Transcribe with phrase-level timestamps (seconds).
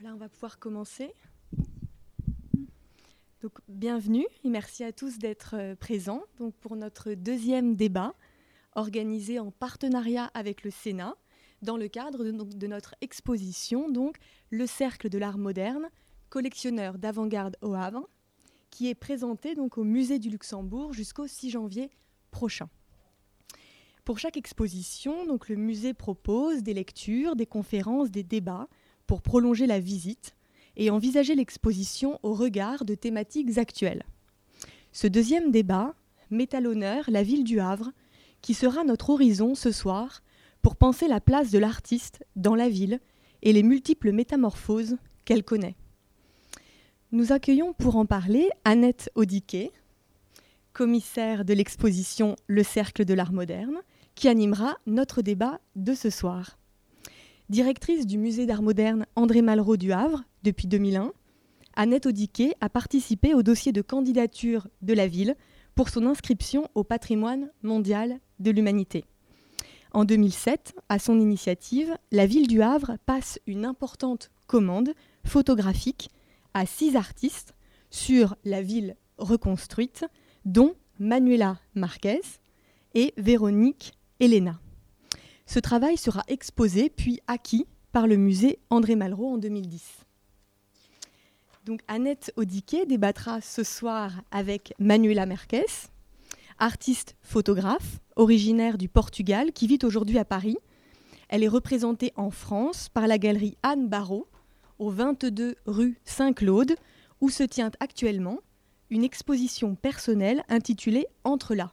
[0.00, 1.12] Voilà, on va pouvoir commencer.
[3.42, 6.22] Donc, bienvenue et merci à tous d'être euh, présents
[6.60, 8.14] pour notre deuxième débat
[8.76, 11.16] organisé en partenariat avec le Sénat
[11.60, 14.16] dans le cadre de, notre exposition, donc
[14.48, 15.90] Le Cercle de l'Art moderne,
[16.30, 18.08] collectionneur d'avant-garde au Havre,
[18.70, 21.90] qui est présenté donc au Musée du Luxembourg jusqu'au 6 janvier
[22.30, 22.70] prochain.
[24.06, 28.66] Pour chaque exposition, donc, le musée propose des lectures, des conférences, des débats
[29.10, 30.36] pour prolonger la visite
[30.76, 34.04] et envisager l'exposition au regard de thématiques actuelles.
[34.92, 35.96] Ce deuxième débat
[36.30, 37.90] met à l'honneur la ville du Havre,
[38.40, 40.22] qui sera notre horizon ce soir
[40.62, 43.00] pour penser la place de l'artiste dans la ville
[43.42, 45.74] et les multiples métamorphoses qu'elle connaît.
[47.10, 49.72] Nous accueillons pour en parler Annette Audiquet,
[50.72, 53.80] commissaire de l'exposition Le Cercle de l'Art moderne,
[54.14, 56.59] qui animera notre débat de ce soir.
[57.50, 61.12] Directrice du musée d'art moderne André Malraux du Havre depuis 2001,
[61.74, 65.34] Annette Audiquet a participé au dossier de candidature de la ville
[65.74, 69.04] pour son inscription au patrimoine mondial de l'humanité.
[69.90, 74.90] En 2007, à son initiative, la ville du Havre passe une importante commande
[75.26, 76.08] photographique
[76.54, 77.56] à six artistes
[77.90, 80.04] sur la ville reconstruite,
[80.44, 82.20] dont Manuela Marquez
[82.94, 84.60] et Véronique Elena.
[85.52, 89.82] Ce travail sera exposé puis acquis par le musée André Malraux en 2010.
[91.64, 95.90] Donc Annette Audiquet débattra ce soir avec Manuela Merques,
[96.60, 100.56] artiste photographe originaire du Portugal qui vit aujourd'hui à Paris.
[101.28, 104.28] Elle est représentée en France par la galerie Anne Barrault
[104.78, 106.76] au 22 rue Saint-Claude
[107.20, 108.38] où se tient actuellement
[108.88, 111.72] une exposition personnelle intitulée Entre là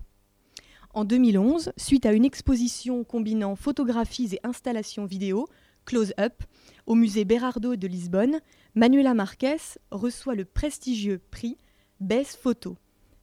[0.98, 5.48] en 2011, suite à une exposition combinant photographies et installations vidéo,
[5.86, 6.42] Close Up,
[6.88, 8.40] au musée Berardo de Lisbonne,
[8.74, 11.60] Manuela Marques reçoit le prestigieux prix
[12.00, 12.78] Best Photo,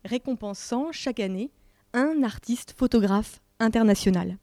[0.04, 1.50] récompensant chaque année
[1.94, 4.38] un artiste photographe international.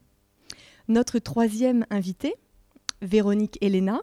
[0.89, 2.35] Notre troisième invitée,
[3.01, 4.01] Véronique Elena,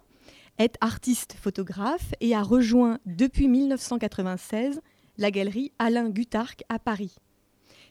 [0.56, 4.80] est artiste photographe et a rejoint depuis 1996
[5.18, 7.18] la galerie Alain Gutarc à Paris.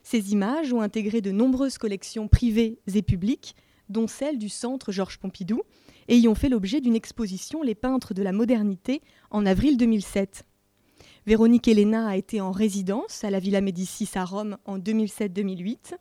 [0.09, 3.57] Ces images ont intégré de nombreuses collections privées et publiques,
[3.89, 5.63] dont celle du Centre Georges Pompidou,
[6.07, 9.01] et y ont fait l'objet d'une exposition Les peintres de la modernité
[9.31, 10.45] en avril 2007.
[11.25, 15.97] Véronique Elena a été en résidence à la Villa Médicis à Rome en 2007-2008.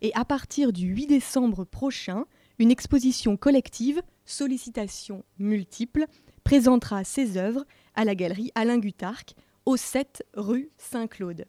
[0.00, 2.24] Et à partir du 8 décembre prochain,
[2.58, 6.06] une exposition collective, Sollicitations multiples,
[6.42, 7.64] présentera ses œuvres
[7.94, 9.36] à la galerie Alain Gutarc,
[9.66, 11.46] au 7 rue Saint-Claude.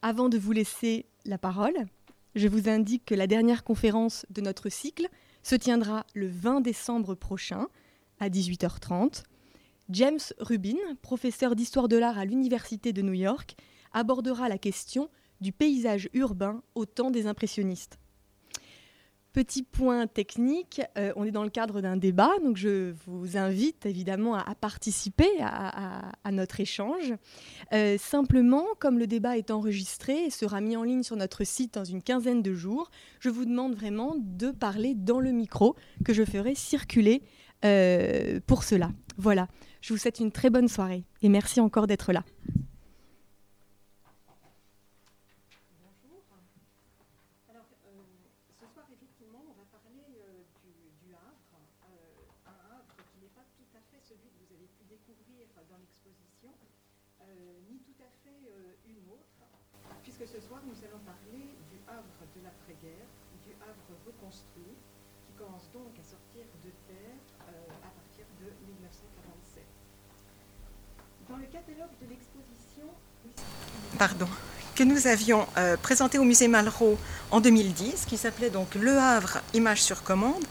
[0.00, 1.74] Avant de vous laisser la parole,
[2.36, 5.08] je vous indique que la dernière conférence de notre cycle
[5.42, 7.66] se tiendra le 20 décembre prochain
[8.20, 9.24] à 18h30.
[9.90, 13.56] James Rubin, professeur d'histoire de l'art à l'Université de New York,
[13.92, 15.10] abordera la question
[15.40, 17.98] du paysage urbain au temps des impressionnistes.
[19.38, 23.86] Petit point technique, euh, on est dans le cadre d'un débat, donc je vous invite
[23.86, 27.14] évidemment à, participer à, notre échange.
[27.72, 31.74] Euh, simplement, comme le débat est enregistré et sera mis en ligne sur notre site
[31.74, 32.90] dans une quinzaine de jours,
[33.20, 37.22] je vous demande vraiment de parler dans le micro que je ferai circuler
[37.64, 38.90] euh, pour cela.
[39.18, 39.46] Voilà,
[39.82, 42.24] je vous souhaite une très bonne soirée et merci encore d'être là.
[73.98, 74.28] Pardon,
[74.76, 76.96] que nous avions euh, présenté au musée Malraux
[77.32, 80.44] en 2010, qui s'appelait donc Le Havre, images sur commande,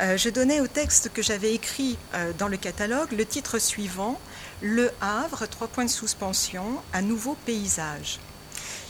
[0.00, 4.18] euh, je donnais au texte que j'avais écrit euh, dans le catalogue le titre suivant
[4.62, 8.18] Le Havre, trois points de suspension, un nouveau paysage.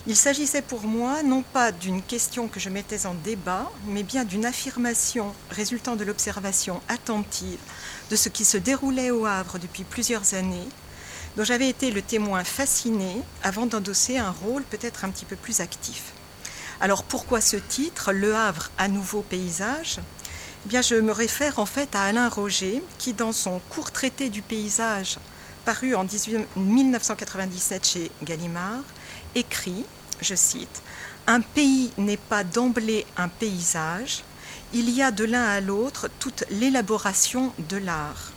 [0.06, 4.24] Il s'agissait pour moi non pas d'une question que je mettais en débat, mais bien
[4.24, 7.60] d'une affirmation résultant de l'observation attentive
[8.10, 10.66] de ce qui se déroulait au Havre depuis plusieurs années
[11.36, 15.60] dont j'avais été le témoin fasciné avant d'endosser un rôle peut-être un petit peu plus
[15.60, 16.12] actif.
[16.80, 19.98] Alors pourquoi ce titre, Le Havre à nouveau paysage?
[20.64, 24.30] Eh bien, Je me réfère en fait à Alain Roger, qui dans son court traité
[24.30, 25.18] du paysage,
[25.64, 28.82] paru en 18, 1997 chez Gallimard,
[29.34, 29.84] écrit,
[30.20, 30.82] je cite,
[31.26, 34.24] Un pays n'est pas d'emblée un paysage,
[34.72, 38.31] il y a de l'un à l'autre toute l'élaboration de l'art.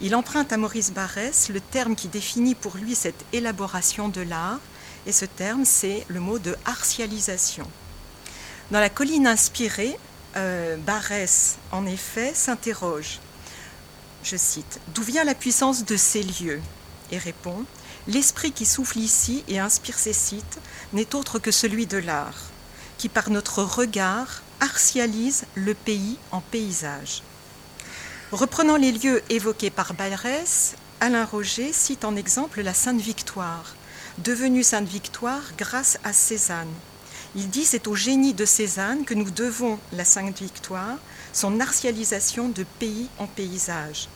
[0.00, 4.60] Il emprunte à Maurice Barrès le terme qui définit pour lui cette élaboration de l'art,
[5.06, 7.66] et ce terme, c'est le mot de artialisation.
[8.70, 9.98] Dans la colline inspirée,
[10.36, 13.18] euh, Barrès, en effet, s'interroge.
[14.22, 16.60] Je cite D'où vient la puissance de ces lieux?
[17.10, 17.64] Et répond
[18.06, 20.60] L'esprit qui souffle ici et inspire ces sites
[20.92, 22.38] n'est autre que celui de l'art,
[22.98, 27.22] qui par notre regard artialise le pays en paysage.
[28.32, 33.74] Reprenant les lieux évoqués par Barrès, Alain Roger cite en exemple la Sainte-Victoire,
[34.18, 36.68] devenue Sainte-Victoire grâce à Cézanne.
[37.36, 40.98] Il dit c'est au génie de Cézanne que nous devons la Sainte-Victoire,
[41.32, 44.10] son artialisation de pays en paysage.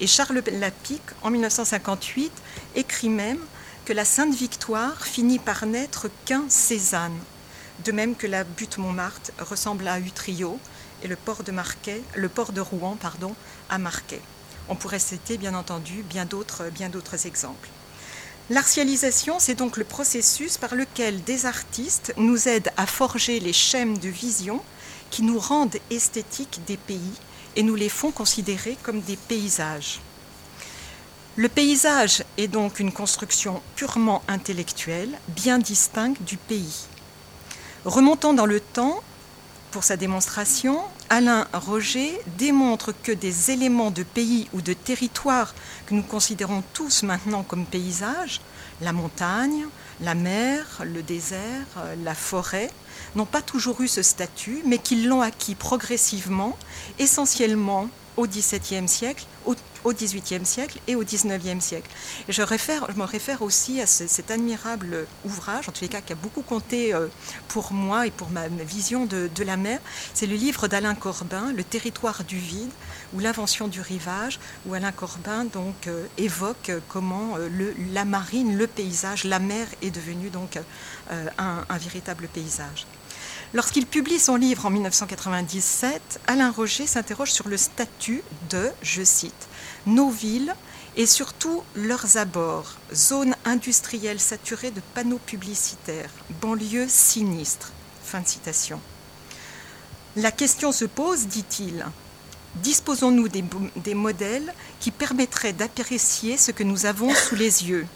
[0.00, 2.32] Et Charles Lapic, en 1958,
[2.74, 3.38] écrit même
[3.84, 7.16] que la Sainte Victoire finit par n'être qu'un Cézanne,
[7.84, 10.58] de même que la butte Montmartre ressemble à Utrio
[11.02, 13.34] et le port de Marquet, le port de Rouen, pardon,
[13.68, 14.20] à Marquet.
[14.68, 17.68] On pourrait citer bien entendu bien d'autres, bien d'autres exemples.
[18.50, 23.98] L'artialisation, c'est donc le processus par lequel des artistes nous aident à forger les schèmes
[23.98, 24.60] de vision
[25.10, 27.14] qui nous rendent esthétiques des pays
[27.56, 30.00] et nous les font considérer comme des paysages.
[31.36, 36.86] Le paysage est donc une construction purement intellectuelle, bien distincte du pays.
[37.84, 39.02] Remontant dans le temps,
[39.72, 45.54] pour sa démonstration, Alain Roger démontre que des éléments de pays ou de territoire
[45.86, 48.42] que nous considérons tous maintenant comme paysages,
[48.82, 49.64] la montagne,
[50.02, 51.66] la mer, le désert,
[52.04, 52.70] la forêt,
[53.16, 56.56] n'ont pas toujours eu ce statut, mais qu'ils l'ont acquis progressivement,
[56.98, 61.90] essentiellement au XVIIe siècle, au, XVIIIe siècle et au XIXe siècle.
[62.28, 66.12] Je, réfère, je me réfère aussi à cet admirable ouvrage, en tous les cas qui
[66.12, 67.08] a beaucoup compté euh,
[67.48, 69.80] pour moi et pour ma, vision de, la mer.
[70.14, 72.70] C'est le livre d'Alain Corbin, Le territoire du vide
[73.14, 75.46] ou l'invention du rivage, où Alain Corbin
[75.86, 80.58] euh, évoque comment euh, le, la marine, le paysage, la mer est devenue donc
[81.38, 82.86] un véritable paysage.
[83.54, 89.48] Lorsqu'il publie son livre en 1997, Alain Roger s'interroge sur le statut de, je cite,
[89.84, 90.54] nos villes
[90.96, 96.10] et surtout leurs abords, zones industrielles saturées de panneaux publicitaires,
[96.40, 97.72] banlieues sinistres.
[98.02, 98.80] Fin de citation.
[100.16, 101.84] La question se pose, dit-il,
[102.56, 103.44] disposons-nous des,
[103.76, 107.86] des, modèles qui permettraient d'apprécier ce que nous avons sous les yeux?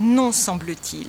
[0.00, 1.08] Non, semble-t-il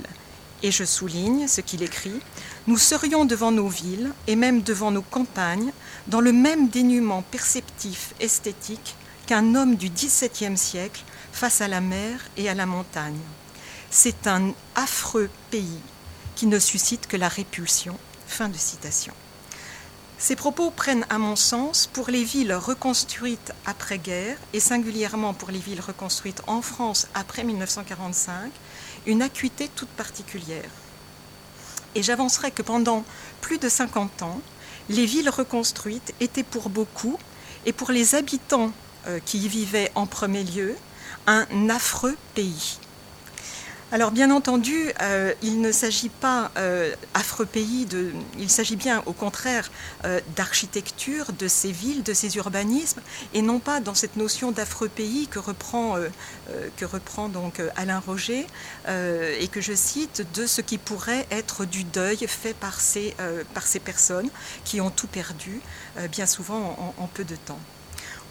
[0.64, 2.20] et je souligne ce qu'il écrit,
[2.68, 5.72] nous serions devant nos villes et même devant nos campagnes
[6.08, 8.96] dans le même dénuement perceptif esthétique
[9.26, 13.20] qu'un homme du XVIIe siècle face à la mer et à la montagne.
[13.90, 15.82] C'est un affreux pays
[16.36, 17.98] qui ne suscite que la répulsion.
[18.28, 19.14] Fin de citation.
[20.18, 25.60] Ces propos prennent, à mon sens, pour les villes reconstruites après-guerre, et singulièrement pour les
[25.60, 28.52] villes reconstruites en France après 1945,
[29.06, 30.70] une acuité toute particulière.
[31.96, 33.04] Et j'avancerai que pendant
[33.42, 34.42] plus de 50 ans,
[34.90, 37.18] les villes reconstruites étaient pour beaucoup,
[37.66, 38.72] et pour les habitants
[39.08, 40.76] euh, qui y vivaient en premier lieu,
[41.28, 42.78] un affreux pays.
[43.94, 47.88] Alors bien entendu, euh, il ne s'agit pas, euh, affreux pays,
[48.40, 49.70] il s'agit bien au contraire
[50.04, 53.02] euh, d'architecture de ces villes, de ces urbanismes,
[53.36, 55.98] et non pas dans cette notion d'affreux pays que reprend,
[56.82, 58.48] reprend donc Alain Roger,
[58.88, 63.14] et que je cite, de ce qui pourrait être du deuil fait par ces
[63.86, 64.30] personnes
[64.66, 65.62] qui ont tout perdu,
[66.12, 67.60] bien souvent en peu de temps.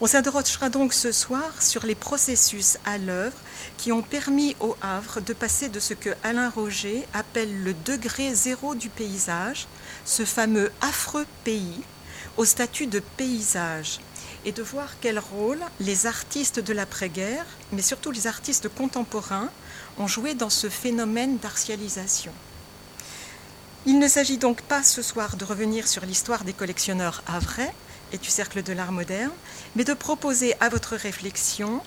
[0.04, 3.36] On s'interrogera donc ce soir sur les processus à l'œuvre
[3.76, 8.34] qui ont permis au Havre de passer de ce que Alain Roger appelle le degré
[8.34, 9.68] zéro du paysage,
[10.04, 11.82] ce fameux affreux pays,
[12.36, 14.00] au statut de paysage,
[14.44, 19.50] et de voir quel rôle les artistes de l'après-guerre, mais surtout les artistes contemporains,
[19.98, 22.32] ont joué dans ce phénomène d'artialisation.
[23.86, 27.72] Il ne s'agit donc pas ce soir de revenir sur l'histoire des collectionneurs havrais,
[28.12, 29.32] et du Cercle de l'Art moderne,
[29.76, 31.80] mais de proposer à votre réflexion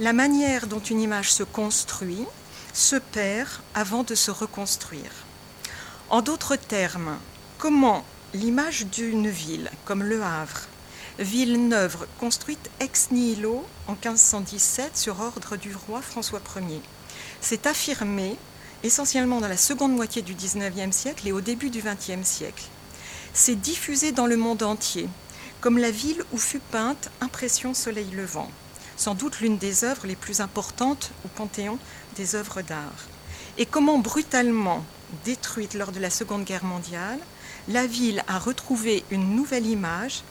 [0.00, 2.24] la manière dont une image se construit,
[2.72, 5.10] se perd avant de se reconstruire.
[6.10, 7.18] En d'autres termes,
[7.58, 8.04] comment
[8.34, 10.68] l'image d'une ville comme Le Havre,
[11.18, 16.82] ville neuve construite ex nihilo en 1517 sur ordre du roi François Ier,
[17.40, 18.36] s'est affirmée
[18.82, 22.64] essentiellement dans la seconde moitié du XIXe siècle et au début du XXe siècle.
[23.32, 25.08] S'est diffusée dans le monde entier
[25.66, 28.48] comme la ville où fut peinte Impression Soleil Levant,
[28.96, 31.76] sans doute l'une des œuvres les plus importantes au panthéon
[32.14, 33.08] des œuvres d'art.
[33.58, 34.84] Et comment brutalement
[35.24, 37.18] détruite lors de la Seconde Guerre mondiale,
[37.66, 40.22] la ville a retrouvé une nouvelle image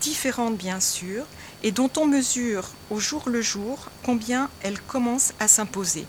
[0.00, 1.24] différentes bien sûr,
[1.62, 6.04] et dont on mesure au jour le jour combien elles commencent à s'imposer.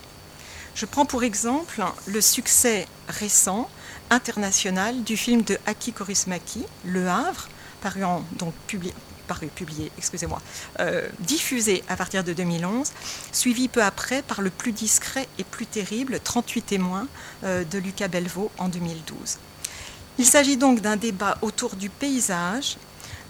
[0.73, 3.69] Je prends pour exemple le succès récent
[4.09, 7.47] international du film de Aki Korismaki, Le Havre,
[7.81, 8.01] paru
[8.37, 8.93] donc publié,
[9.27, 10.41] paru, publié, excusez-moi,
[10.79, 12.91] euh, diffusé à partir de 2011,
[13.31, 17.07] suivi peu après par le plus discret et plus terrible 38 témoins
[17.43, 19.37] euh, de Lucas Belvaux en 2012.
[20.17, 22.77] Il s'agit donc d'un débat autour du paysage,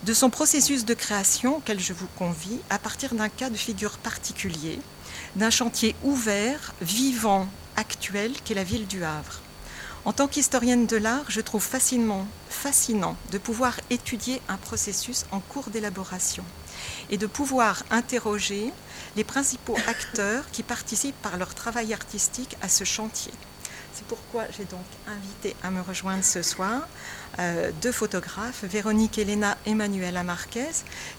[0.03, 3.97] de son processus de création auquel je vous convie, à partir d'un cas de figure
[3.99, 4.79] particulier,
[5.35, 9.41] d'un chantier ouvert, vivant, actuel, qu'est la ville du Havre.
[10.03, 15.39] En tant qu'historienne de l'art, je trouve fascinant, fascinant de pouvoir étudier un processus en
[15.39, 16.43] cours d'élaboration
[17.11, 18.73] et de pouvoir interroger
[19.15, 23.31] les principaux acteurs qui participent par leur travail artistique à ce chantier.
[23.93, 26.87] C'est pourquoi j'ai donc invité à me rejoindre ce soir
[27.37, 30.71] euh, deux photographes, Véronique Elena et Manuela Marquez,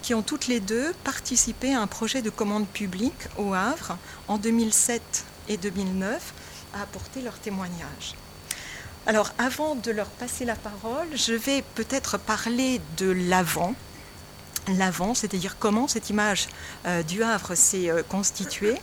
[0.02, 3.96] qui ont toutes les deux participé à un projet de commande publique au Havre
[4.26, 6.34] en 2007 et 2009
[6.74, 8.16] à apporter leur témoignage.
[9.04, 13.74] Alors, avant de leur passer la parole, je vais peut-être parler de l'avant.
[14.78, 16.46] L'avant, c'est-à-dire comment cette image
[16.86, 18.76] euh, du Havre s'est euh, constituée,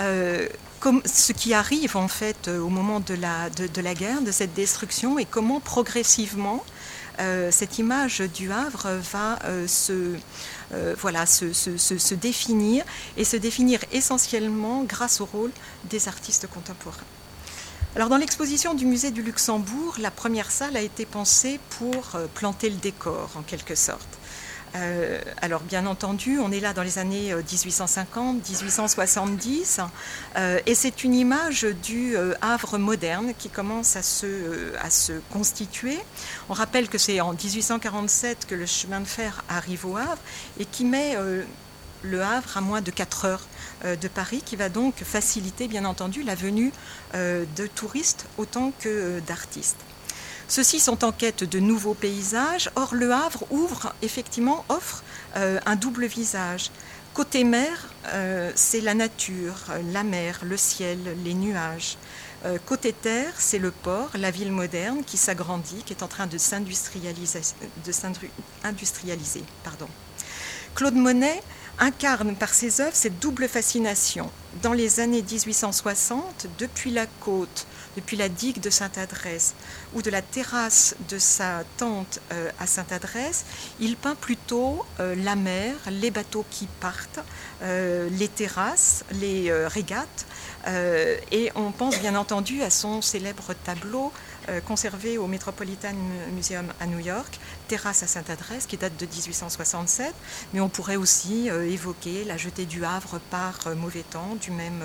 [0.00, 0.46] euh,
[1.06, 5.60] ce qui arrive en fait au moment de la, guerre, de cette destruction, et comment
[5.60, 6.62] progressivement
[7.50, 10.14] cette image du Havre va se
[12.14, 12.84] définir,
[13.16, 15.50] et se définir essentiellement grâce au rôle
[15.90, 17.17] des artistes contemporains.
[17.96, 22.26] Alors dans l'exposition du musée du Luxembourg, la première salle a été pensée pour euh,
[22.34, 24.06] planter le décor en quelque sorte.
[24.76, 29.80] Euh, alors bien entendu, on est là dans les années 1850, euh, 1870,
[30.66, 35.98] et c'est une image du Havre moderne qui commence à se, à se constituer.
[36.50, 40.18] On rappelle que c'est en 1847 que le chemin de fer arrive au Havre
[40.60, 41.16] et qui met
[42.02, 43.48] le Havre à moins de 4 heures
[43.84, 46.72] de Paris, qui va donc faciliter bien entendu la venue
[47.14, 49.78] euh, de touristes autant que euh, d'artistes.
[50.48, 55.04] Ceux-ci sont en quête de nouveaux paysages, or le Havre ouvre effectivement, offre
[55.34, 56.70] un double visage.
[57.12, 57.92] Côté mer,
[58.54, 61.98] c'est la nature, la mer, le ciel, les nuages.
[62.64, 66.38] côté terre, c'est le port, la ville moderne qui s'agrandit, qui est en train de
[66.38, 67.42] s'industrialiser.
[70.74, 71.42] Claude Monet
[71.78, 74.30] incarne par ses œuvres cette double fascination.
[74.62, 77.66] Dans les années 1860, depuis la côte,
[77.96, 79.54] depuis la digue de Sainte-Adresse
[79.94, 83.44] ou de la terrasse de sa tente euh, à Sainte-Adresse,
[83.80, 87.20] il peint plutôt euh, la mer, les bateaux qui partent,
[87.62, 90.26] euh, les terrasses, les régates.
[91.32, 94.12] et on pense bien entendu à son célèbre tableau
[94.66, 95.94] conservé au Metropolitan
[96.32, 97.38] Museum à New York,
[97.68, 100.14] terrasse à Sainte-Adresse qui date de 1867,
[100.52, 104.50] mais on pourrait aussi euh, évoquer la jetée du Havre par euh, mauvais temps du
[104.50, 104.82] même,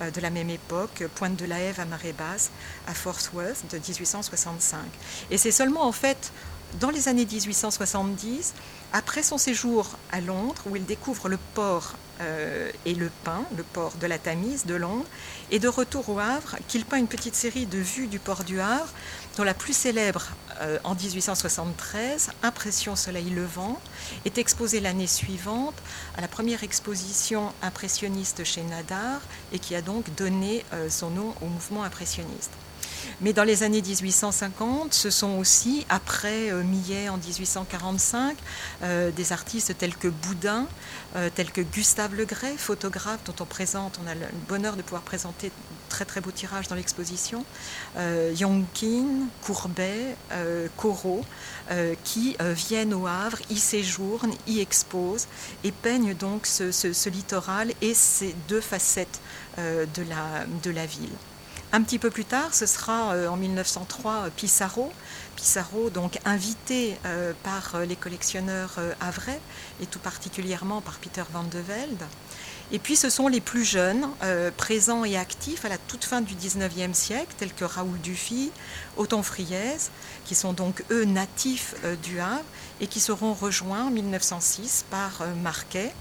[0.00, 2.50] euh, de la même époque, Pointe de la Hève à marée basse
[2.86, 4.80] à Fort Worth de 1865.
[5.30, 6.32] Et c'est seulement en fait
[6.78, 8.54] dans les années 1870,
[8.92, 11.96] après son séjour à Londres, où il découvre le port
[12.84, 15.06] et le pain, le port de la Tamise de Londres,
[15.50, 18.60] et de retour au Havre, qu'il peint une petite série de vues du port du
[18.60, 18.88] Havre,
[19.36, 20.28] dont la plus célèbre
[20.60, 23.80] euh, en 1873, Impression soleil levant,
[24.24, 25.76] est exposée l'année suivante
[26.16, 29.20] à la première exposition impressionniste chez Nadar
[29.52, 32.52] et qui a donc donné euh, son nom au mouvement impressionniste.
[33.20, 38.36] Mais dans les années 1850, ce sont aussi, après euh, Millet en 1845,
[38.82, 40.66] euh, des artistes tels que Boudin,
[41.16, 45.02] euh, tels que Gustave Legray, photographe dont on présente, on a le bonheur de pouvoir
[45.02, 45.52] présenter
[45.88, 47.44] très très beaux tirages dans l'exposition,
[47.98, 50.14] Yongkin, Courbet,
[50.76, 51.24] Corot,
[52.04, 55.26] qui viennent au Havre, y séjournent, y exposent
[55.64, 59.20] et peignent donc ce, littoral et ces deux facettes
[59.58, 61.10] de la ville.
[61.72, 64.90] Un petit peu plus tard, ce sera euh, en 1903 euh, Pissarro.
[65.36, 69.40] Pissarro, donc invité euh, par les collectionneurs havrais
[69.80, 72.02] et tout particulièrement par Peter van de Velde.
[72.72, 74.06] Et puis ce sont les plus jeunes,
[74.56, 78.52] présents et actifs à la toute fin du 19e siècle, tels que Raoul Dufy,
[78.96, 79.76] Auton Friez,
[80.24, 81.74] qui sont donc eux natifs
[82.04, 82.44] du Havre
[82.80, 85.92] et qui seront rejoints en 1906 par Marquet.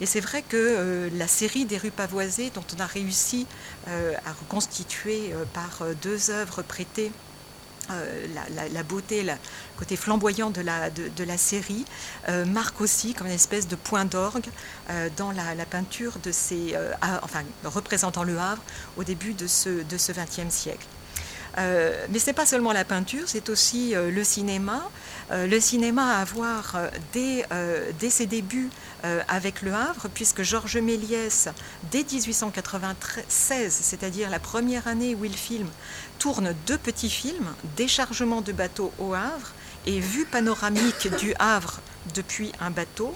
[0.00, 3.46] Et c'est vrai que euh, la série des rues pavoisées, dont on a réussi
[3.88, 7.12] euh, à reconstituer euh, par deux œuvres prêtées
[8.72, 9.32] la, beauté, le
[9.78, 11.84] côté flamboyant de la, série,
[12.48, 14.48] marque aussi comme une espèce de point d'orgue
[15.16, 16.74] dans la, peinture de ces,
[17.22, 18.60] enfin, représentant le Havre
[18.96, 20.88] au début de ce XXe siècle.
[21.56, 24.88] Mais ce n'est pas seulement la peinture, c'est aussi le cinéma.
[25.30, 26.76] le cinéma à voir
[27.12, 27.46] dès,
[28.10, 28.70] ses débuts
[29.28, 31.48] avec Le Havre, puisque Georges Méliès,
[31.90, 35.70] dès 1896, c'est-à-dire la première année où il filme,
[36.18, 39.52] tourne deux petits films, Déchargement de bateau au Havre
[39.86, 41.80] et Vue panoramique du Havre
[42.14, 43.14] depuis un bateau.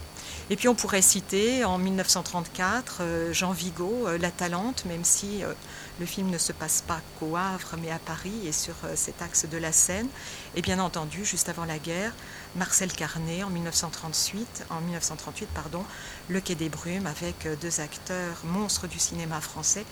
[0.50, 5.44] Et puis on pourrait citer en 1934 euh, Jean Vigo, euh, La Talente, même si
[5.44, 5.52] euh,
[5.99, 9.47] le film ne se passe pas qu'au Havre, mais à Paris et sur cet axe
[9.47, 10.09] de la Seine.
[10.54, 12.12] Et bien entendu, juste avant la guerre,
[12.56, 15.85] Marcel Carnet en 1938, en 1938 pardon,
[16.28, 19.85] Le Quai des Brumes avec deux acteurs monstres du cinéma français,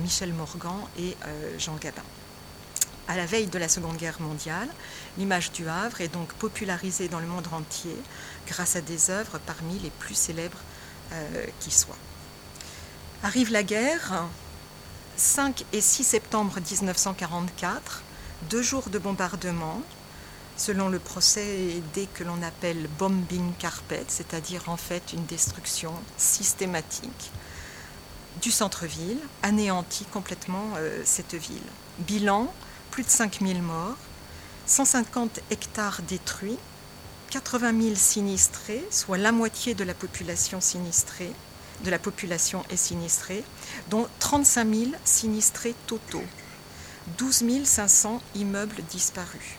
[0.00, 1.16] Michel Morgan et
[1.58, 2.02] Jean Gabin
[3.08, 4.68] à la veille de la Seconde Guerre mondiale,
[5.18, 7.96] l'image du Havre est donc popularisée dans le monde entier
[8.46, 10.58] grâce à des œuvres parmi les plus célèbres
[11.12, 11.98] euh, qui soient.
[13.22, 14.26] Arrive la guerre,
[15.16, 18.02] 5 et 6 septembre 1944,
[18.50, 19.82] deux jours de bombardement,
[20.56, 27.30] selon le procès dès que l'on appelle bombing carpet, c'est-à-dire en fait une destruction systématique
[28.40, 31.62] du centre-ville, anéantit complètement euh, cette ville.
[31.98, 32.52] Bilan,
[32.90, 33.96] plus de 5000 morts,
[34.66, 36.58] 150 hectares détruits,
[37.30, 41.32] 80 000 sinistrés, soit la moitié de la population sinistrée,
[41.84, 43.44] de la population est sinistrée,
[43.90, 46.24] dont 35 000 sinistrés totaux,
[47.18, 49.56] 12 500 immeubles disparus.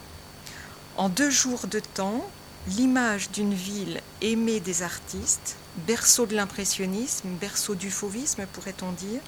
[0.97, 2.25] En deux jours de temps,
[2.67, 5.55] l'image d'une ville aimée des artistes,
[5.87, 9.21] berceau de l'impressionnisme, berceau du fauvisme pourrait-on dire,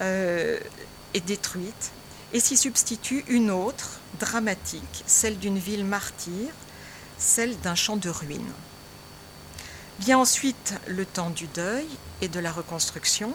[0.00, 0.58] euh,
[1.14, 1.92] est détruite
[2.32, 6.52] et s'y substitue une autre, dramatique, celle d'une ville martyre,
[7.18, 8.52] celle d'un champ de ruines.
[10.00, 11.86] Vient ensuite le temps du deuil
[12.20, 13.32] et de la reconstruction.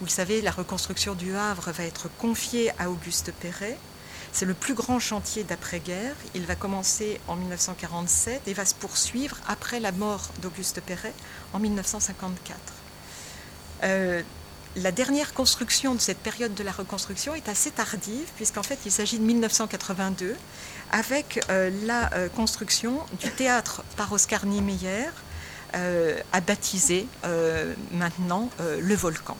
[0.00, 3.78] Vous le savez, la reconstruction du Havre va être confiée à Auguste Perret.
[4.32, 6.16] C'est le plus grand chantier d'après-guerre.
[6.34, 11.14] Il va commencer en 1947 et va se poursuivre après la mort d'Auguste Perret
[11.52, 12.58] en 1954
[14.76, 18.92] la dernière construction de cette période de la reconstruction est assez tardive, puisqu'en fait il
[18.92, 20.36] s'agit de 1982,
[20.90, 25.10] avec euh, la euh, construction du théâtre par Oscar Niemeyer,
[25.74, 27.06] euh, à baptiser
[27.92, 29.36] maintenant le volcan.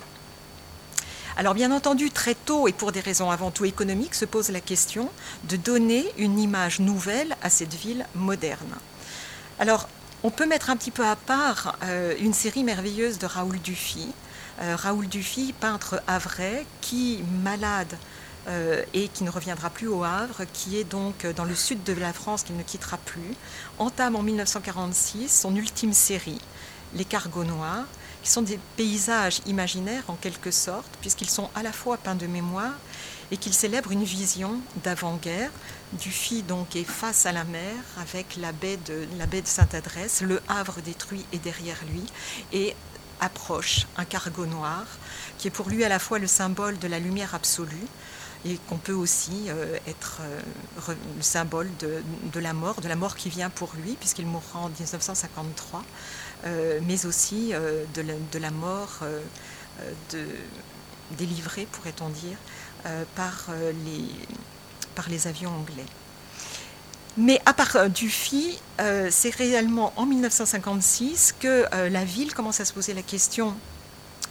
[1.36, 4.60] Alors bien entendu, très tôt, et pour des raisons avant tout économiques, se pose la
[4.60, 5.10] question
[5.44, 8.74] de donner une image nouvelle à cette ville moderne.
[9.58, 9.88] Alors,
[10.22, 11.76] on peut mettre un petit peu à part
[12.20, 14.12] une série merveilleuse de Raoul Dufy,
[14.60, 17.96] euh, Raoul Dufy, peintre havrais, qui, malade euh,
[18.92, 22.12] et qui ne reviendra plus au Havre, qui est donc dans le sud de la
[22.12, 23.34] France, qu'il ne quittera plus,
[23.78, 26.40] entame en 1946 son ultime série,
[26.94, 27.86] Les Cargos Noirs,
[28.24, 32.26] qui sont des paysages imaginaires en quelque sorte, puisqu'ils sont à la fois peints de
[32.26, 32.72] mémoire
[33.30, 35.50] et qu'ils célèbrent une vision d'avant-guerre.
[35.92, 40.22] Dufy donc est face à la mer avec la baie de, la baie de Sainte-Adresse,
[40.22, 42.02] le Havre détruit est derrière lui,
[42.52, 42.74] et
[43.20, 44.84] approche un cargo noir,
[45.38, 47.86] qui est pour lui à la fois le symbole de la lumière absolue
[48.44, 53.16] et qu'on peut aussi euh, être euh, le symbole de, la mort, de la mort
[53.16, 55.82] qui vient pour lui, puisqu'il mourra en 1953,
[56.44, 59.00] euh, mais aussi de la, mort
[61.16, 62.36] délivrée, pourrait-on dire,
[63.14, 63.46] par,
[63.84, 64.04] les,
[64.94, 65.86] par les avions anglais.
[67.16, 68.58] Mais à part Dufy,
[69.10, 73.54] c'est réellement en 1956 que la ville commence à se poser la question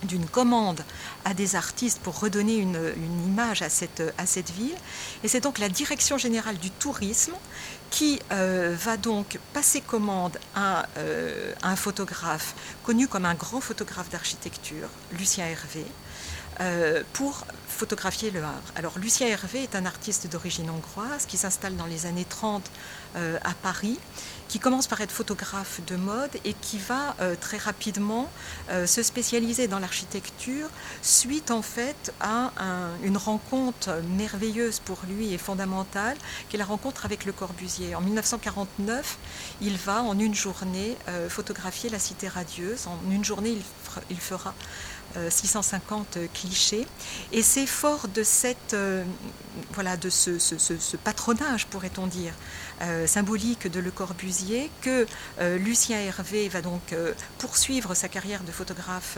[0.04, 0.84] d'une commande
[1.26, 2.78] à des artistes pour redonner une,
[3.26, 4.76] image à cette, ville.
[5.24, 7.34] Et c'est donc la Direction générale du tourisme
[7.90, 10.88] qui va donc passer commande à,
[11.64, 15.86] un photographe connu comme un grand photographe d'architecture, Lucien Hervé,
[17.14, 18.72] pour photographier le Havre.
[18.76, 22.70] Alors Lucien Hervé est un artiste d'origine hongroise qui s'installe dans les années 30
[23.16, 24.00] euh, à Paris,
[24.48, 28.30] qui commence par être photographe de mode et qui va euh, très rapidement
[28.70, 30.70] euh, se spécialiser dans l'architecture
[31.02, 32.52] suite en fait à
[33.04, 36.18] une rencontre merveilleuse pour lui et fondamentale,
[36.50, 37.96] qui est la rencontre avec Le Corbusier.
[37.96, 39.18] En 1949,
[39.62, 40.96] il va en une journée
[41.30, 42.88] photographier la cité radieuse.
[42.88, 43.58] En une journée,
[44.10, 44.54] il fera
[45.30, 46.88] 650 euh, clichés.
[47.32, 49.04] Et c'est fort de, cette, euh,
[49.74, 52.34] voilà, de ce, patronage, pourrait-on dire,
[52.82, 55.06] euh, symbolique de Le Corbusier, que
[55.58, 56.96] Lucien Hervé va donc
[57.38, 59.18] poursuivre sa carrière de photographe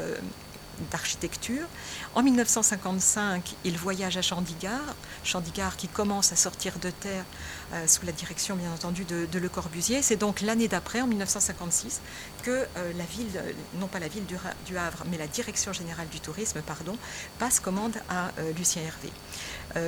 [0.92, 1.68] d'architecture.
[2.16, 7.26] En 1955, il voyage à Chandigarh, Chandigarh qui commence à sortir de terre
[7.74, 10.02] euh, sous la direction, bien entendu, de, Le Corbusier.
[10.02, 12.02] C'est donc l'année d'après, en 1956,
[12.44, 13.42] que euh, la ville,
[13.80, 16.98] non pas la ville du, Havre, mais la direction générale du tourisme, pardon,
[17.40, 19.12] passe commande à Lucien Hervé.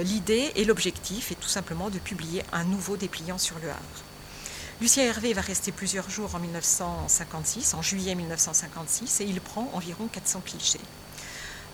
[0.04, 4.04] L'idée et l'objectif est tout simplement de publier un nouveau dépliant sur le Havre.
[4.80, 10.08] Lucien Hervé va rester plusieurs jours en 1956, en juillet 1956, et il prend environ
[10.08, 10.80] 400 clichés.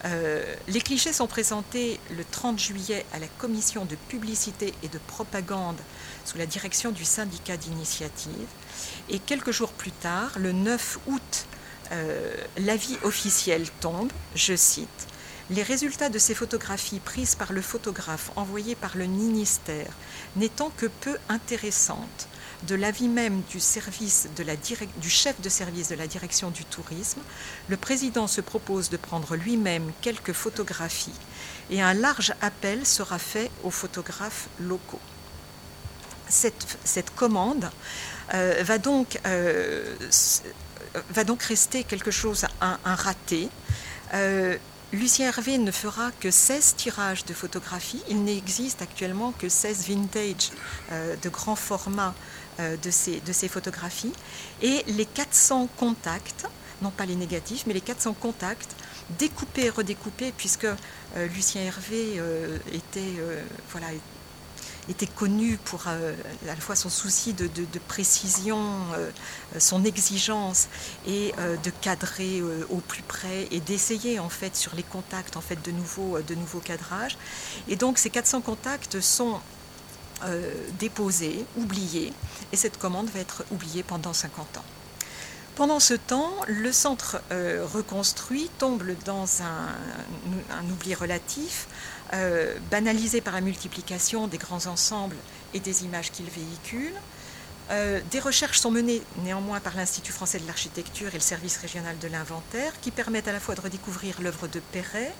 [0.06, 4.98] Euh, les clichés sont présentés le 30 juillet à la commission de publicité et de
[4.98, 5.80] propagande
[6.26, 8.48] sous la direction du syndicat d'initiative.
[9.10, 11.46] Et quelques jours plus tard, le 9 août,
[11.92, 15.08] euh, l'avis officiel tombe, je cite,
[15.50, 19.92] les résultats de ces photographies prises par le photographe envoyées par le ministère
[20.36, 22.28] n'étant que peu intéressantes
[22.67, 24.28] de l'avis même du, service
[24.97, 27.21] du chef de service de la direction du tourisme,
[27.67, 31.19] le président se propose de prendre lui-même quelques photographies
[31.69, 34.99] et un large appel sera fait aux photographes locaux.
[36.30, 37.69] Cette, commande
[38.34, 39.95] euh, va, donc, euh,
[41.12, 43.49] va donc rester quelque chose, un, raté.
[44.15, 44.58] Euh,
[44.93, 48.02] Lucien Hervé ne fera que 16 tirages de photographies.
[48.10, 50.52] Il n'existe actuellement que 16 vintage
[50.91, 54.13] de grand format euh, de, ces, de ces photographies.
[54.62, 56.46] Et les 400 contacts,
[56.82, 58.76] non pas les négatifs, mais les 400 contacts,
[59.18, 63.16] découpés redécoupés, puisque euh, Lucien Hervé euh, était,
[63.72, 63.88] voilà,
[64.89, 65.96] était connu pour à
[66.46, 67.50] la fois son souci de,
[67.88, 68.60] précision,
[69.58, 70.68] son exigence
[71.08, 75.63] et de cadrer au plus près et d'essayer en fait sur les contacts en fait
[75.63, 77.18] de nouveaux, de nouveaux cadrages.
[77.70, 79.39] Et donc ces 400 contacts sont
[80.25, 82.13] euh, déposée, oubliée,
[82.51, 84.63] et cette commande va être oubliée pendant 50 ans.
[85.55, 91.67] Pendant ce temps, le centre euh, reconstruit tombe dans un, oubli relatif,
[92.13, 95.17] euh, banalisé par la multiplication des grands ensembles
[95.53, 96.93] et des images qu'il véhicule.
[98.12, 102.07] des recherches sont menées néanmoins par l'Institut français de l'architecture et le service régional de
[102.07, 105.13] l'inventaire qui permettent à la fois de redécouvrir l'œuvre de Perret,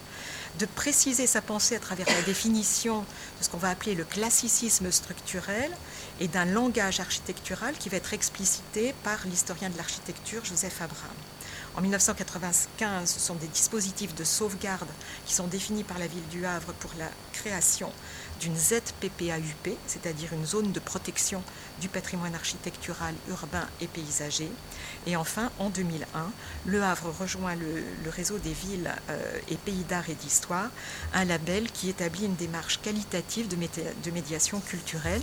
[0.60, 4.92] de préciser sa pensée à travers la définition de ce qu'on va appeler le classicisme
[4.92, 5.72] structurel
[6.20, 11.16] et d'un langage architectural qui va être explicité par l'historien de l'architecture Joseph Abraham.
[11.76, 14.90] En 1995, ce sont des dispositifs de sauvegarde
[15.26, 17.92] qui sont définis par la ville du Havre pour la création
[18.44, 21.42] d'une ZPPAUP, c'est-à-dire une zone de protection
[21.80, 24.50] du patrimoine architectural, urbain et paysager.
[25.08, 26.30] Et enfin, en 2001,
[26.66, 30.70] Le Havre rejoint le, réseau des villes euh, et pays d'art et d'histoire,
[31.14, 35.22] un label qui établit une démarche qualitative de, médiation culturelle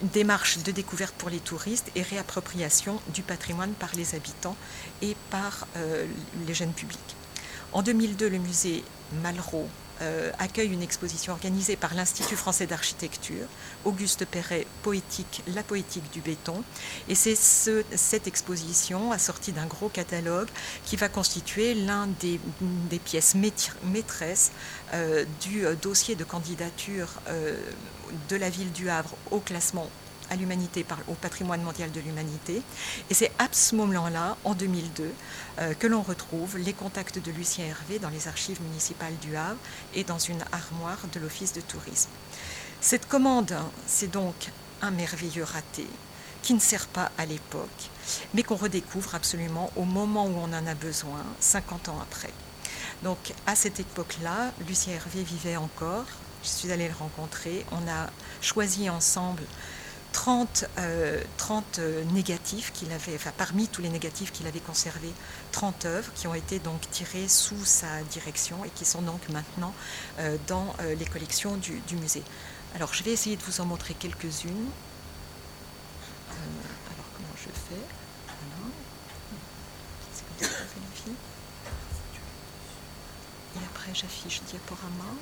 [0.00, 4.56] une démarche de découverte pour les touristes et réappropriation du patrimoine par les habitants
[5.02, 6.06] et par euh,
[6.46, 7.16] les jeunes publics.
[7.72, 8.84] En 2002, le musée
[9.22, 9.68] Malraux
[10.00, 13.46] euh, accueille une exposition organisée par l'Institut français d'architecture,
[13.84, 16.62] Auguste Perret, Poétique, la poétique du béton.
[17.08, 20.48] Et c'est cette exposition, assortie d'un gros catalogue,
[20.84, 22.40] qui va constituer l'un des,
[23.04, 23.34] pièces
[23.84, 24.52] maîtresses
[24.94, 27.08] euh, du euh, dossier de candidature
[28.28, 29.88] de la ville du Havre au classement
[30.30, 32.62] à l'humanité, au patrimoine mondial de l'humanité.
[33.10, 35.12] Et c'est à ce moment-là, en 2002,
[35.58, 39.58] euh, que l'on retrouve les contacts de Lucien Hervé dans les archives municipales du Havre
[39.94, 42.10] et dans une armoire de l'Office de tourisme.
[42.80, 44.34] Cette commande, c'est donc
[44.82, 45.86] un merveilleux raté
[46.42, 47.90] qui ne sert pas à l'époque,
[48.34, 52.32] mais qu'on redécouvre absolument au moment où on en a besoin, 50 ans après.
[53.02, 56.06] Donc à cette époque-là, Lucien Hervé vivait encore.
[56.42, 57.64] Je suis allée le rencontrer.
[57.72, 58.10] On a
[58.40, 59.42] choisi ensemble
[60.18, 60.64] 30,
[61.36, 65.12] 30 euh, euh, négatifs qu'il avait, enfin parmi tous les négatifs qu'il avait conservés,
[65.52, 69.72] 30 œuvres qui ont été donc tirées sous sa direction et qui sont donc maintenant
[70.18, 72.24] euh, dans les collections du, musée.
[72.74, 74.70] Alors je vais essayer de vous en montrer quelques-unes.
[76.32, 77.82] alors comment je fais?
[80.40, 81.10] Fait
[83.54, 85.14] Et après j'affiche diaporama.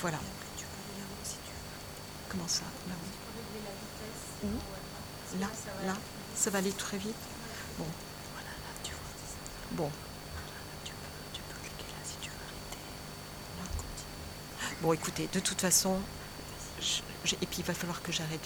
[0.00, 0.18] Voilà.
[2.32, 2.94] Comment ça Là
[4.44, 5.48] Où Là
[5.86, 5.94] Là
[6.34, 7.14] Ça va aller très vite
[7.78, 7.84] Bon.
[8.32, 9.00] Voilà, là, tu vois.
[9.84, 9.90] Bon.
[10.82, 12.78] Tu peux, cliquer là si tu veux arrêter.
[14.80, 16.00] Bon, écoutez, de toute façon,
[16.80, 18.40] et puis il va falloir que j'arrête.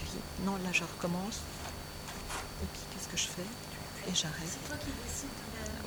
[0.44, 1.42] Non, là, je recommence.
[2.62, 4.10] Et puis, qu'est-ce que je fais?
[4.10, 4.48] Et j'arrête.
[4.48, 5.28] C'est toi qui décides.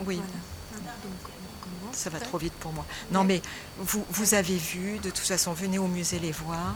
[0.05, 0.15] Oui.
[0.15, 1.31] Donc,
[1.91, 2.85] Ça va trop vite pour moi.
[3.11, 3.41] Non, mais
[3.77, 6.75] vous, vous avez vu, de toute façon, venez au musée les voir.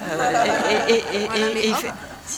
[0.00, 1.72] Euh, et, et,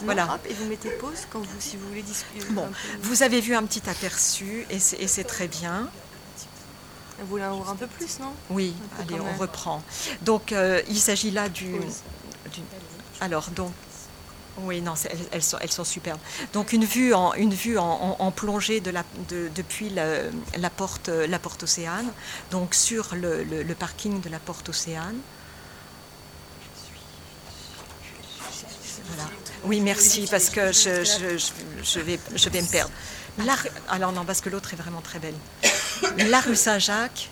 [0.02, 2.44] voilà, et, vous mettez pause quand vous, si vous voulez discuter.
[2.50, 2.68] Bon,
[3.02, 5.88] vous avez vu un petit aperçu et c'est très bien.
[7.20, 8.33] Vous voulez en voir un peu plus, non?
[8.50, 9.83] Oui, allez, on reprend.
[10.22, 11.76] Donc, euh, il s'agit là du,
[13.20, 13.72] Alors, donc,
[14.59, 14.95] oui, non,
[15.33, 16.21] elles, sont, superbes.
[16.53, 21.64] Donc une vue en, une vue en, plongée de la, depuis la, porte, la porte
[21.64, 22.11] Océane,
[22.51, 25.19] donc sur le, parking de la porte Océane.
[29.07, 29.31] Voilà.
[29.64, 32.93] Oui, merci, parce que je, vais, je vais me perdre.
[33.88, 35.35] alors non, parce que l'autre est vraiment très belle.
[36.29, 37.29] La rue Saint-Jacques,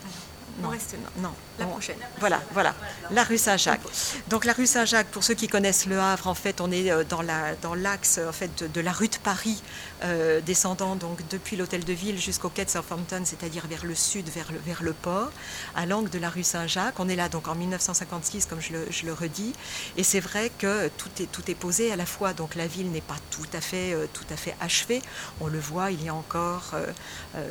[0.60, 0.70] non,
[1.18, 1.96] non, la prochaine.
[2.20, 2.74] Voilà, voilà,
[3.10, 3.80] la rue Saint-Jacques.
[4.28, 7.04] Donc la rue Saint-Jacques, pour ceux qui connaissent Le Havre, en fait, on est euh,
[7.24, 9.62] la dans l'axe en fait de, la rue de Paris,
[10.04, 14.28] euh, descendant donc depuis l'hôtel de ville jusqu'au quai de Southampton, c'est-à-dire vers le sud,
[14.28, 15.30] vers le port,
[15.74, 16.98] à l'angle de la rue Saint-Jacques.
[16.98, 18.72] On est là donc en 1956, comme je
[19.04, 19.52] le, redis,
[19.96, 22.32] et c'est vrai que tout est tout est posé à la fois.
[22.32, 25.02] Donc la ville n'est pas tout à fait euh, tout à fait achevée.
[25.40, 26.74] On le voit, il y a encore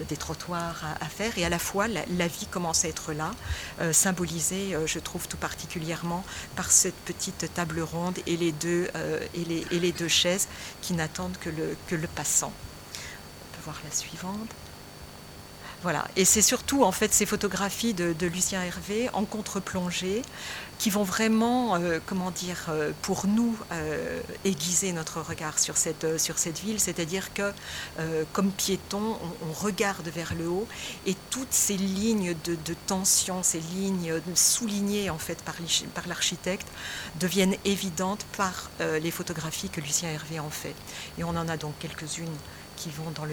[0.09, 3.31] des trottoirs à, faire, et à la fois la, vie commence à être là
[3.91, 6.23] symbolisé, euh, je trouve tout particulièrement
[6.55, 10.47] par cette petite table ronde et les deux, euh, et les, et les deux chaises
[10.81, 12.07] qui n'attendent que le, que le
[12.47, 14.49] On peut voir la suivante.
[15.81, 16.07] Voilà.
[16.15, 20.21] Et c'est surtout en fait ces photographies de, Lucien Hervé en contre-plongée
[20.81, 26.03] qui vont vraiment, euh, comment dire, euh, pour nous euh, aiguiser notre regard sur cette,
[26.63, 26.79] ville.
[26.79, 27.53] C'est-à-dire que
[28.33, 29.15] comme piéton,
[29.47, 30.67] on, regarde vers le haut
[31.05, 35.55] et toutes ces lignes de, tension, ces lignes soulignées en fait par,
[36.07, 36.67] l'architecte
[37.19, 40.75] deviennent évidentes par les photographies que Lucien Hervé en fait.
[41.19, 42.37] Et on en a donc quelques-unes
[42.75, 43.25] qui vont dans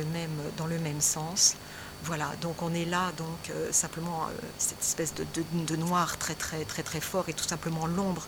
[0.66, 1.56] le même sens.
[2.04, 6.64] Voilà, donc on est là, donc euh, simplement euh, cette espèce de, noir très très
[6.64, 8.26] très très fort et tout simplement l'ombre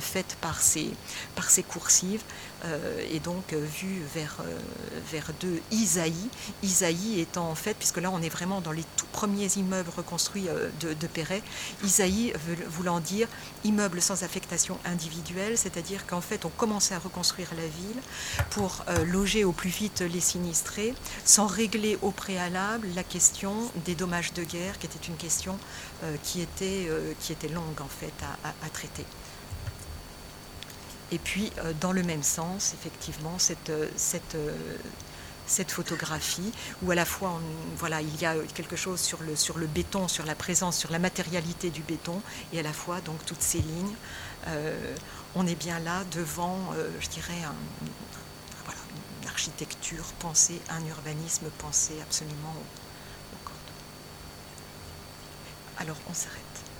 [0.00, 0.90] faite par ces,
[1.34, 2.22] par ces coursives
[3.10, 4.36] et donc vue vers,
[5.10, 5.30] vers
[5.70, 6.28] Isaïe.
[6.62, 10.48] Isaïe étant en fait, puisque là on est vraiment dans les tout premiers immeubles reconstruits
[10.80, 11.42] de, de Perret,
[11.84, 12.34] Isaïe
[12.68, 13.28] voulant dire
[13.64, 18.02] immeuble sans affectation individuelle, c'est-à-dire qu'en fait on commençait à reconstruire la ville
[18.50, 24.32] pour loger au plus vite les sinistrés sans régler au préalable la question des dommages
[24.32, 25.58] de guerre, qui était une question
[26.04, 28.12] euh, qui, était, euh, qui était longue en fait
[28.44, 29.04] à, traiter.
[31.12, 34.36] Et puis, euh, dans le même sens, effectivement, cette, cette,
[35.46, 37.40] cette photographie où à la fois,
[37.76, 41.70] voilà, il y a quelque chose sur le, béton, sur la présence, sur la matérialité
[41.70, 43.94] du béton, et à la fois donc toutes ces lignes.
[45.34, 46.58] on est bien là devant,
[47.00, 47.54] je dirais, un,
[49.22, 52.54] une architecture pensée, un urbanisme pensé absolument
[55.80, 56.36] alors on s'arrête.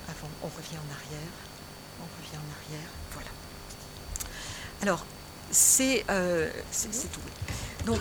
[0.09, 1.33] Avant, on revient en arrière.
[2.01, 2.91] On revient en arrière.
[3.13, 3.31] Voilà.
[4.83, 5.05] Alors,
[5.51, 6.49] c'est euh,
[7.13, 7.87] tout.
[7.87, 8.01] Donc,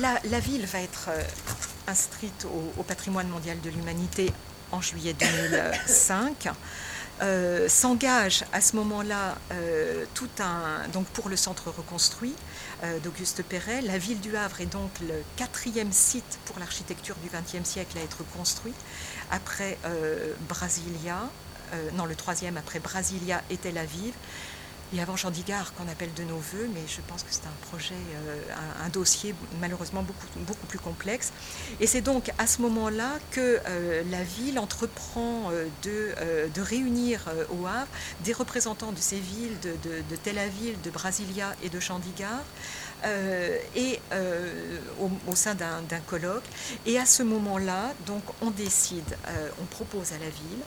[0.00, 1.22] la, ville va être euh,
[1.86, 4.32] inscrite au, patrimoine mondial de l'humanité
[4.72, 6.48] en juillet 2005.
[7.22, 9.36] Euh, s'engage à ce moment-là
[10.14, 12.34] tout un donc pour le centre reconstruit
[13.02, 13.82] d'Auguste Perret.
[13.82, 18.02] La ville du Havre est donc le quatrième site pour l'architecture du XXe siècle à
[18.02, 18.72] être construit
[19.30, 19.76] après
[20.48, 21.18] Brasilia,
[21.92, 24.14] non le troisième après Brasilia et Tel Aviv,
[24.94, 27.94] et avant Chandigarh qu'on appelle de nos voeux, mais je pense que c'est un projet,
[27.94, 31.32] euh, un, dossier malheureusement beaucoup, beaucoup plus complexe.
[31.80, 33.60] Et c'est donc à ce moment-là que
[34.10, 35.50] la ville entreprend
[35.82, 36.14] de,
[36.52, 37.86] de, réunir au Havre
[38.24, 39.70] des représentants de ces villes de,
[40.10, 42.42] de Tel Aviv, de Brasilia et de Chandigarh
[43.04, 44.78] euh, et euh,
[45.26, 46.44] au, sein d'un colloque.
[46.84, 50.62] Et à ce moment-là, donc, on décide, euh, on propose à la ville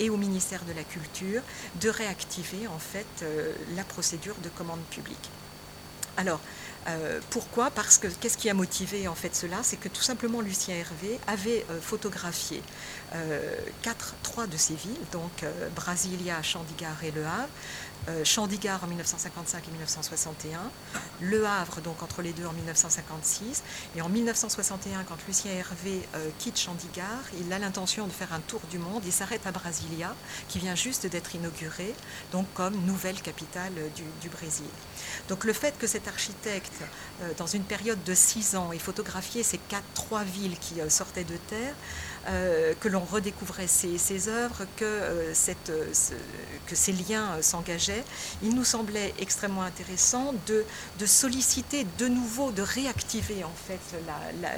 [0.00, 1.42] et au ministère de la Culture
[1.80, 3.24] de réactiver en fait
[3.74, 5.30] la procédure de commande publique.
[6.16, 6.40] Alors,
[7.30, 7.70] pourquoi?
[7.70, 9.58] Parce que qu'est-ce qui a motivé en fait cela?
[9.62, 12.62] C'est que tout simplement Lucien Hervé avait photographié
[14.22, 17.85] trois de ces villes, donc Brasilia, Chandigarh et Le Havre, euh,
[18.24, 20.60] Chandigarh en 1955 et 1961,
[21.20, 23.62] Le Havre donc entre les deux en 1956,
[23.96, 28.40] et en 1961 quand Lucien Hervé euh, quitte Chandigarh, il a l'intention de faire un
[28.40, 30.14] tour du monde, il s'arrête à Brasilia,
[30.48, 31.94] qui vient juste d'être inaugurée,
[32.32, 34.66] donc comme nouvelle capitale du, Brésil.
[35.28, 36.82] Donc le fait que cet architecte,
[37.22, 41.24] euh, dans une période de six ans, ait photographié ces quatre, trois villes qui sortaient
[41.24, 41.74] de terre,
[42.28, 45.32] euh, que l'on redécouvrait ses, œuvres, que, euh,
[45.70, 45.92] euh,
[46.66, 48.04] que ces liens s'engageaient,
[48.42, 50.64] il nous semblait extrêmement intéressant de,
[51.06, 53.80] solliciter de nouveau, de réactiver en fait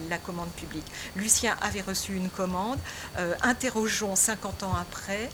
[0.09, 0.87] la, commande publique.
[1.14, 2.78] Lucien avait reçu une commande,
[3.42, 5.28] interrogeons 50 ans après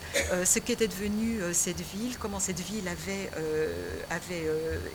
[0.44, 4.44] ce qu'était devenu cette ville, comment cette ville avait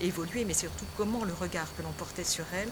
[0.02, 2.70] évolué, mais surtout comment le regard que l'on portait sur elle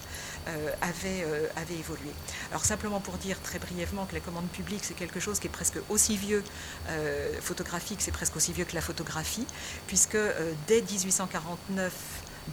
[0.82, 2.12] avait, avait évolué.
[2.52, 5.52] Alors simplement pour dire très brièvement que la commande publique, c'est quelque chose qui est
[5.52, 6.44] presque aussi vieux,
[6.90, 9.46] euh, photographique, c'est presque aussi vieux que la photographie,
[9.88, 11.94] puisque euh, dès 1849,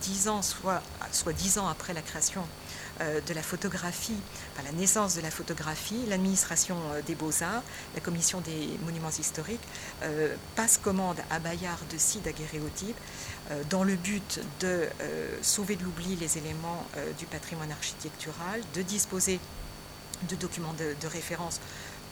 [0.00, 2.63] dix ans, soit, soit dix ans après la création euh,
[3.00, 4.16] de la photographie,
[4.64, 6.76] la naissance de la photographie, l'administration
[7.06, 7.62] des beaux-arts,
[7.94, 9.60] la commission des monuments historiques,
[10.54, 12.96] passe commande à Bayard de sites daguerréotypes
[13.68, 14.88] dans le but de
[15.42, 16.86] sauver de l'oubli les éléments
[17.18, 19.40] du patrimoine architectural, de disposer
[20.28, 21.60] de documents de, référence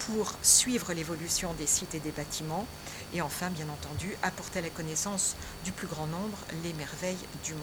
[0.07, 2.66] pour suivre l'évolution des sites et des bâtiments,
[3.14, 7.55] et enfin, bien entendu, apporter à la connaissance du plus grand nombre les merveilles du
[7.55, 7.62] monde.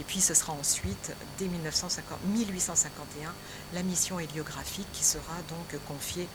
[0.00, 3.32] Et puis ce sera ensuite, dès 1851,
[3.72, 6.28] la mission héliographique qui sera donc confiée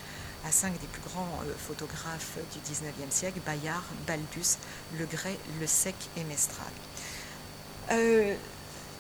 [0.46, 4.58] à cinq des plus grands euh, photographes du 19e siècle, Bayard, Baldus,
[4.98, 6.66] Le Gray, Le Sec et Mestral.
[7.92, 8.36] Euh,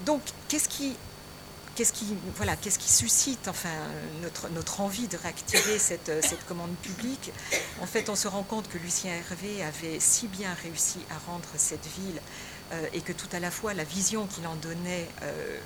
[0.05, 0.95] donc, qu'est-ce qui
[1.75, 3.69] qu'est-ce qui, voilà, qu'est-ce qui suscite enfin,
[4.21, 7.31] notre, notre envie de réactiver cette, cette, commande publique?
[7.81, 11.47] En fait, on se rend compte que Lucien Hervé avait si bien réussi à rendre
[11.55, 12.19] cette ville
[12.93, 15.59] et que tout à la fois la vision qu'il en donnait euh,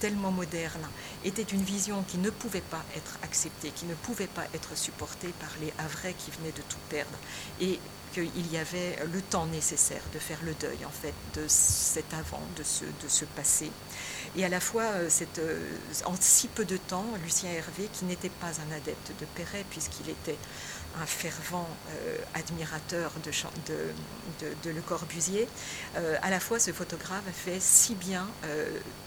[0.00, 0.86] tellement moderne
[1.24, 5.32] était une vision qui ne pouvait pas être acceptée, qui ne pouvait pas être supportée
[5.40, 7.18] par les Havrais qui venaient de tout perdre.
[7.60, 7.78] Et
[8.12, 12.40] qu'il y avait le temps nécessaire de faire le deuil en fait de cet avant,
[12.56, 13.70] de ce, de ce passé.
[14.36, 15.70] Et à la fois, euh, euh,
[16.06, 20.08] en si peu de temps, Lucien Hervé, qui n'était pas un adepte de Perret, puisqu'il
[20.08, 20.38] était
[21.00, 25.48] un fervent euh, admirateur de, Le Corbusier,
[26.22, 28.26] à la fois ce photographe a fait si bien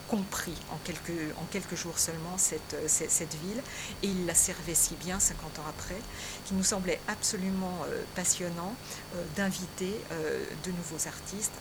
[0.08, 2.74] compris en quelques, jours seulement cette,
[3.42, 3.62] ville,
[4.02, 6.00] et il la servait si bien 50 ans après,
[6.44, 7.78] qu'il nous semblait absolument
[8.14, 8.74] passionnant
[9.36, 9.94] d'inviter
[10.64, 11.54] de nouveaux artistes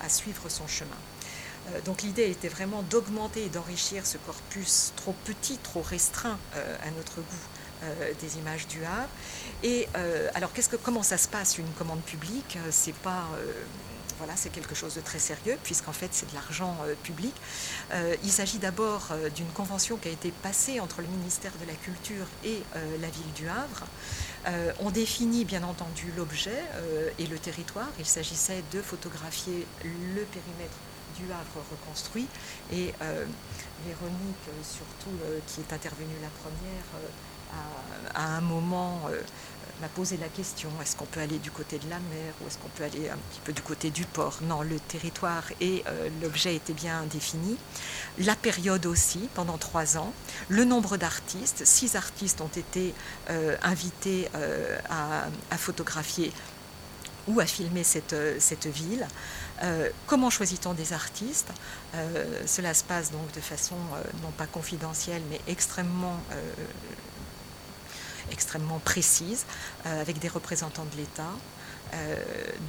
[0.00, 0.96] à, suivre son chemin.
[1.72, 6.76] Euh, donc l'idée était vraiment d'augmenter et d'enrichir ce corpus trop petit, trop restreint euh,
[6.82, 7.48] à notre goût
[7.82, 9.08] euh, des images du Havre.
[9.62, 9.88] Et
[10.34, 13.28] alors qu'est-ce que, comment ça se passe une commande publique C'est pas
[14.18, 17.32] voilà, c'est quelque chose de très sérieux, puisqu'en fait, c'est de l'argent public.
[18.22, 22.26] il s'agit d'abord d'une convention qui a été passée entre le ministère de la Culture
[22.44, 22.62] et
[23.00, 23.86] la ville du Havre.
[24.80, 26.62] on définit bien entendu l'objet
[27.18, 27.88] et le territoire.
[27.98, 30.78] Il s'agissait de photographier le périmètre
[31.18, 32.26] du Havre reconstruit.
[32.72, 33.24] Et euh,
[33.86, 36.88] Véronique, euh, surtout, euh, qui est intervenue la première,
[38.14, 39.00] à, un moment
[39.80, 42.58] m'a posé la question est-ce qu'on peut aller du côté de la mer ou est-ce
[42.58, 44.38] qu'on peut aller un petit peu du côté du port?
[44.42, 45.84] Non, le territoire et
[46.20, 47.56] l'objet étaient bien définis.
[48.18, 50.12] La période aussi, pendant trois ans.
[50.48, 52.92] Le nombre d'artistes, six artistes ont été
[53.62, 54.28] invités
[54.90, 56.32] à, photographier
[57.28, 59.06] ou à filmer cette, cette ville.
[59.62, 61.50] Euh, comment choisit-on des artistes?
[61.94, 66.20] Euh, Cela se passe donc de façon euh, non pas confidentielle mais extrêmement
[68.30, 69.44] extrêmement précise,
[69.84, 71.32] avec des représentants de l'État,
[71.94, 72.16] euh,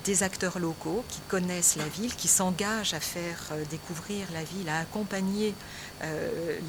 [0.05, 4.69] des acteurs locaux qui connaissent la ville, qui s'engagent à faire euh, découvrir la ville,
[4.69, 5.53] à accompagner
[6.03, 6.59] euh,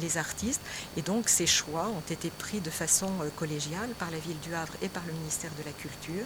[0.00, 0.60] les, artistes.
[0.96, 4.72] Et donc ces choix ont été pris de façon collégiale par la ville du Havre
[4.82, 6.24] et par le ministère de la Culture.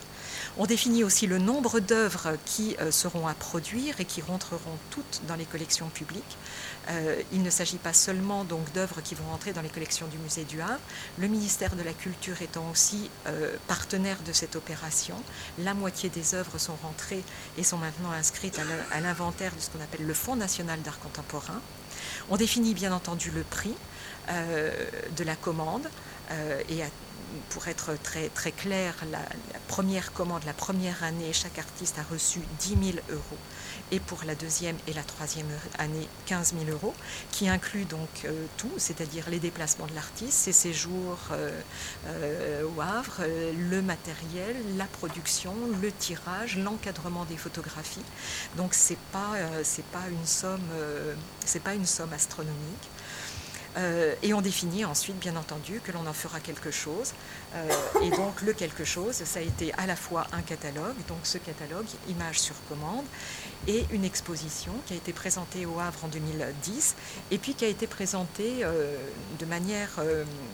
[0.57, 5.35] On définit aussi le nombre d'œuvres qui seront à produire et qui rentreront toutes dans
[5.35, 6.39] les collections publiques.
[7.33, 10.45] il ne s'agit pas seulement donc d'œuvres qui vont rentrer dans les collections du musée
[10.45, 10.81] du Havre,
[11.19, 13.11] le ministère de la Culture étant aussi
[13.69, 15.17] partenaire de cette opération.
[15.59, 17.23] La moitié des œuvres sont rentrées
[17.59, 18.59] et sont maintenant inscrites
[18.93, 21.34] à l'inventaire de ce qu'on appelle le Fonds national d'art contemporain.
[22.31, 23.75] On définit bien entendu le prix
[24.29, 24.73] euh,
[25.17, 25.87] de la commande
[26.31, 26.83] euh, et
[27.51, 29.19] pour être très, très clair, la,
[29.69, 33.39] première commande, la première année, chaque artiste a reçu 10 000 euros
[33.91, 35.47] et pour la deuxième et la troisième
[35.79, 36.95] année 15 000 euros,
[37.31, 41.51] qui inclut donc euh, tout, c'est-à-dire les déplacements de l'artiste, ses séjours euh,
[42.07, 43.23] euh, au Havre,
[43.71, 48.05] le matériel, la production, le tirage, l'encadrement des photographies.
[48.57, 50.61] Donc c'est pas c'est pas une somme
[51.45, 52.89] c'est pas une somme astronomique.
[54.23, 57.13] Et on définit ensuite, bien entendu, que l'on en fera quelque chose.
[58.03, 61.39] Et donc le quelque chose, ça a été à la fois un catalogue, donc ce
[61.39, 63.05] catalogue, images sur commande,
[63.67, 66.97] et une exposition qui a été présentée au Havre en 2010,
[67.31, 68.97] et puis qui a été présentée euh,
[69.39, 70.01] de manière,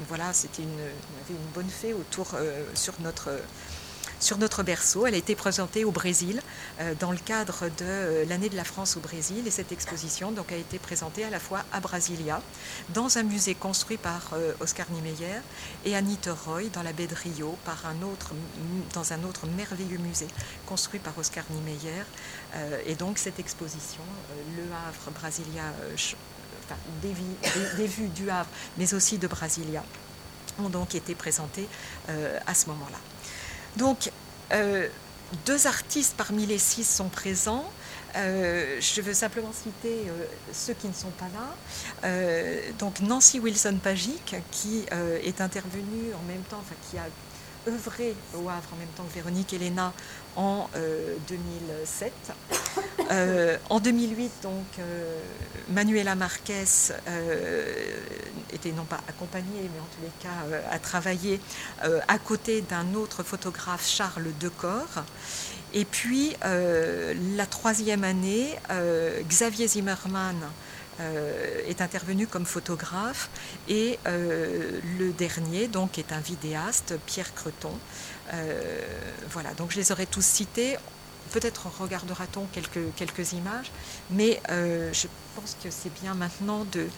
[0.09, 0.69] voilà, c'était une,
[1.31, 2.35] une bonne fée autour
[2.75, 3.31] sur notre
[4.21, 5.07] sur notre berceau.
[5.07, 6.41] Elle a été présentée au Brésil
[6.81, 10.31] euh, dans le cadre de euh, l'année de la France au Brésil et cette exposition
[10.31, 12.41] donc, a été présentée à la fois à Brasilia,
[12.91, 15.41] dans un musée construit par euh, Oscar Niemeyer
[15.85, 17.57] et à Niterói, dans la baie de Rio,
[18.95, 20.29] dans un autre merveilleux musée
[20.67, 22.05] construit par Oscar Niemeyer.
[22.87, 24.03] et donc cette exposition,
[24.57, 25.63] Le Havre, Brasilia,
[27.03, 29.83] des, vues du Havre, mais aussi de Brasilia,
[30.59, 31.69] ont donc été présentées
[32.47, 32.99] à ce moment-là.
[33.77, 34.11] Donc,
[34.53, 34.89] euh,
[35.47, 37.71] deux artistes parmi les six sont présents.
[38.17, 42.11] Euh, je veux simplement citer euh, ceux qui ne sont pas là.
[42.79, 44.85] donc Nancy Wilson Pagic, qui
[45.23, 47.07] est intervenue en même temps, enfin qui a
[47.69, 49.93] œuvré au Havre en même temps que Véronique Elena
[50.37, 50.69] en
[51.29, 52.13] 2007.
[52.29, 55.21] Euh, euh, en 2008, donc, euh,
[55.71, 56.65] Manuela Marquez
[58.53, 61.41] était non pas accompagnée, mais en tous les cas a travaillé
[62.09, 64.87] à côté d'un autre photographe, Charles Decor.
[65.73, 68.59] Et puis, la troisième année,
[69.29, 70.37] Xavier Zimmermann
[70.99, 73.31] est intervenu comme photographe
[73.69, 77.73] et le dernier donc est un vidéaste, Pierre Creton.
[79.31, 80.77] voilà, donc je les aurais tous cités.
[81.33, 83.71] Peut-être regardera-t-on quelques, images,
[84.11, 86.89] mais euh, je pense que c'est bien maintenant de...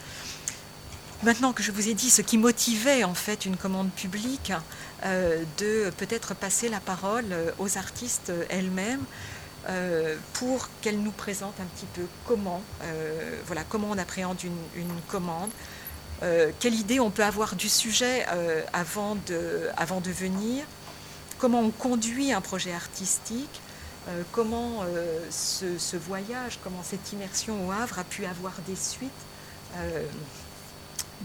[1.21, 4.51] Maintenant que je vous ai dit ce qui motivait en fait une commande publique,
[5.05, 9.03] euh, de peut-être passer la parole euh, aux artistes elles-mêmes
[10.33, 12.61] pour qu'elles nous présentent un petit peu comment,
[13.45, 15.51] voilà, comment on appréhende une, commande,
[16.59, 18.25] quelle idée on peut avoir du sujet
[18.73, 20.65] avant, de, avant de venir,
[21.39, 23.61] comment on conduit un projet artistique,
[24.09, 29.11] euh, comment euh, ce, voyage, comment cette immersion au Havre a pu avoir des suites
[29.77, 30.05] euh,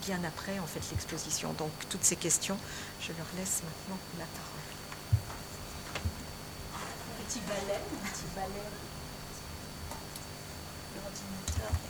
[0.06, 1.52] bien après en fait l'exposition.
[1.54, 2.56] Donc toutes ces questions,
[3.00, 4.58] je leur laisse maintenant la parole.
[7.26, 7.80] Petit balai,
[8.38, 8.62] petit balai.
[10.94, 11.88] L'ordinateur.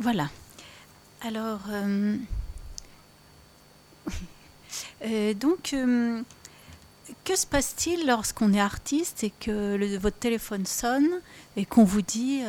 [0.00, 0.30] Voilà.
[1.20, 2.16] Alors, euh,
[5.04, 6.22] euh, donc, euh,
[7.24, 11.20] que se passe-t-il lorsqu'on est artiste et que votre téléphone sonne
[11.56, 12.40] et qu'on vous dit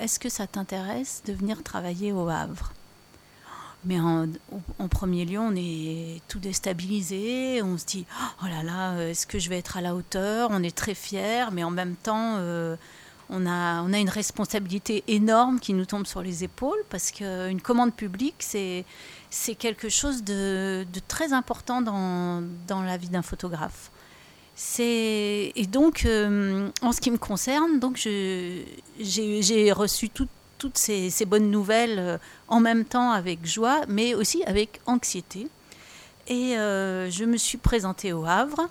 [0.00, 2.72] Est-ce que ça t'intéresse de venir travailler au Havre?
[3.84, 4.26] Mais en,
[4.90, 7.62] premier lieu, on est tout déstabilisé.
[7.62, 8.04] On se dit
[8.42, 10.48] Oh là là, est-ce que je vais être à la hauteur?
[10.50, 12.38] On est très fiers, mais en même temps,
[13.30, 18.36] on a, une responsabilité énorme qui nous tombe sur les épaules parce qu'une commande publique,
[18.40, 18.84] c'est,
[19.58, 22.42] quelque chose de, très important dans,
[22.84, 23.90] la vie d'un photographe.
[24.78, 31.98] Et donc, euh, en ce qui me concerne, donc j'ai, reçu toutes ces, bonnes nouvelles
[31.98, 32.18] euh,
[32.48, 35.48] en même temps avec joie, mais aussi avec anxiété.
[36.26, 38.68] Et euh, je me suis présentée au Havre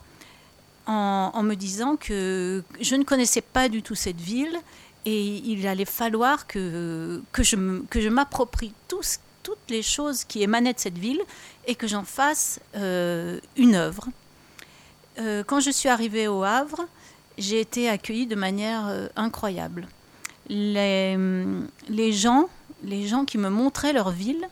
[0.90, 4.58] en, me disant que je ne connaissais pas du tout cette ville
[5.06, 10.74] et il allait falloir que, que je, que je m'approprie toutes les choses qui émanaient
[10.74, 11.22] de cette ville
[11.68, 14.08] et que j'en fasse euh, une œuvre.
[15.20, 16.86] Euh, quand je suis arrivée au Havre,
[17.38, 19.88] j'ai été accueillie de manière euh, incroyable.
[20.48, 21.16] Les,
[21.88, 22.50] les, gens,
[22.84, 24.48] les gens qui me montraient leur ville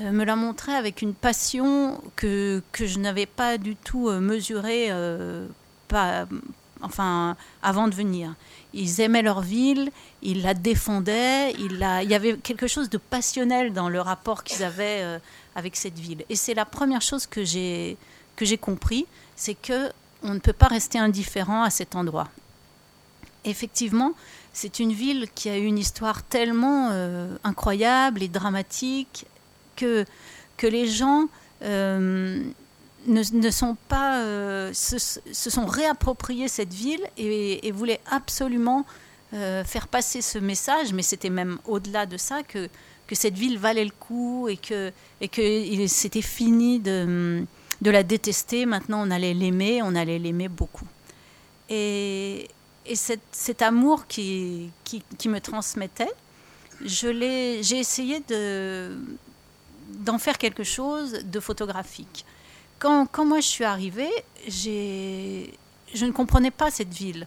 [0.00, 4.90] me la montraient avec une passion que, que je n'avais pas du tout mesurée
[5.88, 6.26] pas,
[6.82, 8.34] enfin, avant de venir.
[8.74, 9.90] Ils aimaient leur ville,
[10.22, 14.64] ils la défendaient, il, il y avait quelque chose de passionnel dans le rapport qu'ils
[14.64, 15.18] avaient euh,
[15.54, 16.24] avec cette ville.
[16.28, 17.96] Et c'est la première chose que j'ai
[18.60, 19.90] compris, c'est que
[20.24, 22.28] on ne peut pas rester indifférent à cet endroit.
[23.44, 24.12] Effectivement,
[24.52, 29.26] c'est une ville qui a eu une histoire tellement euh, incroyable et dramatique
[29.76, 30.04] que
[30.56, 31.26] que les gens
[31.62, 32.40] euh,
[33.06, 38.86] ne, sont pas, euh, se, sont réappropriés cette ville et, voulaient absolument
[39.34, 42.68] euh, faire passer ce message, mais c'était même au-delà de ça que,
[43.08, 47.44] que cette ville valait le coup et que, et que c'était fini de,
[47.80, 48.64] de la détester.
[48.64, 50.86] Maintenant, on allait l'aimer, on allait l'aimer beaucoup.
[51.68, 52.48] Et,
[52.86, 56.12] et cet, amour qui, qui, qui, me transmettait,
[56.84, 58.96] j'ai essayé de,
[59.92, 62.24] d'en faire quelque chose de photographique.
[62.78, 64.10] Quand, quand moi je suis arrivée,
[64.48, 67.26] je ne comprenais pas cette ville.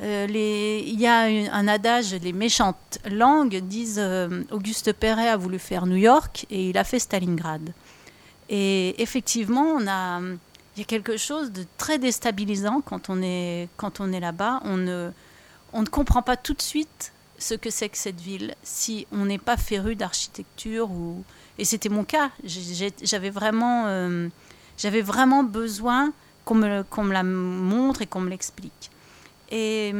[0.00, 5.60] Euh, il y a un adage, les méchantes langues disent euh, Auguste Perret a voulu
[5.60, 7.72] faire New York et il a fait Stalingrad.
[8.48, 13.68] Et effectivement, on a, il y a quelque chose de très déstabilisant quand on est,
[13.68, 14.60] est là-bas.
[14.64, 15.10] On ne,
[15.72, 19.26] on ne comprend pas tout de suite ce que c'est que cette ville si on
[19.26, 20.90] n'est pas féru d'architecture.
[20.90, 21.22] Ou...
[21.58, 22.30] Et c'était mon cas.
[22.44, 24.28] J'avais vraiment, euh,
[25.02, 26.12] vraiment besoin
[26.44, 28.90] qu'on me, qu'on me la montre et qu'on me l'explique.
[29.50, 29.94] Et,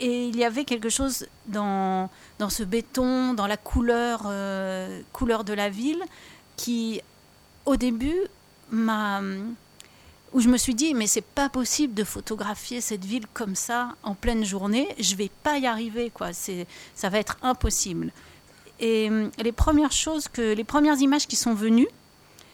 [0.00, 2.08] il y avait quelque chose dans,
[2.38, 6.02] dans ce béton, dans la couleur, euh, couleur de la ville,
[6.56, 7.02] qui,
[7.66, 8.16] au début,
[8.70, 9.20] m'a
[10.32, 13.94] où je me suis dit mais c'est pas possible de photographier cette ville comme ça
[14.02, 18.12] en pleine journée, je vais pas y arriver quoi, ça va être impossible.
[18.82, 21.88] Et euh, les premières choses que les premières images qui sont venues,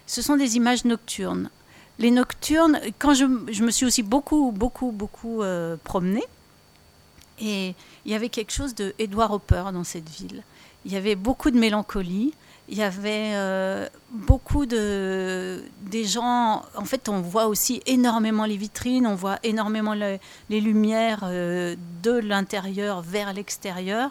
[0.07, 1.51] ce sont des images nocturnes.
[1.99, 6.25] Les nocturnes, quand je, je me suis aussi beaucoup beaucoup beaucoup euh, promenée
[7.41, 7.75] et
[8.05, 10.45] il y avait quelque chose de Edward Hopper dans cette ville.
[10.85, 12.35] Il y avait beaucoup de mélancolie
[12.71, 16.63] il y avait euh, beaucoup de des gens.
[16.77, 23.01] En fait, on voit aussi énormément les vitrines, on voit énormément les lumières de l'intérieur
[23.01, 24.11] vers l'extérieur.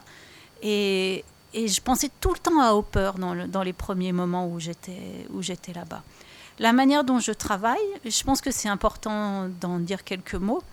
[0.64, 1.24] Et,
[1.54, 6.04] et, je pensais tout le temps à Hopper dans, les premiers moments où j'étais là-bas.
[6.60, 10.64] La manière dont je travaille, je pense que c'est important d'en dire quelques mots.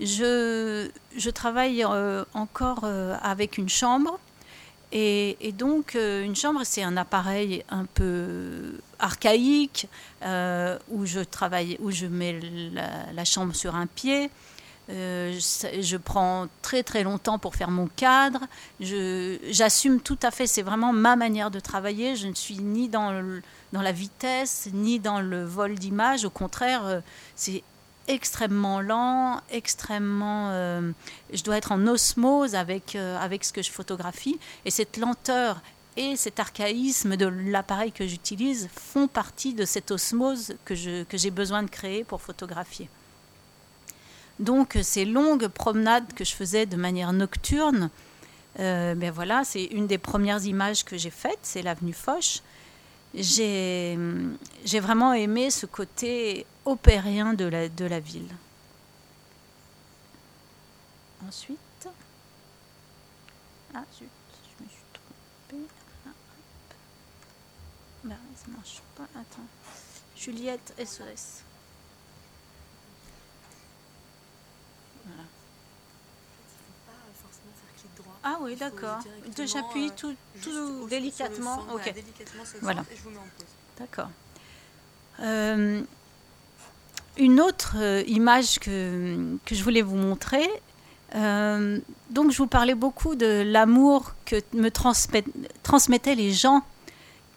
[0.00, 0.88] Je,
[1.30, 2.84] travaille euh, encore
[3.22, 4.18] avec une chambre
[4.92, 9.88] et, donc, euh, une chambre, c'est un appareil un peu archaïque
[10.22, 12.40] euh, où je travaille, où je mets
[13.12, 14.30] la, chambre sur un pied.
[14.90, 18.40] Euh, je, prends très très longtemps pour faire mon cadre.
[18.80, 22.16] J'assume tout à fait, c'est vraiment ma manière de travailler.
[22.16, 23.40] Je ne suis ni dans,
[23.72, 26.24] dans la vitesse, ni dans le vol d'image.
[26.24, 27.02] Au contraire,
[27.36, 27.62] c'est
[28.10, 30.50] extrêmement lent, extrêmement...
[30.50, 30.90] Euh,
[31.32, 34.38] je dois être en osmose avec, euh, avec ce que je photographie.
[34.64, 35.60] Et cette lenteur
[35.96, 41.30] et cet archaïsme de l'appareil que j'utilise font partie de cette osmose que j'ai que
[41.30, 42.88] besoin de créer pour photographier.
[44.40, 47.90] Donc ces longues promenades que je faisais de manière nocturne,
[48.58, 52.42] euh, ben voilà, c'est une des premières images que j'ai faites, c'est l'avenue Foch
[53.14, 53.96] j'ai
[54.80, 58.28] vraiment aimé ce côté opérien de la, ville.
[61.26, 61.58] Ensuite,
[63.74, 64.08] ah zut,
[64.58, 65.64] je me suis trompée.
[66.06, 66.10] Ah,
[68.04, 69.06] ben, ça marche pas.
[69.14, 69.46] Attends.
[70.16, 71.42] Juliette SOS.
[75.06, 75.24] Voilà.
[78.22, 78.98] Ah oui, d'accord.
[79.46, 81.64] J'appuie euh, tout, tout délicatement.
[81.72, 81.94] ok.
[82.60, 82.84] voilà.
[83.78, 84.10] D'accord.
[85.20, 85.80] Euh,
[87.16, 90.46] une autre euh, image que, que, je voulais vous montrer.
[91.14, 96.62] donc, je vous parlais beaucoup de l'amour que me transmettaient les gens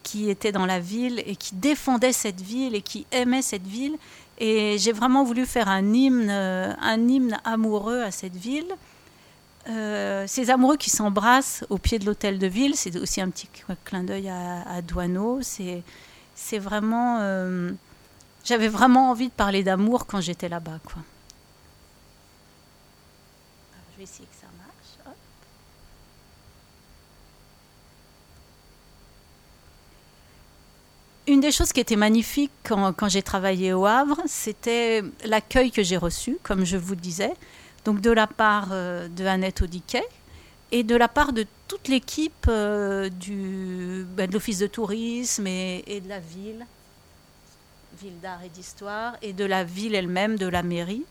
[0.04, 3.96] qui étaient dans la ville et qui défendaient cette ville et qui aimaient cette ville.
[4.38, 8.68] Et j'ai vraiment voulu faire un hymne, un hymne amoureux à cette ville.
[9.70, 13.48] Euh, ces amoureux qui s'embrassent au pied de l'hôtel de ville, c'est aussi un petit
[13.86, 15.40] clin d'œil à, à Douaneau.
[15.42, 17.20] C'est vraiment.
[17.22, 17.72] Euh,
[18.44, 20.80] j'avais vraiment envie de parler d'amour quand j'étais là-bas.
[23.94, 25.16] Je vais essayer que ça marche.
[31.26, 35.84] Une des choses qui était magnifique quand, quand j'ai travaillé au Havre, c'était l'accueil que
[35.84, 37.34] j'ai reçu, comme je vous le disais
[37.86, 40.08] donc de la part euh, de Annette Audiquet
[40.72, 46.10] et de la part de toute l'équipe euh, ben, de l'Office de tourisme et, de
[46.10, 46.66] la ville,
[48.02, 51.04] ville d'art et d'histoire, et de la ville elle-même, de la mairie.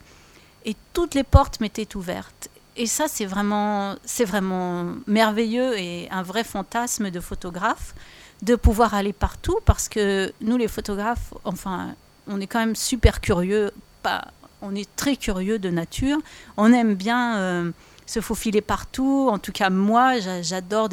[0.64, 2.48] Et toutes les portes m'étaient ouvertes.
[2.76, 3.94] Et ça, c'est vraiment,
[4.26, 7.94] vraiment merveilleux et un vrai fantasme de photographe
[8.42, 11.94] de pouvoir aller partout parce que nous, les photographes, enfin,
[12.26, 14.24] on est quand même super curieux, pas
[14.62, 16.18] on est très curieux de nature.
[16.56, 17.70] On aime bien euh,
[18.06, 19.28] se faufiler partout.
[19.30, 20.88] En tout cas, moi, j'adore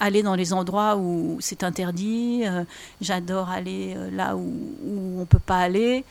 [0.00, 2.42] aller dans les endroits où c'est interdit.
[2.44, 2.64] Euh,
[3.00, 4.52] j'adore aller euh, là où,
[4.86, 6.04] on ne peut pas aller.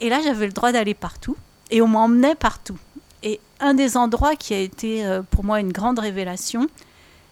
[0.00, 1.36] Et là, j'avais le droit d'aller partout.
[1.70, 2.78] Et on m'emmenait partout.
[3.22, 6.68] Et un des endroits qui a été pour moi une grande révélation,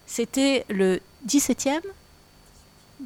[0.04, 0.98] c'était le
[1.28, 1.80] 17e,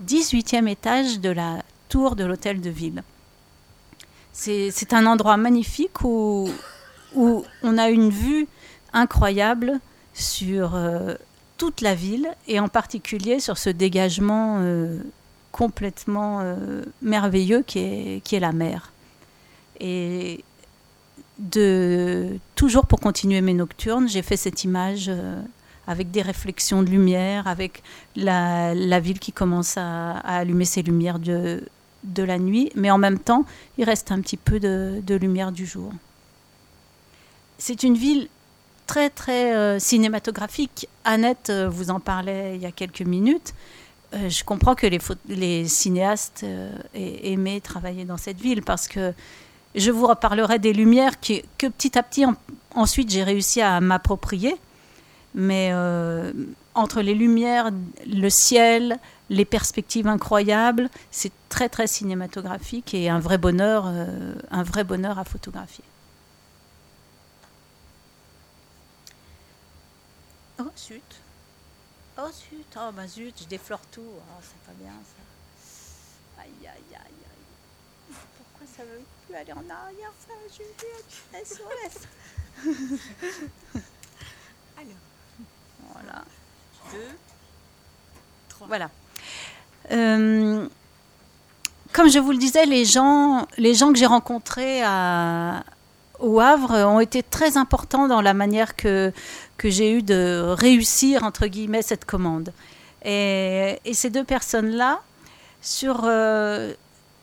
[0.06, 3.02] 18e étage de la tour de l'hôtel de ville.
[4.32, 6.48] C'est un endroit magnifique où,
[7.14, 8.46] où on a une vue
[8.92, 9.80] incroyable
[10.14, 11.14] sur euh,
[11.56, 14.98] toute la ville et en particulier sur ce dégagement euh,
[15.52, 18.92] complètement euh, merveilleux qui est, qui est la mer.
[19.80, 20.44] Et
[21.38, 25.10] de, toujours pour continuer mes nocturnes, j'ai fait cette image
[25.86, 27.82] avec des réflexions de lumière, avec
[28.14, 31.62] la, ville qui commence à, à, allumer ses lumières de,
[32.04, 33.44] de la nuit, mais en même temps,
[33.78, 35.92] il reste un petit peu de, lumière du jour.
[37.58, 38.28] C'est une ville
[38.86, 40.88] très très euh, cinématographique.
[41.04, 43.54] Annette euh, vous en parlait il y a quelques minutes.
[44.14, 44.86] Euh, je comprends que
[45.28, 46.44] les, cinéastes
[46.94, 49.12] aimaient travailler dans cette ville parce que
[49.76, 52.24] je vous reparlerai des lumières qui, que petit à petit
[52.74, 54.56] ensuite j'ai réussi à m'approprier.
[55.34, 55.72] Mais
[56.74, 57.70] entre les lumières,
[58.04, 58.98] le ciel,
[59.30, 63.86] les perspectives incroyables, c'est très très cinématographique et un vrai bonheur,
[64.50, 65.84] un vrai bonheur à photographier.
[70.58, 71.02] Oh zut.
[72.18, 72.76] Oh zut.
[72.76, 74.02] Oh bah zut, je déflore tout.
[74.04, 76.42] Oh, c'est pas bien ça.
[76.42, 78.14] Aïe aïe aïe aïe.
[78.36, 81.46] Pourquoi ça veut plus aller en arrière ça Juliette?
[81.46, 81.96] SOS.
[84.76, 85.02] Alors.
[85.94, 86.24] Voilà.
[86.92, 87.16] Deux.
[88.48, 88.66] Trois.
[88.66, 88.90] Voilà.
[89.92, 90.66] Euh,
[91.92, 95.64] comme je vous le disais, les gens, les gens que j'ai rencontrés à,
[96.20, 99.12] au Havre ont été très importants dans la manière que,
[99.56, 102.52] que j'ai eu de réussir, entre guillemets, cette commande.
[103.04, 105.00] Et, ces deux personnes-là,
[105.62, 106.72] sur, euh,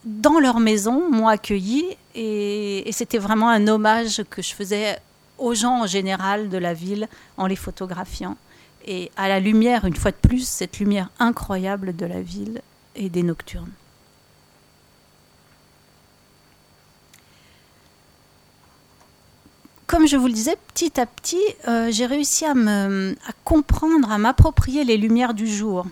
[0.04, 1.86] dans leur maison, m'ont accueilli
[2.16, 4.98] et c'était vraiment un hommage que je faisais
[5.38, 8.36] aux gens en général de la ville en les photographiant.
[8.88, 12.62] Et à la lumière, une fois de plus, cette lumière incroyable de la ville
[12.96, 13.72] et des nocturnes.
[19.88, 23.16] comme je vous le disais, petit à petit, euh, j'ai réussi à, me,
[23.46, 25.88] comprendre, à m'approprier les lumières du jour.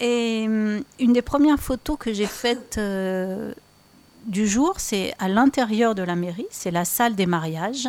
[0.00, 3.52] Et euh, une des premières photos que j'ai faites euh,
[4.24, 7.88] du jour, c'est à l'intérieur de la mairie, c'est la salle des mariages.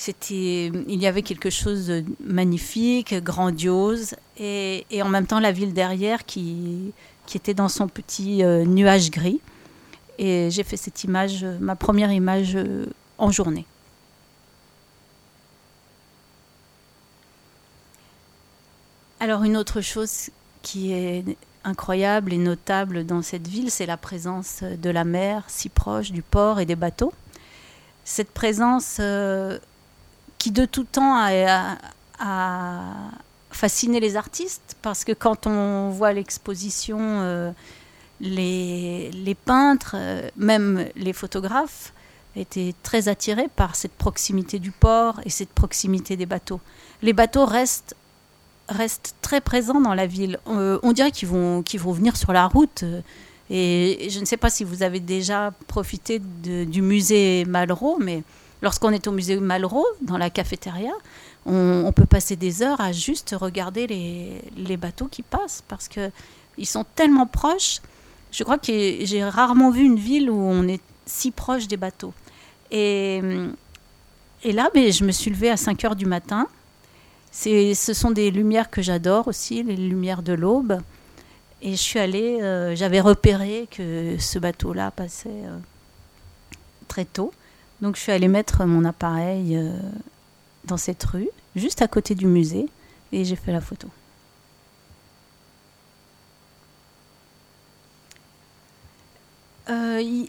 [0.00, 5.52] C'était, il y avait quelque chose de magnifique, grandiose, et, et, en même temps la
[5.52, 6.94] ville derrière qui,
[7.26, 9.42] qui était dans son petit nuage gris.
[10.16, 12.56] Et j'ai fait cette image, ma première image
[13.18, 13.66] en journée.
[19.20, 20.30] Alors une autre chose
[20.62, 21.24] qui est
[21.62, 26.22] incroyable et notable dans cette ville, c'est la présence de la mer si proche du
[26.22, 27.12] port et des bateaux.
[28.04, 29.58] Cette présence euh,
[30.40, 31.76] qui de tout temps a,
[33.52, 37.50] fasciné les artistes parce que quand on voit l'exposition, euh,
[38.20, 41.92] les, peintres, euh, même les photographes,
[42.36, 46.60] étaient très attirés par cette proximité du port et cette proximité des bateaux.
[47.02, 47.96] Les bateaux restent
[48.68, 50.38] restent très présents dans la ville.
[50.46, 52.84] Euh, on dirait qu'ils vont, vont venir sur la route.
[52.84, 53.00] Euh,
[53.50, 58.22] et je ne sais pas si vous avez déjà profité du musée Malraux, mais
[58.62, 60.92] lorsqu'on est au musée Malraux, dans la cafétéria,
[61.46, 66.10] on, peut passer des heures à juste regarder les, bateaux qui passent parce qu'ils
[66.66, 67.80] sont tellement proches.
[68.30, 72.14] Je crois que j'ai rarement vu une ville où on est si proche des bateaux.
[72.70, 73.20] Et,
[74.44, 76.46] là, ben, je me suis levée à 5 heures du matin
[77.32, 80.80] ce sont des lumières que j'adore aussi, les lumières de l'aube.
[81.62, 85.58] Et je suis allée, euh, j'avais repéré que ce bateau-là passait euh,
[86.88, 87.32] très tôt.
[87.82, 89.72] Donc je suis allée mettre mon appareil euh,
[90.64, 92.68] dans cette rue, juste à côté du musée,
[93.12, 93.88] et j'ai fait la photo.
[100.02, 100.28] Il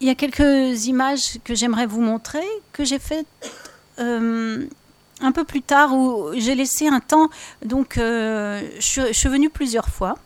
[0.00, 3.26] y, a quelques images que j'aimerais vous montrer, que j'ai faites
[5.22, 7.30] un peu plus tard où j'ai laissé un temps.
[7.64, 10.18] Donc, euh, je, suis venue plusieurs fois.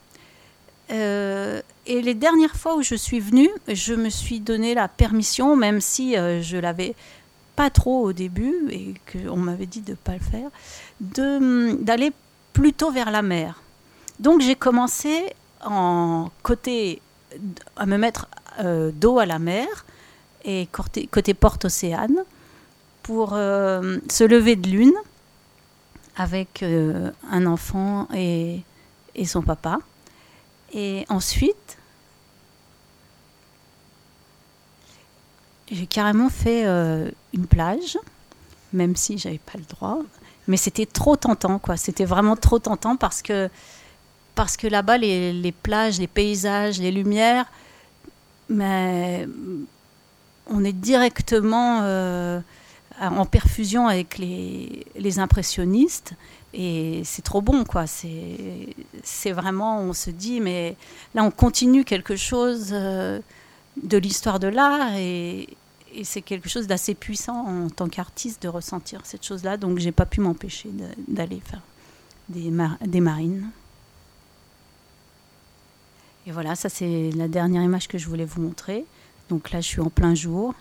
[0.91, 5.57] Euh, et les dernières fois où je suis venue, je me suis donné la permission,
[5.57, 6.95] même si euh, je l'avais
[7.55, 10.51] pas trop au début et qu'on m'avait dit de ne pas le faire,
[11.81, 12.13] d'aller
[12.53, 13.63] plutôt vers la mer.
[14.21, 15.33] Donc j'ai commencé
[15.65, 17.01] en côté
[17.77, 18.29] à me mettre
[18.61, 19.67] euh, dos à la mer
[20.45, 22.25] et côté, côté porte océane
[23.03, 24.95] pour euh, se lever de lune
[26.17, 28.63] avec euh, un enfant et,
[29.15, 29.79] et, son papa.
[30.73, 31.79] Et ensuite,
[35.71, 37.99] j'ai carrément fait euh, une plage,
[38.73, 39.99] même si j'avais pas le droit.
[40.49, 41.77] Mais c'était trop tentant, quoi.
[41.77, 43.49] C'était vraiment trop tentant parce que,
[44.35, 47.47] parce que là-bas, les, les, plages, les paysages, les lumières,
[48.49, 49.27] mais
[50.49, 51.81] on est directement
[53.01, 56.15] en perfusion avec les, les impressionnistes
[56.59, 57.85] et c'est trop bon, quoi.
[57.87, 60.75] C'est vraiment, on se dit, mais
[61.15, 63.21] là, on continue quelque chose euh,
[63.83, 65.49] de l'histoire de l'art et,
[66.03, 69.57] c'est quelque chose d'assez puissant en tant qu'artiste de ressentir cette chose-là.
[69.57, 70.69] Donc, j'ai pas pu m'empêcher
[71.09, 71.63] d'aller faire
[72.29, 73.49] des, marines.
[76.27, 78.85] Et voilà, ça, c'est la dernière image que je voulais vous montrer.
[79.31, 80.55] Donc là, je suis en plein jour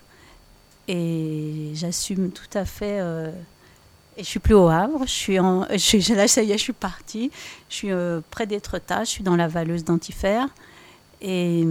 [0.88, 3.00] et j'assume tout à fait.
[3.00, 3.30] Euh,
[4.16, 6.62] et je suis plus au Havre, je suis en, je là, ça y est, je
[6.62, 7.30] suis partie.
[7.68, 10.48] Je suis euh, près d'Étretat, je suis dans la Valleuse d'Antifère.
[11.20, 11.66] Et,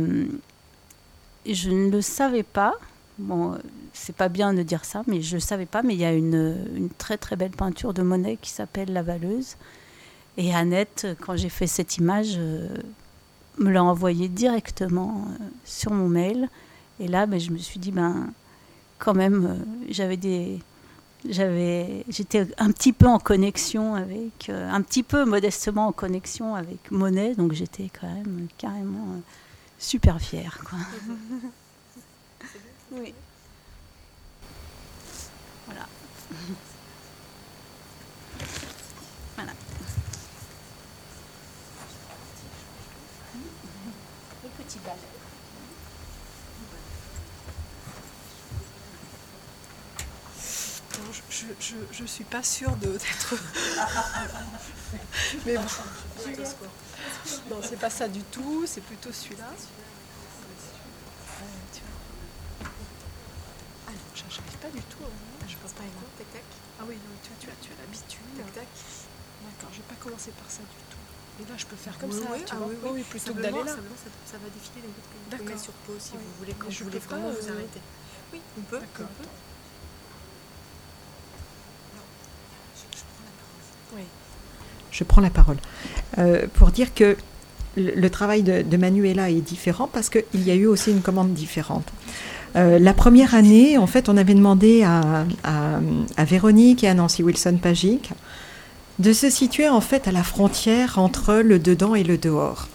[1.48, 2.74] je ne le savais pas.
[3.18, 3.58] Bon,
[3.93, 5.82] c'est pas bien de dire ça, mais je ne savais pas.
[5.82, 9.02] Mais il y a une, une, très très belle peinture de Monet qui s'appelle La
[9.02, 9.56] Valleuse.
[10.38, 12.68] Et Annette, quand j'ai fait cette image, euh,
[13.58, 16.50] me l'a envoyée directement euh, sur mon mail.
[17.00, 18.32] Et là, ben, je me suis dit, ben,
[19.00, 20.60] quand même, j'avais des
[21.30, 26.55] j'avais, j'étais un petit peu en connexion avec, euh, un petit peu modestement en connexion
[26.55, 29.19] avec Monet, donc j'étais quand même carrément euh,
[29.80, 30.59] super fière.
[30.67, 30.80] Quoi.
[32.91, 33.13] oui.
[35.65, 35.88] Voilà.
[39.36, 39.51] voilà.
[44.43, 44.99] Le petit balai.
[51.59, 53.36] Je ne suis pas sûre d'être.
[55.45, 55.61] Mais bon.
[57.49, 59.51] Non, c'est pas ça du tout, c'est plutôt celui-là.
[63.88, 65.03] Ah non, j'arrive pas du tout.
[65.03, 65.45] Hein.
[65.47, 65.83] Je pense pas
[66.17, 66.43] tac tac.
[66.79, 68.21] Ah oui, non, tu, tu as, tu as l'habitude.
[68.38, 68.67] Tac tac.
[69.43, 70.97] D'accord, je vais pas commencer par ça du tout.
[71.38, 72.67] Et là, je peux faire comme ça, oui, tu ah vois.
[72.67, 73.75] Oui, oui, plutôt que d'aller là.
[74.25, 74.88] Ça, va défiler,
[75.31, 76.55] les mettre sur pause si vous voulez.
[76.57, 77.81] Quand je voulez vraiment vous arrêter.
[78.31, 78.79] Oui, on peut.
[78.79, 79.07] D'accord.
[83.93, 84.01] Oui.
[84.95, 85.57] Je prends la parole
[86.19, 87.17] euh, pour dire que
[87.75, 91.91] le, travail de, Manuela est différent parce qu'il y a eu aussi une commande différente.
[92.55, 95.25] Euh, la première année, en fait, on avait demandé à,
[96.23, 98.11] Véronique et à Nancy Wilson-Pagic
[98.99, 102.69] de se situer en fait à la frontière entre le dedans et le dehors.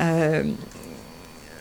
[0.00, 0.44] Euh,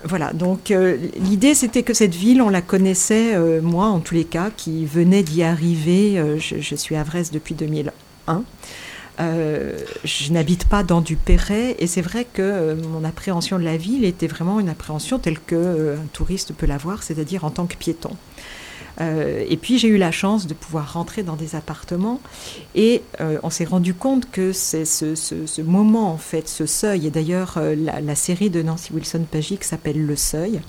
[0.03, 0.71] voilà, donc
[1.19, 5.23] l'idée c'était que cette ville, on la connaissait, moi en tous les cas, qui venait
[5.23, 7.91] d'y arriver, je, je, suis avraise depuis 2000,
[9.19, 13.63] euh, je n'habite pas dans du Perret et c'est vrai que euh, mon appréhension de
[13.63, 17.49] la ville était vraiment une appréhension telle que euh, un touriste peut l'avoir, c'est-à-dire en
[17.49, 18.11] tant que piéton
[18.99, 22.21] et puis j'ai eu la chance de pouvoir rentrer dans des appartements
[22.76, 23.01] et
[23.43, 27.99] on s'est rendu compte que c'est ce, moment en fait, ce seuil, et d'ailleurs la,
[27.99, 30.61] la, série de Nancy Wilson Pagic s'appelle Le Seuil,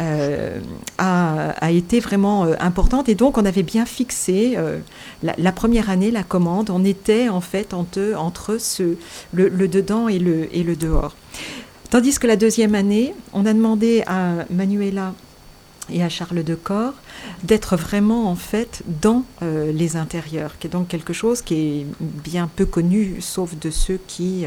[0.00, 0.60] euh,
[0.98, 3.08] a, été vraiment euh, importante.
[3.08, 4.78] Et donc, on avait bien fixé euh,
[5.22, 6.70] la, première année, la commande.
[6.70, 8.58] On était en fait entre,
[9.32, 11.16] le, dedans et le dehors.
[11.90, 15.14] Tandis que la deuxième année, on a demandé à Manuela
[15.90, 16.92] et à Charles Decor
[17.42, 22.48] d'être vraiment en fait dans les intérieurs, qui est donc quelque chose qui est bien
[22.54, 24.46] peu connu, sauf de ceux qui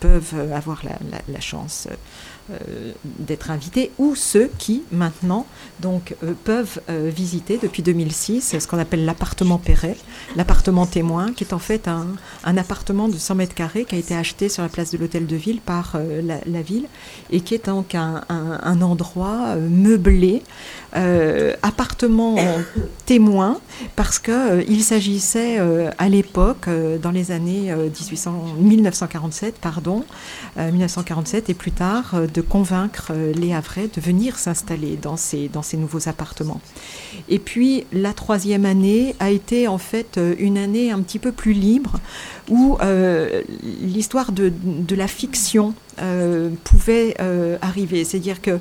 [0.00, 0.98] peuvent avoir la,
[1.28, 1.88] la chance.
[1.90, 1.94] euh,
[3.04, 5.46] d'être invités ou ceux qui maintenant
[5.80, 9.96] donc euh, peuvent euh, visiter depuis 2006 ce qu'on appelle l'appartement Perret,
[10.36, 14.16] l'appartement témoin, qui est en fait un, appartement de 100 mètres carrés qui a été
[14.16, 16.86] acheté sur la place de l'hôtel de ville par la, ville
[17.30, 20.42] et qui est donc un endroit meublé,
[21.62, 22.36] appartement
[23.06, 23.60] témoin,
[23.96, 25.58] parce que il s'agissait
[25.98, 26.68] à l'époque,
[27.02, 30.04] dans les années 1800, 1947, pardon,
[30.56, 35.62] 1947 et plus tard, de convaincre euh, les Havrais de venir s'installer dans ces, dans
[35.62, 36.60] ces nouveaux appartements.
[37.28, 41.32] Et puis la troisième année a été en fait euh, une année un petit peu
[41.32, 42.00] plus libre
[42.48, 43.42] où euh,
[43.82, 45.74] l'histoire de, de, la fiction
[46.64, 47.14] pouvait
[47.60, 48.04] arriver.
[48.04, 48.58] C'est-à-dire que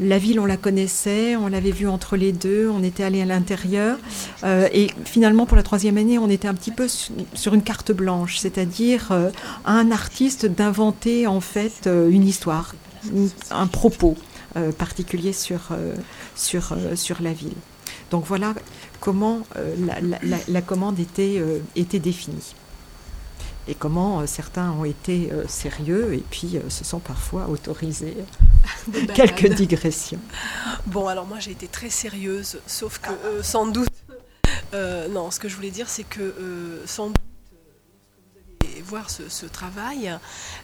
[0.00, 3.24] la ville, on la connaissait, on l'avait vue entre les deux, on était allé à
[3.24, 3.98] l'intérieur.
[4.44, 8.38] et finalement, pour la troisième année, on était un petit peu sur une carte blanche,
[8.38, 9.12] c'est-à-dire
[9.64, 12.74] à un artiste d'inventer en fait une histoire
[13.50, 14.16] un propos
[14.56, 15.94] euh, particulier euh,
[16.54, 17.54] euh, sur la ville.
[18.10, 18.54] Donc voilà
[19.00, 19.42] comment
[20.48, 21.42] la, commande était,
[21.74, 22.54] était définie
[23.68, 28.16] et comment certains ont été sérieux et puis se sont parfois autorisés
[29.14, 30.20] quelques digressions.
[30.86, 33.88] Bon, alors moi j'ai été très sérieuse, sauf que sans doute,
[34.72, 36.34] non, ce que je voulais dire c'est que
[36.86, 37.16] sans doute
[38.86, 40.16] voir ce, travail,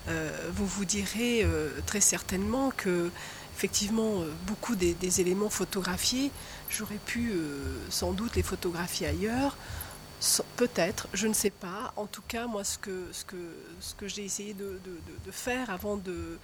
[0.08, 3.10] euh, vous vous direz euh, très certainement qu'il
[3.56, 6.30] effectivement beaucoup des, éléments photographiés.
[6.70, 7.32] J'aurais pu
[7.90, 9.56] sans doute les photographier ailleurs.
[10.56, 11.92] Peut-être, je ne sais pas.
[11.96, 13.36] En tout cas, moi, ce que, ce que,
[13.80, 14.78] ce que j'ai essayé de,
[15.32, 16.38] faire avant de,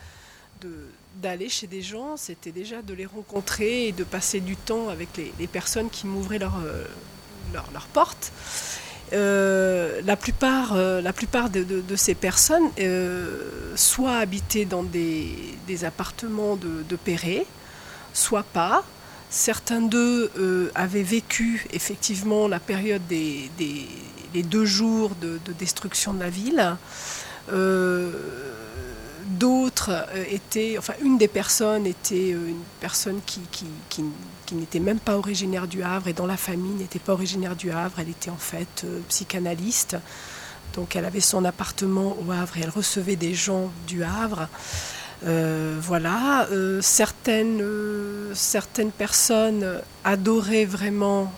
[1.16, 5.08] d'aller chez des gens, c'était déjà de les rencontrer et de passer du temps avec
[5.16, 6.84] les, personnes qui m'ouvraient leur, euh,
[7.52, 8.32] leur, leur, porte.
[9.12, 12.70] Euh, la plupart, euh, la plupart de, ces personnes
[13.76, 17.46] soit habitaient dans des, des appartements de, de Perret,
[18.12, 18.82] soit pas.
[19.30, 23.50] Certains d'eux euh, avaient vécu effectivement la période des,
[24.34, 26.76] deux jours de, destruction de la ville.
[27.52, 28.12] Euh,
[29.26, 33.40] d'autres euh, étaient, enfin une des personnes était une personne qui,
[33.90, 37.70] qui, n'était même pas originaire du Havre et dont la famille n'était pas originaire du
[37.70, 37.98] Havre.
[37.98, 39.98] Elle était en fait psychanalyste.
[40.74, 44.48] Donc elle avait son appartement au Havre et elle recevait des gens du Havre.
[45.26, 51.32] Euh, voilà, euh, certaines, euh, certaines personnes adoraient vraiment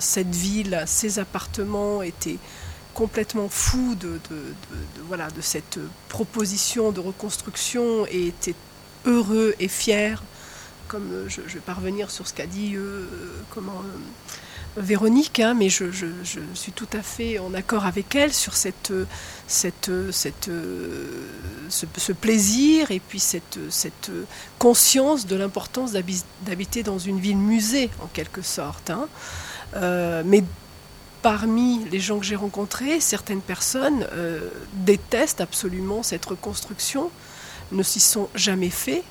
[0.00, 2.38] cette ville, ces appartements étaient
[2.94, 4.20] complètement fous de,
[5.06, 8.54] voilà, de cette proposition de reconstruction et étaient
[9.04, 10.16] heureux et fiers,
[10.86, 12.76] comme je, vais parvenir sur ce qu'a dit
[13.50, 13.82] comment,
[14.76, 15.86] Véronique, hein, mais je,
[16.54, 18.68] suis tout à fait en accord avec elle sur ce,
[22.12, 24.10] plaisir et puis cette,
[24.58, 25.92] conscience de l'importance
[26.42, 28.90] d'habiter dans une ville musée, en quelque sorte.
[28.90, 29.08] Hein.
[29.76, 30.44] Euh, mais
[31.22, 37.10] parmi les gens que j'ai rencontrés, certaines personnes euh, détestent absolument cette reconstruction,
[37.72, 39.02] ne s'y sont jamais fait.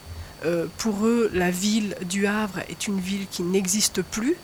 [0.45, 4.35] Euh, pour eux, la ville du Havre est une ville qui n'existe plus.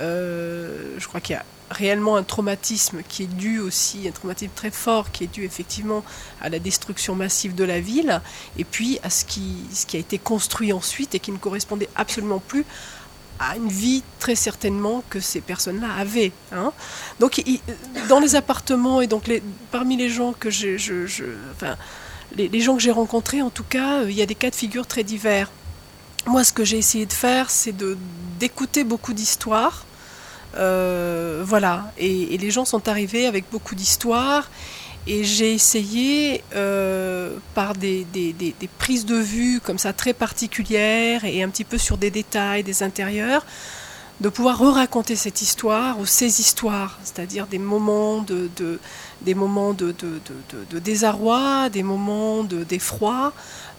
[0.00, 4.52] Euh, je crois qu'il y a réellement un traumatisme qui est dû aussi, un traumatisme
[4.54, 6.04] très fort qui est dû effectivement
[6.40, 8.20] à la destruction massive de la ville
[8.56, 12.64] et puis à ce qui, a été construit ensuite et qui ne correspondait absolument plus
[13.38, 16.32] à une vie très certainement que ces personnes-là avaient.
[16.52, 16.72] Hein.
[17.20, 17.42] Donc
[18.08, 19.24] dans les appartements et donc
[19.70, 20.76] parmi les gens que j'ai,
[21.52, 21.76] enfin,
[22.36, 24.86] les, gens que j'ai rencontrés en tout cas, il y a des cas de figure
[24.86, 25.50] très divers.
[26.26, 27.74] Moi, ce que j'ai essayé de faire, c'est
[28.38, 29.85] d'écouter beaucoup d'histoires
[30.56, 34.50] euh, voilà, et, les gens sont arrivés avec beaucoup d'histoires.
[35.08, 38.04] Et j'ai essayé, euh, par des,
[38.78, 42.82] prises de vue comme ça très particulières et un petit peu sur des détails, des
[42.82, 43.46] intérieurs,
[44.20, 48.50] de pouvoir re-raconter cette histoire ou ces histoires, c'est-à-dire des moments de,
[49.22, 49.94] des moments de,
[50.72, 53.32] désarroi, des moments d'effroi,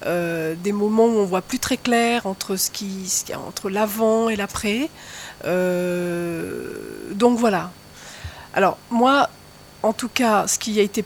[0.06, 4.36] euh, des moments où on voit plus très clair entre ce qui, entre l'avant et
[4.36, 4.88] l'après.
[5.44, 6.72] Euh,
[7.12, 7.70] donc voilà.
[8.54, 9.28] Alors moi,
[9.82, 11.04] en tout cas, ce qui a été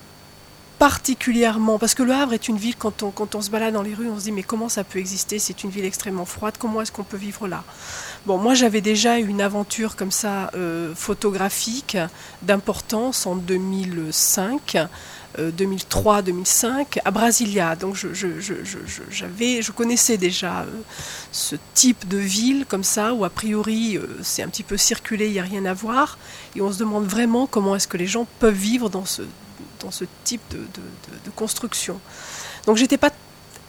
[0.78, 3.82] particulièrement, parce que Le Havre est une ville, quand on, quand on se balade dans
[3.82, 5.38] les rues, on se dit mais comment ça peut exister?
[5.38, 7.62] C'est une ville extrêmement froide, comment est-ce qu'on peut vivre là?
[8.26, 11.96] Bon, moi j'avais déjà eu une aventure comme ça euh, photographique
[12.42, 14.76] d'importance en 2005.
[15.38, 17.76] 2003-2005 euh, à Brasilia.
[17.76, 20.66] Donc je, je, connaissais déjà euh,
[21.32, 25.32] ce type de ville comme ça, où a priori c'est un petit peu circulé, il
[25.32, 26.18] n'y a rien à voir.
[26.56, 29.22] Et on se demande vraiment comment est-ce que les gens peuvent vivre dans ce,
[29.82, 32.00] dans ce type de, de, construction.
[32.66, 33.10] Donc j'étais pas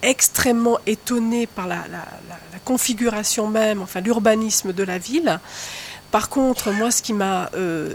[0.02, 1.86] extrêmement étonné par la,
[2.66, 5.40] configuration même, enfin l'urbanisme de la ville.
[6.12, 7.94] Par contre, moi, ce qui m'a euh,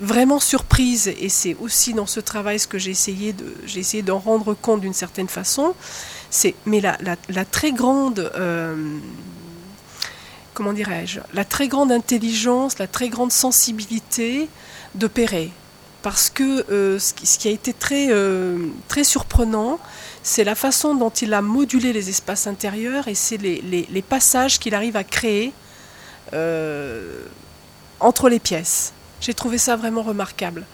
[0.00, 4.80] vraiment surprise, et c'est aussi dans ce travail ce que j'ai essayé d'en rendre compte
[4.80, 5.74] d'une certaine façon,
[6.30, 8.98] c'est mais la, très grande euh,
[10.54, 14.48] comment dirais-je, la très grande intelligence, la très grande sensibilité
[14.94, 15.50] de Perret.
[16.00, 18.08] Parce que euh, ce, qui, a été très,
[18.86, 19.80] très surprenant,
[20.22, 24.74] c'est la façon dont il a modulé les espaces intérieurs et c'est les, passages qu'il
[24.74, 25.52] arrive à créer
[26.34, 27.22] euh,
[28.00, 28.92] entre les pièces.
[29.20, 30.64] J'ai trouvé ça vraiment remarquable.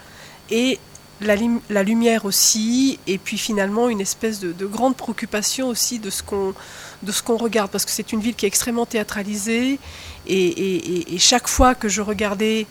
[0.51, 0.79] Et
[1.21, 7.37] la, lumière aussi, et puis finalement une espèce de, grande préoccupation aussi de ce qu'on
[7.37, 9.79] regarde, parce que c'est une ville qui est extrêmement théâtralisée,
[10.27, 12.67] et, chaque fois que je regardais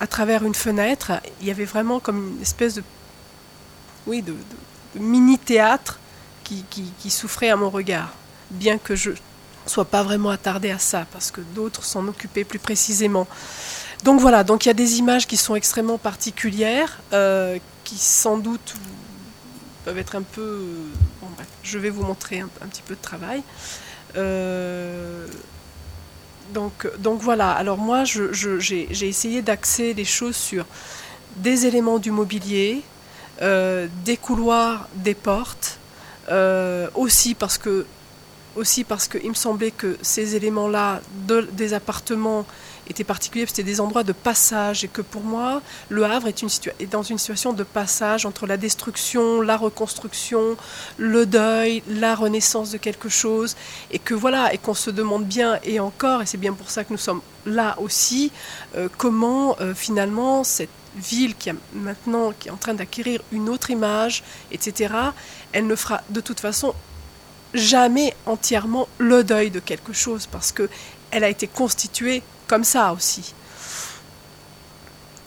[0.00, 2.82] à travers une fenêtre, il y avait vraiment comme une espèce de,
[4.06, 4.34] oui, de
[4.94, 5.98] mini-théâtre
[6.44, 6.64] qui,
[7.00, 8.12] qui, souffrait à mon regard,
[8.50, 9.16] bien que je ne
[9.66, 13.26] sois pas vraiment attardée à ça, parce que d'autres s'en occupaient plus précisément.
[14.04, 18.38] Donc voilà, donc il y a des images qui sont extrêmement particulières, euh, qui sans
[18.38, 18.74] doute
[19.84, 20.64] peuvent être un peu...
[21.20, 21.28] Bon,
[21.62, 23.42] je vais vous montrer un, petit peu de travail.
[24.16, 25.26] Euh,
[26.52, 30.64] donc, donc voilà, alors moi j'ai essayé d'axer les choses sur
[31.36, 32.82] des éléments du mobilier,
[33.42, 35.78] euh, des couloirs, des portes,
[36.94, 37.86] aussi parce que
[38.56, 41.00] aussi parce qu'il me semblait que ces éléments-là
[41.52, 42.46] des appartements
[42.88, 47.02] étaient particuliers, c'était des endroits de passage, et que pour moi, Le Havre est dans
[47.02, 50.56] une situation de passage entre la destruction, la reconstruction,
[50.96, 53.56] le deuil, la renaissance de quelque chose,
[53.90, 56.84] et que voilà, et qu'on se demande bien, et encore, et c'est bien pour ça
[56.84, 58.32] que nous sommes là aussi,
[58.76, 63.48] euh, comment euh, finalement cette ville qui a maintenant qui est en train d'acquérir une
[63.48, 64.94] autre image, etc.,
[65.52, 66.74] elle ne fera de toute façon
[67.54, 70.68] jamais entièrement le deuil de quelque chose parce que
[71.10, 73.34] elle a été constituée comme ça aussi.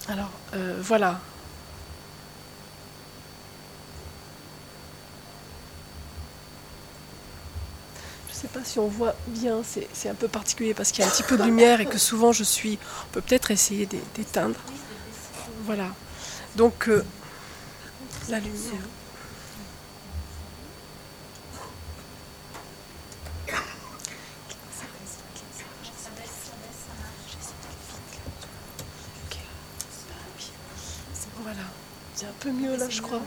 [0.07, 1.19] Alors euh, voilà.
[8.27, 9.61] Je ne sais pas si on voit bien,
[9.93, 11.97] c'est un peu particulier parce qu'il y a un petit peu de lumière et que
[11.97, 12.79] souvent je suis.
[13.09, 14.59] On peut peut-être essayer d'éteindre.
[15.65, 15.87] Voilà.
[16.55, 17.03] Donc euh,
[18.29, 18.81] la lumière.
[32.19, 33.21] C'est un peu mieux là, je crois.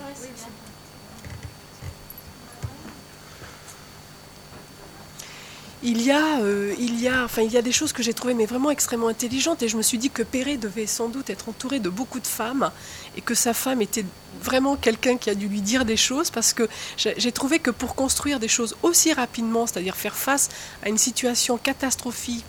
[5.85, 8.15] Il y, a, euh, il, y a, enfin, il y a des choses que j'ai
[8.15, 11.29] trouvées mais vraiment extrêmement intelligentes et je me suis dit que Perret devait sans doute
[11.29, 12.71] être entouré de beaucoup de femmes
[13.17, 14.05] et que sa femme était
[14.41, 17.97] vraiment quelqu'un qui a dû lui dire des choses parce que j'ai trouvé que pour
[17.97, 20.51] construire des choses aussi rapidement, c'est-à-dire faire face
[20.85, 22.45] à une situation catastrophique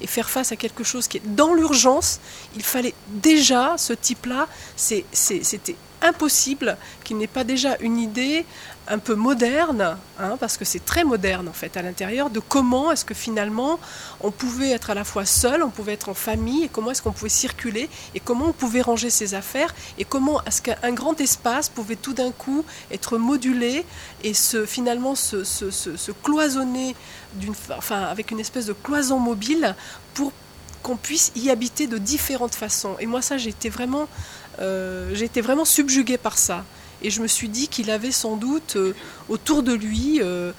[0.00, 2.18] et faire face à quelque chose qui est dans l'urgence,
[2.56, 8.44] il fallait déjà, ce type-là, c'était impossible qu'il n'ait pas déjà une idée
[8.88, 12.90] un peu moderne, hein, parce que c'est très moderne en fait à l'intérieur, de comment
[12.90, 13.78] est-ce que finalement
[14.20, 17.00] on pouvait être à la fois seul, on pouvait être en famille, et comment est-ce
[17.00, 21.20] qu'on pouvait circuler, et comment on pouvait ranger ses affaires, et comment est-ce qu'un grand
[21.20, 23.84] espace pouvait tout d'un coup être modulé
[24.24, 26.96] et se, finalement se, cloisonner
[27.90, 29.76] avec une espèce de cloison mobile
[30.14, 30.32] pour
[30.82, 32.96] qu'on puisse y habiter de différentes façons.
[32.98, 34.08] Et moi ça j'ai été vraiment,
[34.60, 36.64] euh, j'ai été vraiment subjuguée par ça.
[37.02, 38.94] Et je me suis dit qu'il avait sans doute euh,
[39.30, 40.52] autour de lui euh,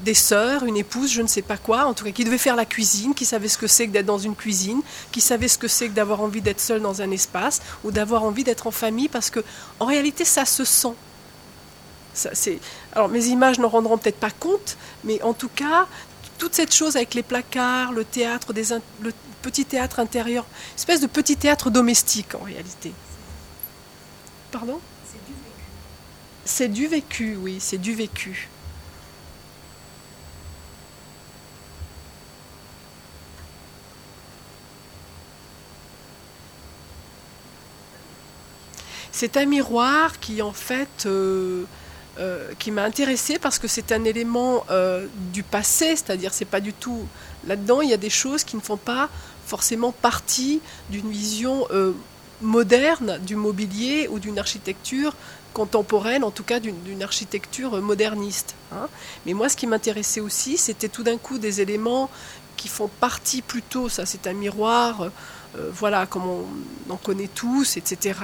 [0.00, 2.56] des sœurs, une épouse, je ne sais pas quoi, en tout cas qui devait faire
[2.56, 4.82] la cuisine, qui savait ce que c'est que d'être dans une cuisine,
[5.12, 8.22] qui savait ce que c'est que d'avoir envie d'être seul dans un espace ou d'avoir
[8.22, 9.40] envie d'être en famille, parce que
[9.80, 10.94] en réalité ça se sent.
[12.92, 15.86] Alors mes images n'en rendront peut-être pas compte, mais en tout cas
[16.36, 18.52] toute cette chose avec les placards, le théâtre,
[19.00, 20.44] le petit théâtre intérieur,
[20.76, 22.92] espèce de petit théâtre domestique en réalité.
[24.50, 24.80] Pardon
[26.48, 28.48] c'est du vécu, oui, c'est du vécu.
[39.12, 41.64] C'est un miroir qui en fait euh,
[42.18, 46.60] euh, qui m'a intéressé parce que c'est un élément euh, du passé, c'est-à-dire c'est pas
[46.60, 47.06] du tout
[47.46, 49.10] là-dedans il y a des choses qui ne font pas
[49.46, 51.66] forcément partie d'une vision
[52.40, 55.14] moderne du mobilier ou d'une architecture
[55.54, 58.54] contemporaine, en tout cas d'une architecture moderniste.
[58.72, 58.88] Hein.
[59.26, 62.10] Mais moi, ce qui m'intéressait aussi, c'était tout d'un coup des éléments
[62.56, 65.10] qui font partie plutôt, ça c'est un miroir,
[65.56, 68.18] euh, voilà, comme on en connaît tous, etc.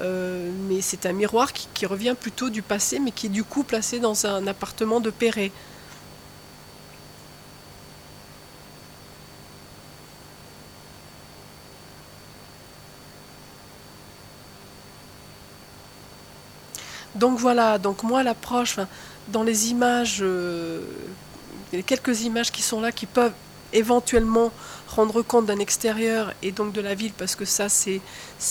[0.00, 3.62] Euh, mais c'est un miroir qui, revient plutôt du passé, mais qui est du coup
[3.62, 5.52] placé dans un appartement de Perret.
[17.16, 18.78] Donc voilà, donc moi l'approche,
[19.28, 20.82] dans les images, euh,
[21.72, 23.32] les quelques images qui sont là qui peuvent
[23.72, 24.52] éventuellement
[24.88, 28.00] rendre compte d'un extérieur et donc de la ville, parce que ça c'est,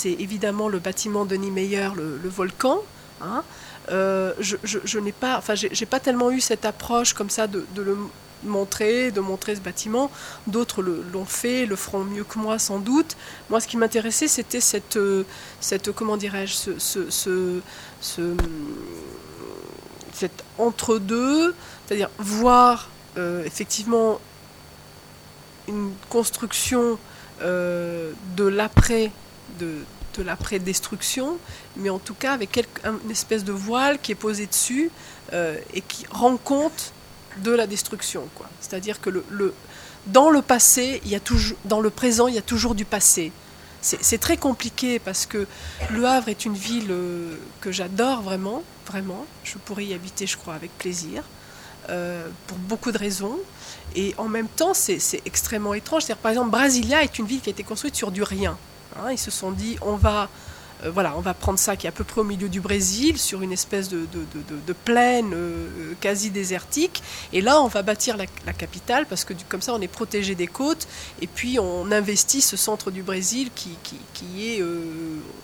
[0.04, 2.80] évidemment le bâtiment de Niemeyer, le, volcan.
[3.22, 3.44] Hein.
[3.92, 5.42] Euh, je, n'ai pas,
[5.90, 7.98] pas tellement eu cette approche comme ça de le
[8.44, 10.12] montrer, de montrer ce bâtiment.
[10.48, 13.16] D'autres l'ont fait, le feront mieux que moi sans doute.
[13.50, 15.24] Moi, ce qui m'intéressait, c'était cette, euh,
[15.60, 17.62] cette, comment dirais-je, ce, ce,
[20.14, 21.54] cet entre-deux,
[21.86, 24.20] c'est-à-dire voir euh, effectivement
[25.68, 26.98] une construction
[27.42, 29.12] euh, de l'après,
[29.60, 29.80] de,
[30.18, 31.38] de l'après-destruction,
[31.76, 34.90] mais en tout cas avec une espèce de voile qui est posé dessus
[35.34, 36.94] et qui rend compte
[37.44, 38.28] de la destruction.
[38.62, 39.54] C'est-à-dire que le,
[40.08, 42.86] dans le passé, il y a toujours, dans le présent, il y a toujours du
[42.86, 43.32] passé.
[43.82, 45.46] C'est très compliqué parce que
[45.92, 49.28] Le Havre est une ville euh, que j'adore vraiment, vraiment.
[49.44, 51.24] Je pourrais y habiter, je crois, avec plaisir,
[51.90, 53.38] euh, pour beaucoup de raisons.
[53.96, 56.08] Et en même temps, c'est extrêmement étrange.
[56.16, 58.58] Par exemple, Brasilia est une ville qui a été construite sur du rien.
[58.98, 59.12] Hein.
[59.12, 60.30] Ils se sont dit, on va
[60.84, 63.18] euh, voilà, on va prendre ça qui est à peu près au milieu du Brésil,
[63.18, 64.06] sur une espèce de,
[64.84, 67.02] plaine euh, quasi désertique.
[67.34, 70.48] Et là, on va bâtir la, capitale parce que comme ça, on est protégé des
[70.48, 70.88] côtes.
[71.22, 73.78] Et puis, on investit ce centre du Brésil qui,
[74.14, 74.84] qui, est euh,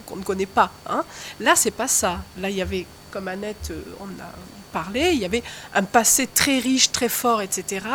[0.06, 0.72] qu'on ne connaît pas.
[0.88, 1.04] Hein.
[1.40, 2.22] Là, c'est pas ça.
[2.40, 4.30] Là, il y avait, comme Annette en a
[4.72, 7.86] parlé, il y avait un passé très riche, très fort, etc.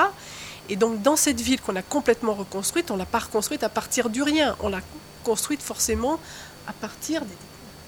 [0.68, 4.10] Et donc, dans cette ville qu'on a complètement reconstruite, on l'a pas reconstruite à partir
[4.10, 4.56] du rien.
[4.60, 4.80] On l'a
[5.24, 6.20] construite forcément
[6.66, 7.36] à partir des,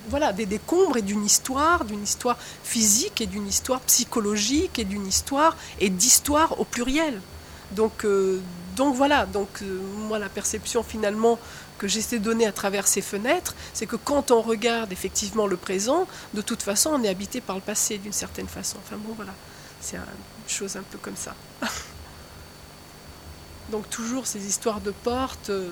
[0.08, 5.06] voilà, des décombres et d'une histoire, d'une histoire physique et d'une histoire psychologique et d'une
[5.06, 7.20] histoire et d'histoire au pluriel.
[7.72, 8.40] Donc, euh,
[8.86, 11.38] voilà, donc euh, moi la perception finalement
[11.78, 15.56] que j'essaie de donner à travers ces fenêtres, c'est que quand on regarde effectivement le
[15.56, 18.78] présent, de toute façon on est habité par le passé d'une certaine façon.
[18.84, 19.32] Enfin bon voilà,
[19.80, 20.02] c'est une
[20.46, 21.34] chose un peu comme ça.
[23.72, 25.50] donc toujours ces histoires de portes.
[25.50, 25.70] Euh,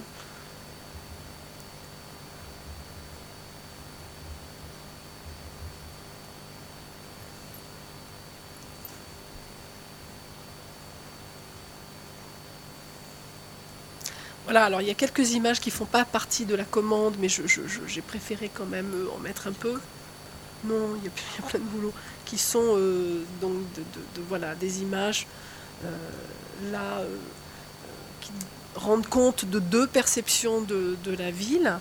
[14.65, 17.29] Alors il y a quelques images qui ne font pas partie de la commande, mais
[17.29, 19.79] j'ai préféré quand même euh, en mettre un peu.
[20.65, 21.93] Non, il y, a plein de boulot
[22.25, 25.27] qui sont euh, donc de, voilà, des images
[25.85, 25.89] euh,
[26.73, 27.03] là
[28.21, 28.31] qui
[28.75, 31.79] rendent compte de deux perceptions de, la ville,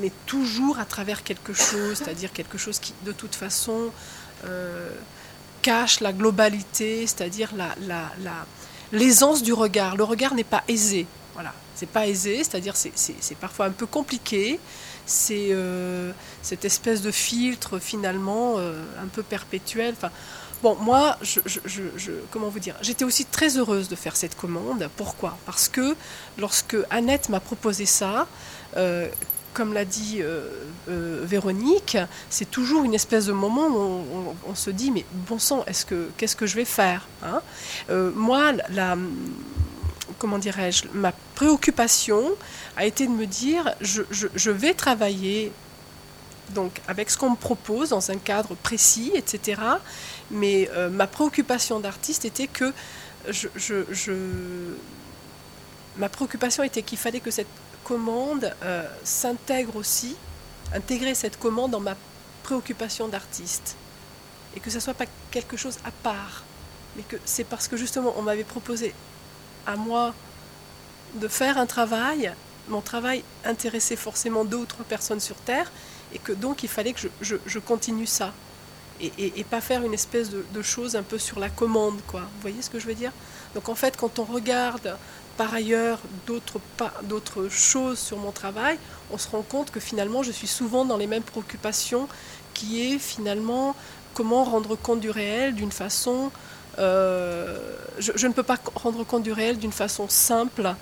[0.00, 3.90] mais toujours à travers quelque chose, c'est-à-dire quelque chose qui de toute façon
[5.62, 8.46] cache la globalité, c'est-à-dire la, la, la
[8.92, 9.96] l'aisance du regard.
[9.96, 11.06] Le regard n'est pas aisé.
[11.34, 14.60] Voilà, c'est pas aisé, c'est-à-dire c'est, parfois un peu compliqué.
[15.06, 16.12] C'est euh,
[16.42, 19.94] cette espèce de filtre finalement euh, un peu perpétuel.
[20.62, 21.40] Moi, je,
[22.30, 24.88] comment vous dire, j'étais aussi très heureuse de faire cette commande.
[24.96, 25.38] Pourquoi?
[25.46, 25.96] Parce que
[26.38, 28.26] lorsque Annette m'a proposé ça,
[28.76, 29.08] euh,
[29.54, 30.48] comme l'a dit euh,
[30.88, 31.96] euh, Véronique,
[32.28, 36.10] c'est toujours une espèce de moment où on, se dit mais bon sang, est-ce que
[36.16, 37.40] qu'est-ce que je vais faire hein?
[37.90, 38.96] Euh, Moi, la,
[40.18, 42.22] comment dirais-je, ma préoccupation
[42.76, 45.52] a été de me dire je, vais travailler
[46.50, 49.60] donc avec ce qu'on me propose dans un cadre précis, etc.
[50.30, 52.72] Mais ma préoccupation d'artiste était que
[53.28, 54.14] je, je,
[55.96, 57.46] ma préoccupation était qu'il fallait que cette
[57.92, 60.16] euh, s'intègre aussi,
[60.74, 61.96] intégrer cette commande dans ma
[62.42, 63.76] préoccupation d'artiste.
[64.56, 66.44] Et que ce ne soit pas quelque chose à part,
[66.96, 68.94] mais que c'est parce que justement on m'avait proposé
[69.66, 70.14] à moi
[71.14, 72.32] de faire un travail,
[72.68, 75.70] mon travail intéressait forcément deux ou trois personnes sur Terre,
[76.12, 78.32] et que donc il fallait que je, continue ça.
[79.00, 82.20] Et, pas faire une espèce de, de chose un peu sur la commande, quoi.
[82.20, 83.12] Vous voyez ce que je veux dire?
[83.54, 84.96] Donc en fait, quand on regarde
[85.40, 88.76] par ailleurs d'autres choses sur mon travail,
[89.10, 92.08] on se rend compte que finalement je suis souvent dans les mêmes préoccupations
[92.52, 93.74] qui est finalement
[94.12, 96.30] comment rendre compte du réel d'une façon...
[96.78, 97.58] Euh,
[97.98, 100.74] je, ne peux pas rendre compte du réel d'une façon simple,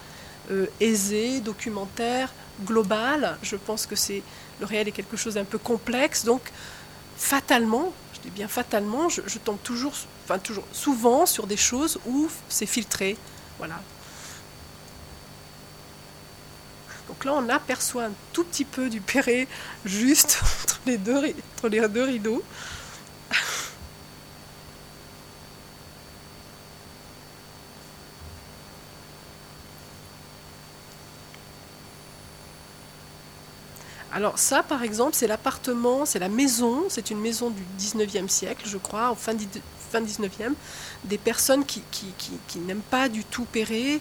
[0.50, 2.32] euh, aisée, documentaire,
[2.66, 3.38] globale.
[3.44, 6.24] Je pense que le réel est quelque chose d'un peu complexe.
[6.24, 6.42] Donc
[7.16, 9.94] fatalement, je dis bien fatalement, je, tombe toujours,
[10.72, 13.16] souvent sur des choses où c'est filtré.
[13.58, 13.76] Voilà,
[17.08, 19.48] Donc là, on aperçoit un tout petit peu du Perret
[19.84, 22.42] juste entre les deux, rideaux.
[34.12, 38.64] Alors ça, par exemple, c'est l'appartement, c'est la maison, c'est une maison du 19e siècle,
[38.66, 39.32] je crois, fin,
[39.90, 40.54] fin 19e,
[41.04, 44.00] des personnes qui, qui n'aiment pas du tout Perret,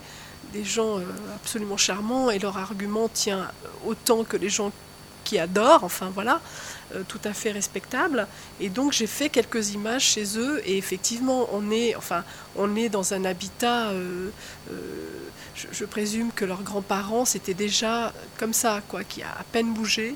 [0.54, 1.04] des gens euh,
[1.36, 3.50] absolument charmants et leur argument tient
[3.86, 4.72] autant que les gens
[5.24, 6.40] qui adorent, enfin voilà,
[6.96, 8.28] euh, tout à fait respectable.
[8.60, 12.24] Et donc j'ai fait quelques images chez eux et effectivement on est, enfin,
[12.56, 14.30] on est dans un habitat, euh,
[15.56, 19.74] je, je, présume que leurs grands-parents c'était déjà comme ça, quoi, qui a à peine
[19.74, 20.16] bougé.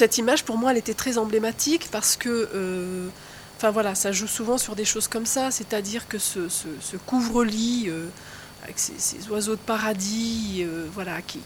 [0.00, 3.10] Cette image, pour moi, elle était très emblématique parce que, euh,
[3.60, 6.48] voilà, ça joue souvent sur des choses comme ça, c'est-à-dire que ce,
[7.04, 8.06] couvre-lit euh,
[8.62, 11.40] avec ces, oiseaux de paradis, euh, voilà, qui,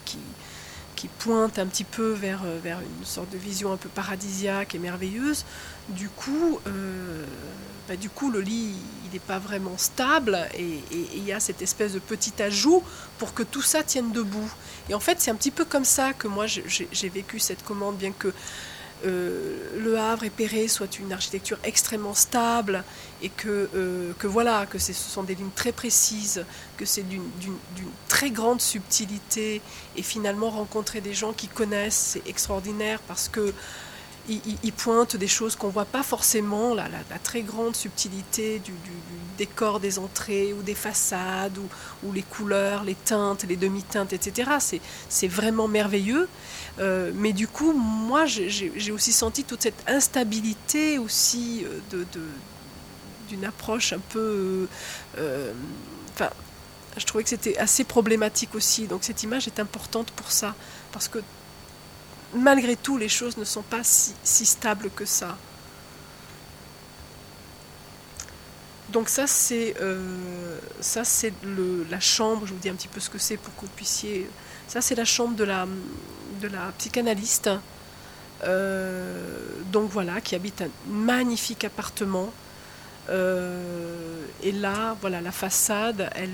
[0.94, 5.44] qui pointe un petit peu vers, une sorte de vision un peu paradisiaque et merveilleuse.
[5.88, 6.60] Du coup,
[7.88, 8.76] bah, du coup le lit,
[9.14, 12.82] n'est pas vraiment stable et il y a cette espèce de petit ajout
[13.18, 14.50] pour que tout ça tienne debout.
[14.88, 17.96] Et en fait, c'est un petit peu comme ça que moi j'ai vécu cette commande,
[17.96, 18.32] bien que
[19.06, 22.84] euh, le Havre et Perret soit une architecture extrêmement stable
[23.22, 26.44] et que, euh, que voilà, que ce sont des lignes très précises,
[26.78, 27.22] que c'est d'une
[28.08, 29.60] très grande subtilité
[29.96, 33.52] et finalement rencontrer des gens qui connaissent, c'est extraordinaire parce que
[34.28, 36.88] il, pointe des choses qu'on ne voit pas forcément, la,
[37.22, 38.72] très grande subtilité du,
[39.36, 41.58] décor des entrées ou des façades,
[42.02, 44.80] ou, les couleurs, les teintes, les demi-teintes, etc.
[45.08, 46.28] C'est vraiment merveilleux.
[46.78, 52.04] Euh, mais du coup, moi, j'ai aussi senti toute cette instabilité aussi euh,
[53.28, 54.68] d'une approche un peu...
[55.18, 55.52] Euh,
[56.14, 56.30] enfin,
[56.96, 58.86] je trouvais que c'était assez problématique aussi.
[58.86, 60.54] Donc cette image est importante pour ça,
[60.92, 61.18] parce que
[62.34, 65.36] malgré tout, les choses ne sont pas si, stables que ça.
[68.90, 69.74] Donc ça c'est
[70.80, 71.32] c'est
[71.90, 72.46] la chambre.
[72.46, 74.28] Je vous dis un petit peu ce que c'est pour que vous puissiez.
[74.68, 75.66] Ça c'est la chambre de la
[76.40, 77.50] de la psychanalyste.
[78.42, 79.38] Euh,
[79.72, 82.32] donc voilà, qui habite un magnifique appartement.
[83.08, 86.30] Euh, et là, voilà, la façade, elle,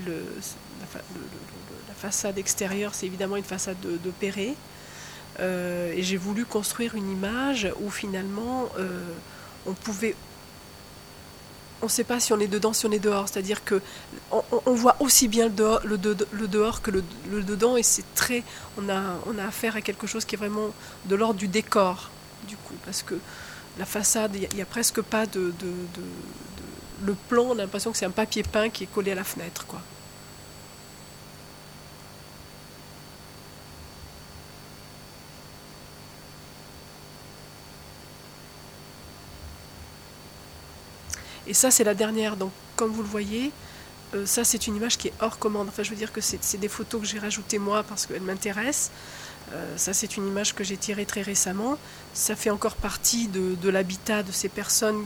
[1.87, 4.55] la, façade extérieure, c'est évidemment une façade de, de Perret.
[5.41, 8.69] Euh, et j'ai voulu construire une image où finalement
[9.65, 10.15] on pouvait
[11.81, 13.27] on ne sait pas si on est dedans, si on est dehors.
[13.27, 13.81] C'est-à-dire que
[14.31, 15.97] on, voit aussi bien le
[16.47, 17.03] dehors, que le,
[17.43, 18.43] dedans, et c'est très,
[18.77, 20.69] on a, on a affaire à quelque chose qui est vraiment
[21.05, 22.09] de l'ordre du décor,
[22.47, 23.15] du coup, parce que
[23.79, 25.53] la façade, il n'y a, presque pas de,
[27.03, 27.45] le plan.
[27.49, 29.81] On a l'impression que c'est un papier peint qui est collé à la fenêtre, quoi.
[41.51, 42.37] Et ça, c'est la dernière.
[42.37, 43.51] Donc, comme vous le voyez,
[44.13, 45.67] euh, ça, c'est une image qui est hors commande.
[45.67, 48.89] Enfin, je veux dire que c'est des photos que j'ai rajoutées moi parce qu'elles m'intéressent.
[49.51, 51.77] Euh, ça, c'est une image que j'ai tirée très récemment.
[52.13, 55.05] Ça fait encore partie de, l'habitat de ces personnes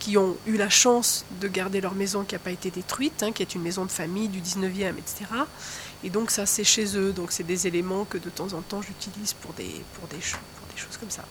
[0.00, 3.30] qui ont eu la chance de garder leur maison qui n'a pas été détruite, hein,
[3.30, 5.26] qui est une maison de famille du 19e, etc.
[6.02, 7.12] Et donc ça, c'est chez eux.
[7.12, 9.70] Donc c'est des éléments que de temps en temps j'utilise pour des,
[10.20, 11.22] choses comme ça.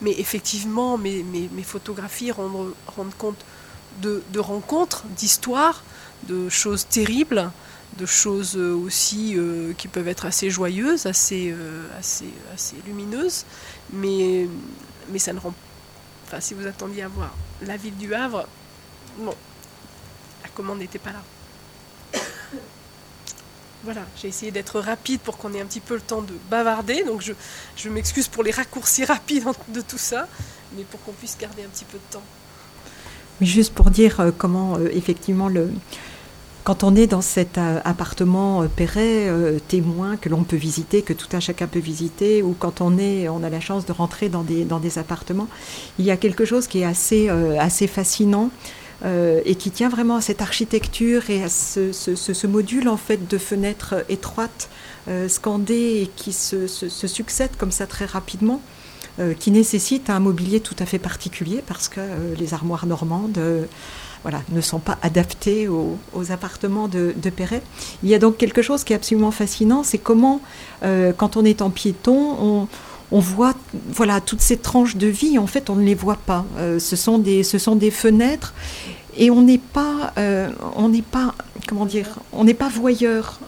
[0.00, 2.74] Mais effectivement, mes, photographies rendent
[3.18, 3.44] compte
[4.02, 5.82] de, rencontres, d'histoires,
[6.28, 7.50] de choses terribles,
[7.98, 13.44] de choses euh, aussi euh, qui peuvent être assez joyeuses, assez, euh, assez, assez lumineuses,
[13.92, 14.46] mais,
[15.10, 15.54] mais ça ne rend
[16.26, 17.32] Enfin, si vous attendiez à voir
[17.62, 18.48] la ville du Havre,
[19.18, 19.34] bon,
[20.42, 22.20] la commande n'était pas là.
[23.84, 27.04] Voilà, j'ai essayé d'être rapide pour qu'on ait un petit peu le temps de bavarder,
[27.04, 27.32] donc je,
[27.76, 30.26] je m'excuse pour les raccourcis rapides de tout ça,
[30.72, 32.24] mais pour qu'on puisse garder un petit peu de temps.
[33.40, 35.70] Juste pour dire euh, comment, euh, effectivement, le,
[36.64, 39.30] quand on est dans cet euh, appartement Perret,
[39.68, 43.28] témoin que l'on peut visiter, que tout un chacun peut visiter, ou quand on est,
[43.28, 45.48] on a la chance de rentrer dans des, dans des appartements,
[45.98, 48.50] il y a quelque chose qui est assez, assez fascinant.
[49.04, 53.94] et qui tient vraiment à cette architecture et à ce, module en fait de fenêtres
[54.08, 54.68] étroites,
[55.28, 58.60] scandées et qui se succèdent comme ça très rapidement.
[59.18, 63.38] Euh, qui nécessite un mobilier tout à fait particulier parce que euh, les armoires normandes
[63.38, 63.64] euh,
[64.20, 65.96] voilà, ne sont pas adaptées aux,
[66.28, 67.62] appartements de, Perret.
[68.02, 70.40] Il y a donc quelque chose qui est absolument fascinant, c'est comment,
[70.82, 72.66] quand on est en piéton,
[73.12, 73.54] on, voit
[73.88, 76.44] voilà, toutes ces tranches de vie, en fait, on ne les voit pas.
[76.58, 78.52] ce, sont des, ce sont des fenêtres
[79.16, 80.12] et on n'est pas,
[80.74, 81.36] on n'est pas,
[81.68, 83.38] comment dire, on n'est pas voyeur,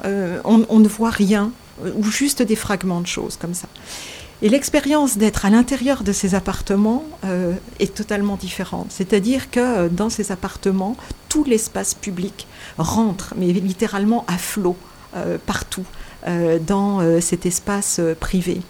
[0.45, 1.51] on, ne voit rien,
[1.83, 3.67] ou juste des fragments de choses comme ça.
[4.41, 8.87] Et l'expérience d'être à l'intérieur de ces appartements euh, est totalement différente.
[8.91, 10.97] C'est-à-dire que euh, dans ces appartements,
[11.29, 12.47] tout l'espace public
[12.79, 14.77] rentre, mais littéralement à flot,
[15.17, 15.85] euh, partout,
[16.67, 18.61] dans cet espace privé.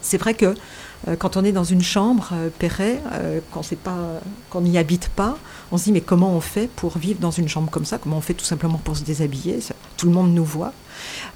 [0.00, 0.54] C'est vrai que
[1.18, 3.00] quand on est dans une chambre Perret,
[4.50, 5.36] qu'on n'y habite pas,
[5.70, 7.98] on se dit mais comment on fait pour vivre dans une chambre comme ça?
[7.98, 9.58] Comment on fait tout simplement pour se déshabiller?
[9.98, 10.72] Tout le monde nous voit.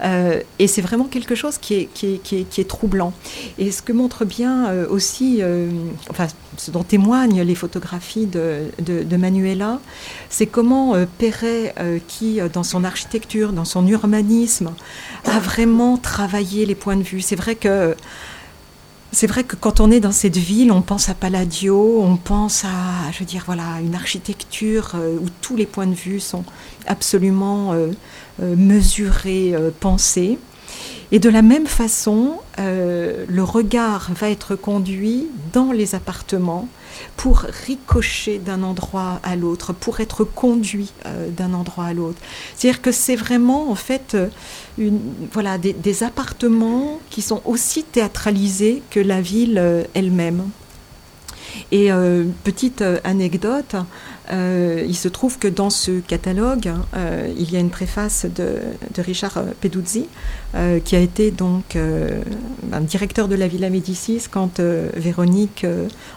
[0.02, 3.12] Euh, et c'est vraiment quelque chose qui est, troublant.
[3.58, 5.70] Et ce que montre bien euh, aussi, euh,
[6.10, 6.26] enfin,
[6.56, 9.80] ce dont témoignent les photographies de, de, Manuela,
[10.28, 11.74] c'est comment Perret,
[12.08, 14.72] qui dans son architecture, dans son urbanisme,
[15.24, 17.20] a vraiment travaillé les points de vue.
[17.20, 17.94] C'est vrai que
[19.14, 22.64] c'est vrai que quand on est dans cette ville, on pense à Palladio, on pense
[22.64, 26.44] à, je veux dire, voilà, une architecture où tous les points de vue sont
[26.86, 27.88] absolument euh,
[28.42, 30.38] euh, penser.
[31.14, 36.68] Et de la même façon, le regard va être conduit dans les appartements
[37.16, 42.18] pour ricocher d'un endroit à l'autre, pour être conduit euh, d'un endroit à l'autre.
[42.56, 44.28] C'est-à-dire que c'est vraiment en fait euh,
[44.78, 45.00] une,
[45.32, 50.48] voilà, des, appartements qui sont aussi théâtralisés que la ville euh, elle-même.
[51.70, 51.90] Et
[52.42, 53.76] petite anecdote,
[54.32, 58.58] euh, il se trouve que dans ce catalogue, euh, il y a une préface de,
[58.98, 60.06] Richard Peduzzi,
[60.54, 65.66] euh, qui a été donc un directeur de la Villa Médicis quand Véronique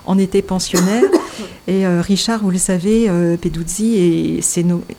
[0.05, 1.03] en était pensionnaire.
[1.67, 3.09] Et Richard, vous le savez,
[3.41, 4.41] Peduzzi est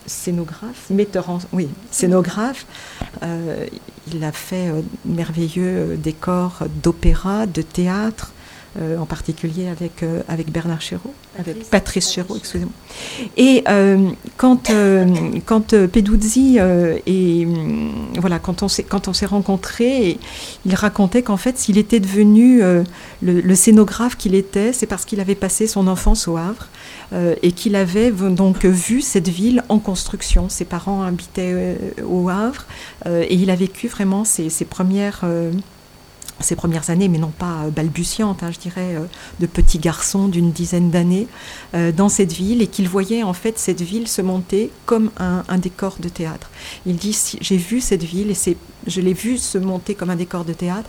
[0.06, 2.66] scénographe, metteur en, oui, scénographe.
[4.12, 4.70] il a fait
[5.04, 8.32] merveilleux décors d'opéra, de théâtre.
[8.80, 12.72] Euh, en particulier avec, euh, avec Bernard Chéreau, avec Patrice Chéreau, excusez-moi.
[13.36, 14.70] Et euh, quand,
[15.46, 16.58] quand Peduzzi
[17.06, 17.48] et
[18.18, 20.18] voilà, quand on s'est quand on s'est rencontrés,
[20.64, 22.60] il racontait qu'en fait, s'il était devenu
[23.22, 26.68] le, scénographe qu'il était, c'est parce qu'il avait passé son enfance au Havre
[27.42, 30.48] et qu'il avait donc vu cette ville en construction.
[30.48, 31.76] Ses parents habitaient
[32.08, 32.66] au Havre
[33.06, 35.24] et il a vécu vraiment ses, ses premières
[36.40, 39.04] ces premières années, mais non pas euh, balbutiantes, hein, je dirais, euh,
[39.40, 41.26] de petits garçons d'une dizaine d'années
[41.74, 45.58] euh, dans cette ville et qu'il voyait en fait cette ville se monter comme un,
[45.58, 46.50] décor de théâtre.
[46.86, 48.56] Il dit j'ai vu cette ville et c'est,
[48.86, 50.88] je l'ai vu se monter comme un décor de théâtre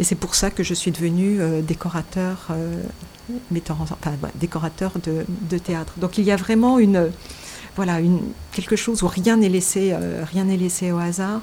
[0.00, 2.48] et c'est pour ça que je suis devenu décorateur,
[3.52, 3.96] metteur enfin,
[4.34, 5.92] décorateur de, de, théâtre.
[5.98, 7.10] Donc il y a vraiment une,
[7.76, 8.20] voilà, une,
[8.52, 9.94] quelque chose où rien n'est laissé,
[10.32, 11.40] rien n'est laissé au hasard.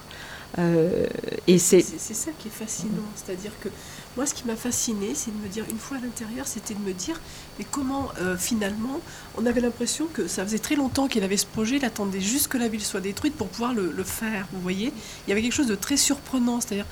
[0.57, 1.06] Euh,
[1.48, 3.69] et c'est ça qui est fascinant, c'est-à-dire que
[4.15, 6.80] moi, ce qui m'a fasciné, c'est de me dire, une fois à l'intérieur, c'était de
[6.80, 7.19] me dire,
[7.60, 9.02] mais comment euh, finalement,
[9.38, 12.48] on avait l'impression que ça faisait très longtemps qu'il avait ce projet, il attendait juste
[12.48, 14.94] que la ville soit détruite pour pouvoir le, faire, vous voyez.
[15.27, 16.86] Il y avait quelque chose de très surprenant, c'est-à-dire,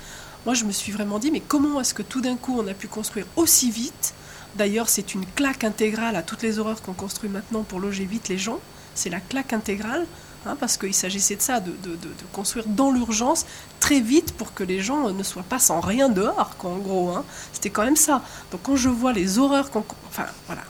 [0.44, 2.74] moi, je me suis vraiment dit, mais comment est-ce que tout d'un coup, on a
[2.74, 4.12] pu construire aussi vite?
[4.56, 8.28] D'ailleurs, c'est une claque intégrale à toutes les horreurs qu'on construit maintenant pour loger vite
[8.28, 8.60] les gens,
[8.94, 10.06] c'est la claque intégrale.
[10.46, 11.74] Hein, parce qu'il s'agissait de ça, de,
[12.32, 13.46] construire dans l'urgence
[13.80, 17.10] très vite pour que les gens ne soient pas sans rien dehors, en gros.
[17.10, 17.24] Hein.
[17.52, 18.22] C'était quand même ça.
[18.50, 19.70] Donc quand je vois les horreurs,
[20.08, 20.62] enfin voilà,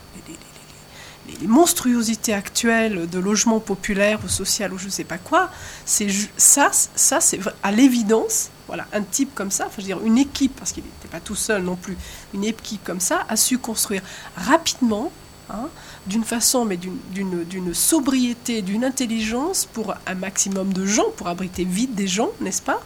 [1.41, 5.51] les, monstruosités actuelles de logement populaire ou social ou je ne sais pas quoi,
[5.85, 8.51] c'est ça, ça c'est à l'évidence.
[8.67, 11.21] Voilà, un type comme ça, enfin, je veux dire une équipe, parce qu'il n'était pas
[11.21, 11.97] tout seul non plus,
[12.33, 14.03] une équipe comme ça a su construire
[14.37, 15.13] rapidement
[15.51, 15.69] Hein,
[16.07, 21.95] d'une façon, mais d'une sobriété, d'une intelligence pour un maximum de gens, pour abriter vite
[21.95, 22.81] des gens, n'est-ce pas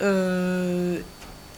[0.00, 0.98] euh,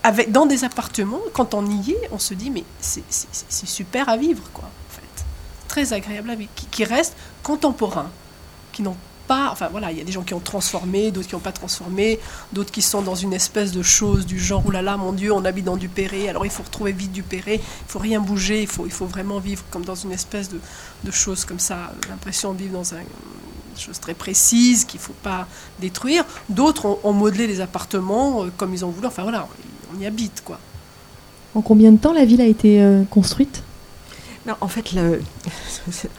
[0.03, 4.17] avec, Dans des appartements, quand on y est, on se dit, mais c'est super à
[4.17, 5.25] vivre, quoi, en fait.
[5.69, 8.11] Très agréable à vivre, qui, qui restent contemporains,
[8.73, 8.97] qui n'ont
[9.31, 12.19] Enfin voilà, il y a des gens qui ont transformé, d'autres qui n'ont pas transformé,
[12.53, 15.33] d'autres qui sont dans une espèce de chose du genre, oh là là, mon Dieu,
[15.33, 18.21] on habite dans du Perret, alors il faut retrouver vite du Perret, il faut rien
[18.21, 20.59] bouger, il faut, il faut vraiment vivre comme dans une espèce de,
[21.05, 23.05] de chose comme ça, l'impression de vivre dans une
[23.79, 25.47] chose très précise qu'il ne faut pas
[25.81, 26.25] détruire.
[26.49, 29.47] D'autres ont, modelé les appartements euh, comme ils ont voulu, enfin voilà,
[29.95, 30.59] on y habite quoi.
[31.55, 33.63] En combien de temps la ville a été euh, construite?
[34.61, 35.21] En fait, le,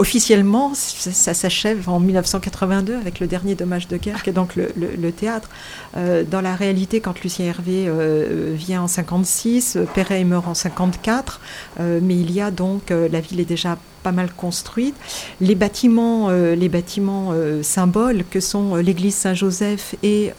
[0.00, 5.12] officiellement, ça, s'achève en 1982 avec le dernier dommage de guerre, qui est donc le,
[5.12, 5.50] théâtre.
[5.94, 11.40] Euh, dans la réalité, quand Lucien Hervé euh, vient en 56, Perret meurt en 54,
[11.80, 14.94] euh, mais il y a donc, la ville est déjà pas mal construite.
[15.42, 20.32] Les bâtiments, les bâtiments symboles que sont l'église Saint-Joseph et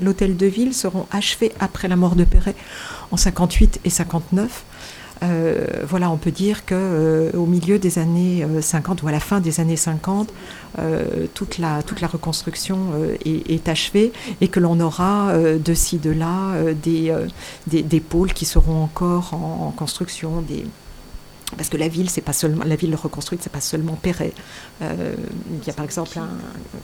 [0.00, 2.54] l'hôtel de ville seront achevés après la mort de Perret
[3.10, 4.64] en 58 et 59.
[5.22, 9.12] Euh, voilà, on peut dire que euh, au milieu des années 50 euh, ou à
[9.12, 10.32] la fin des années 50,
[11.34, 12.78] toute, la, reconstruction
[13.24, 19.34] est, achevée et que l'on aura de ci, de là des, pôles qui seront encore
[19.34, 20.42] en, construction,
[21.56, 24.32] parce que la ville, c'est pas seulement la ville reconstruite, c'est pas seulement Perret.
[24.82, 25.14] Euh,
[25.50, 26.28] il y a par exemple un,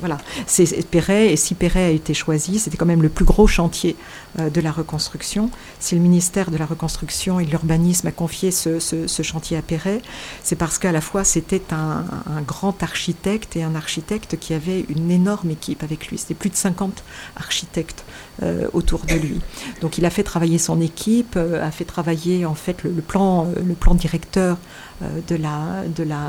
[0.00, 3.46] voilà, c'est Perret et si Perret a été choisi, c'était quand même le plus gros
[3.46, 3.96] chantier
[4.38, 5.50] euh, de la reconstruction.
[5.80, 8.78] Si le ministère de la reconstruction et de l'urbanisme a confié ce,
[9.22, 10.02] chantier à Perret,
[10.42, 12.04] c'est parce qu'à la fois c'était un,
[12.46, 16.18] grand architecte et un architecte qui avait une énorme équipe avec lui.
[16.18, 17.02] C'était plus de 50
[17.36, 18.04] architectes
[18.42, 19.40] euh, autour de lui.
[19.80, 23.74] Donc il a fait travailler son équipe, a fait travailler en fait le, plan, le
[23.74, 24.56] plan directeur
[25.00, 26.28] de, la, de, la,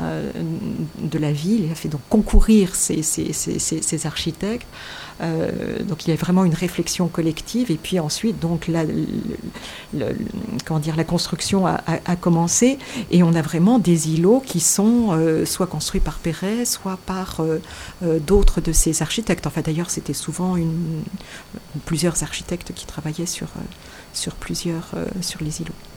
[1.00, 1.64] de la ville.
[1.64, 4.66] Il a fait donc concourir ces, ces, ces, architectes.
[5.20, 8.84] donc il y a vraiment une réflexion collective et puis ensuite donc la,
[10.64, 12.78] comment dire, la construction a, commencé
[13.10, 17.40] et on a vraiment des îlots qui sont soit construits par Perret, soit par
[18.02, 19.46] d'autres de ces architectes.
[19.46, 21.02] Enfin d'ailleurs c'était souvent une,
[21.86, 23.48] plusieurs architectes qui travaillaient sur,
[24.14, 25.89] sur plusieurs sur les îlots.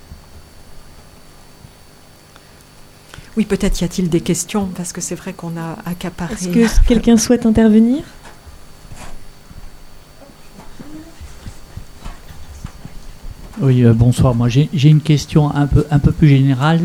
[3.36, 6.34] Oui, peut-être y a-t-il des questions, parce que c'est vrai qu'on a accaparé.
[6.34, 8.04] Est-ce que quelqu'un souhaite intervenir?
[13.62, 14.36] Oui, euh, bonsoir.
[14.36, 16.82] Moi, j'ai une question un peu, un peu plus générale.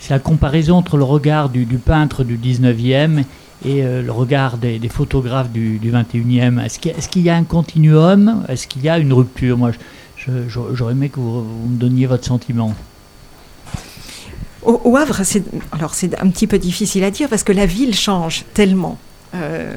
[0.00, 3.24] C'est la comparaison entre le regard du, peintre du 19e
[3.64, 6.60] et euh, le regard des, photographes du, 21e.
[6.64, 8.44] Est-ce qu'il y, a un continuum?
[8.48, 9.56] Est-ce qu'il y a une rupture?
[9.56, 9.70] Moi,
[10.48, 12.74] j'aurais aimé que vous me donniez votre sentiment.
[14.64, 15.42] Au, Havre, c'est,
[15.72, 18.98] alors c'est un petit peu difficile à dire parce que la ville change tellement.
[19.34, 19.74] Euh,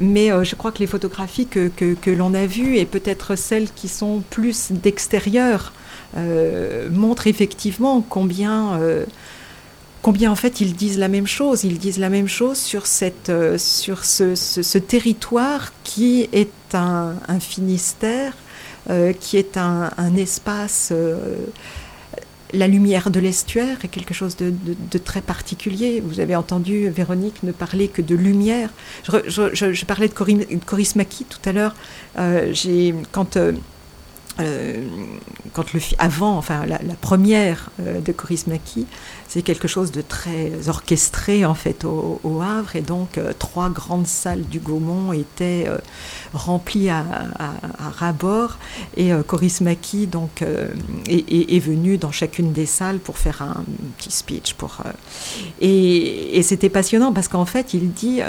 [0.00, 3.70] mais euh, je crois que les photographies que, que, l'on a vues et peut-être celles
[3.70, 5.72] qui sont plus d'extérieur
[6.16, 8.78] euh, montrent effectivement combien,
[10.02, 11.64] combien en fait ils disent la même chose.
[11.64, 18.34] Ils disent la même chose sur, cette, sur ce, territoire qui est un, Finistère,
[19.20, 20.92] qui est un espace
[22.52, 26.02] la lumière de l'estuaire est quelque chose de, très particulier.
[26.04, 28.70] Vous avez entendu Véronique ne parler que de lumière.
[29.06, 31.74] Je, parlais de Coris Maki tout à l'heure.
[32.18, 32.52] Euh,
[33.10, 33.52] quand euh,
[34.40, 34.86] euh,
[35.98, 38.86] avant, enfin la, première de Coris Maki,
[39.32, 44.06] c'est quelque chose de très orchestré en fait au, Havre et donc euh, trois grandes
[44.06, 45.78] salles du Gaumont étaient euh,
[46.34, 47.04] remplies à,
[47.98, 48.58] rabord
[48.98, 50.44] et euh, Coris Maki donc
[51.08, 53.64] est, venu dans chacune des salles pour faire un
[53.96, 54.78] petit speech pour
[55.62, 58.20] et, c'était passionnant parce qu'en fait il dit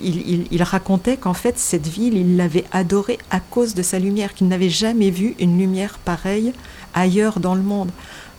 [0.00, 4.48] il, racontait qu'en fait cette ville il l'avait adorée à cause de sa lumière qu'il
[4.48, 6.54] n'avait jamais vu une lumière pareille
[6.94, 7.90] ailleurs dans le monde.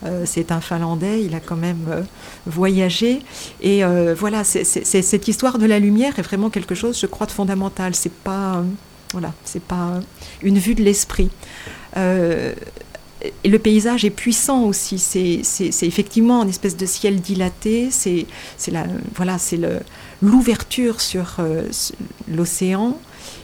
[0.06, 2.02] Euh, c'est un Finlandais, il a quand même euh,
[2.46, 3.22] voyagé.
[3.62, 7.32] Et euh, voilà, cette histoire de la lumière est vraiment quelque chose, je crois, de
[7.32, 7.96] fondamental.
[7.96, 8.64] C'est pas,
[9.12, 10.00] voilà, c'est pas
[10.42, 11.30] une vue de l'esprit.
[11.96, 15.00] et le paysage est puissant aussi.
[15.00, 17.90] C'est effectivement une espèce de ciel dilaté.
[17.92, 18.26] C'est
[19.16, 19.60] voilà, c'est
[20.22, 21.38] l'ouverture sur
[22.30, 22.98] l'océan.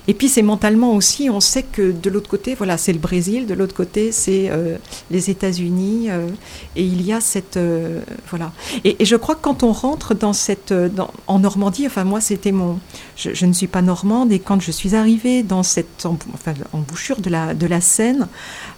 [0.08, 3.48] Et puis c'est mentalement aussi, on sait que de l'autre côté, voilà, c'est le Brésil,
[3.48, 4.78] de l'autre côté, c'est euh,
[5.10, 6.28] les États-Unis, euh,
[6.76, 8.52] et il y a cette, euh, voilà.
[8.84, 12.52] Et, je crois que quand on rentre dans cette, dans, en Normandie, enfin moi c'était
[12.52, 12.80] mon,
[13.16, 17.30] je, ne suis pas normande, et quand je suis arrivée dans cette enfin, embouchure de
[17.30, 18.28] la, de la Seine,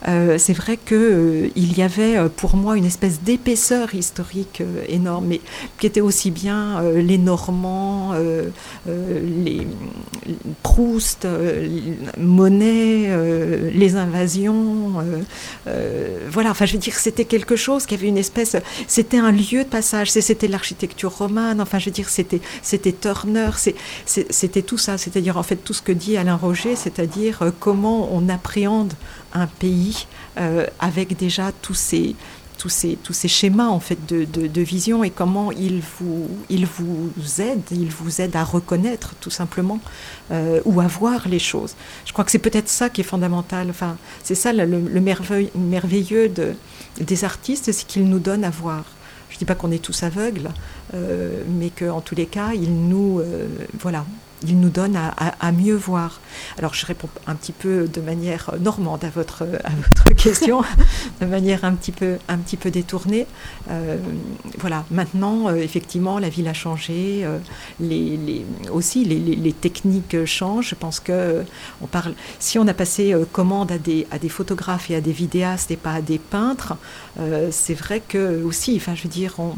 [0.05, 5.41] c'est vrai que il y avait pour moi une espèce d'épaisseur historique énorme, mais
[5.79, 8.13] qui était aussi bien les Normands,
[8.85, 9.67] les
[10.63, 11.67] Proust euh,
[12.17, 14.93] Monet, euh, les invasions.
[15.67, 18.55] Euh, voilà, enfin, je veux dire, c'était quelque chose qui avait une espèce.
[18.87, 20.11] C'était un lieu de passage.
[20.11, 21.61] C'était l'architecture romane.
[21.61, 23.49] Enfin, je veux dire, c'était c'était Turner.
[24.05, 24.97] C'était tout ça.
[24.97, 28.93] C'est-à-dire, en fait, tout ce que dit Alain Roger, c'est-à-dire comment on appréhende
[29.37, 30.07] un pays
[30.79, 32.15] avec déjà tous ces
[32.57, 36.65] tous ces, tous ces schémas en fait de, de, vision et comment ils vous, ils
[36.65, 39.79] vous aident, ils vous aident à reconnaître tout simplement
[40.31, 41.75] euh, ou à voir les choses.
[42.05, 43.69] Je crois que c'est peut-être ça qui est fondamental.
[43.69, 45.01] Enfin, c'est ça le, le
[45.55, 46.55] merveilleux de,
[46.99, 48.83] des artistes, c'est qu'ils nous donnent à voir.
[49.29, 50.49] Je ne dis pas qu'on est tous aveugles,
[50.93, 53.45] euh, mais qu'en tous les cas, ils nous, euh,
[53.79, 54.05] voilà,
[54.43, 56.19] il nous donne à, mieux voir.
[56.57, 60.63] Alors je réponds un petit peu de manière normande à votre, à votre question,
[61.21, 63.25] de manière un petit peu, un petit peu détournée.
[63.69, 63.97] Euh,
[64.59, 67.39] voilà, maintenant, euh, effectivement, la ville a changé, euh,
[68.71, 70.69] aussi les, les, techniques changent.
[70.69, 71.43] Je pense que
[71.81, 75.11] on parle, si on a passé commande à des, à des photographes et à des
[75.11, 76.75] vidéastes et pas à des peintres,
[77.51, 79.53] c'est vrai que aussi, enfin je veux dire, on,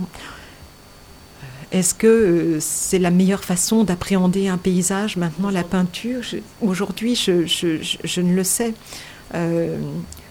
[1.71, 6.23] est-ce que euh, c'est la meilleure façon d'appréhender un paysage maintenant, la peinture?
[6.61, 8.73] Aujourd'hui, je, ne le sais.
[9.35, 9.77] Euh,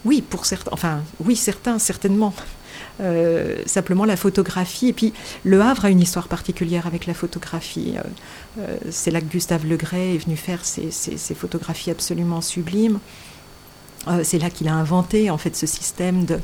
[0.04, 2.34] oui, pour certains, enfin, oui, certains, certainement.
[3.00, 4.88] Euh, simplement la photographie.
[4.88, 5.12] Et puis
[5.44, 7.94] Le Havre a une histoire particulière avec la photographie.
[8.90, 12.98] c'est là que Gustave Legray est venu faire ces photographies absolument sublimes.
[14.06, 16.38] Euh, c'est là qu'il a inventé en fait ce système de,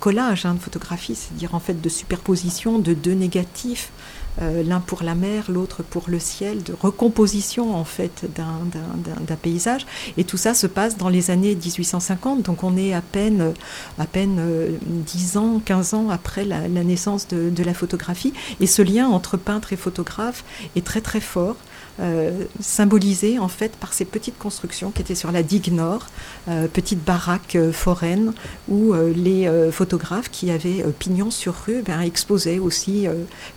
[0.00, 3.90] collage hein, de photographie, c'est-à-dire en fait de superposition de deux négatifs
[4.38, 9.86] l'un pour la mer, l'autre pour le ciel, de recomposition en fait d'un paysage.
[10.18, 13.54] Et tout ça se passe dans les années 1850, donc on est à peine,
[13.98, 14.38] à peine
[14.82, 18.34] 10 ans, 15 ans après la, naissance de, de la photographie.
[18.60, 20.44] Et ce lien entre peintre et photographe
[20.76, 21.56] est très très fort.
[21.98, 26.08] Euh, symbolisé en fait par ces petites constructions qui étaient sur la digue nord,
[26.46, 28.34] euh, petites baraques euh, foraines
[28.68, 33.06] où les photographes qui avaient pignon sur rue ben, exposaient aussi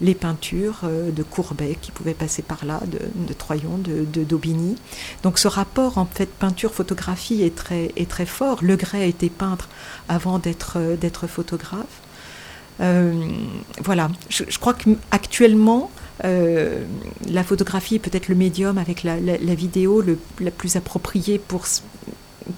[0.01, 4.75] les peintures de Courbet qui pouvaient passer par là, de, Troyon, de, d'Aubigny.
[5.23, 8.59] Donc ce rapport en fait peinture-photographie est très, est très fort.
[8.61, 9.67] Le Gray a été peintre
[10.07, 12.01] avant d'être, d'être photographe.
[12.79, 15.91] voilà, je, je crois qu'actuellement,
[16.25, 16.83] euh,
[17.29, 19.15] la photographie est peut-être le médium avec la,
[19.55, 21.65] vidéo le, la plus appropriée pour,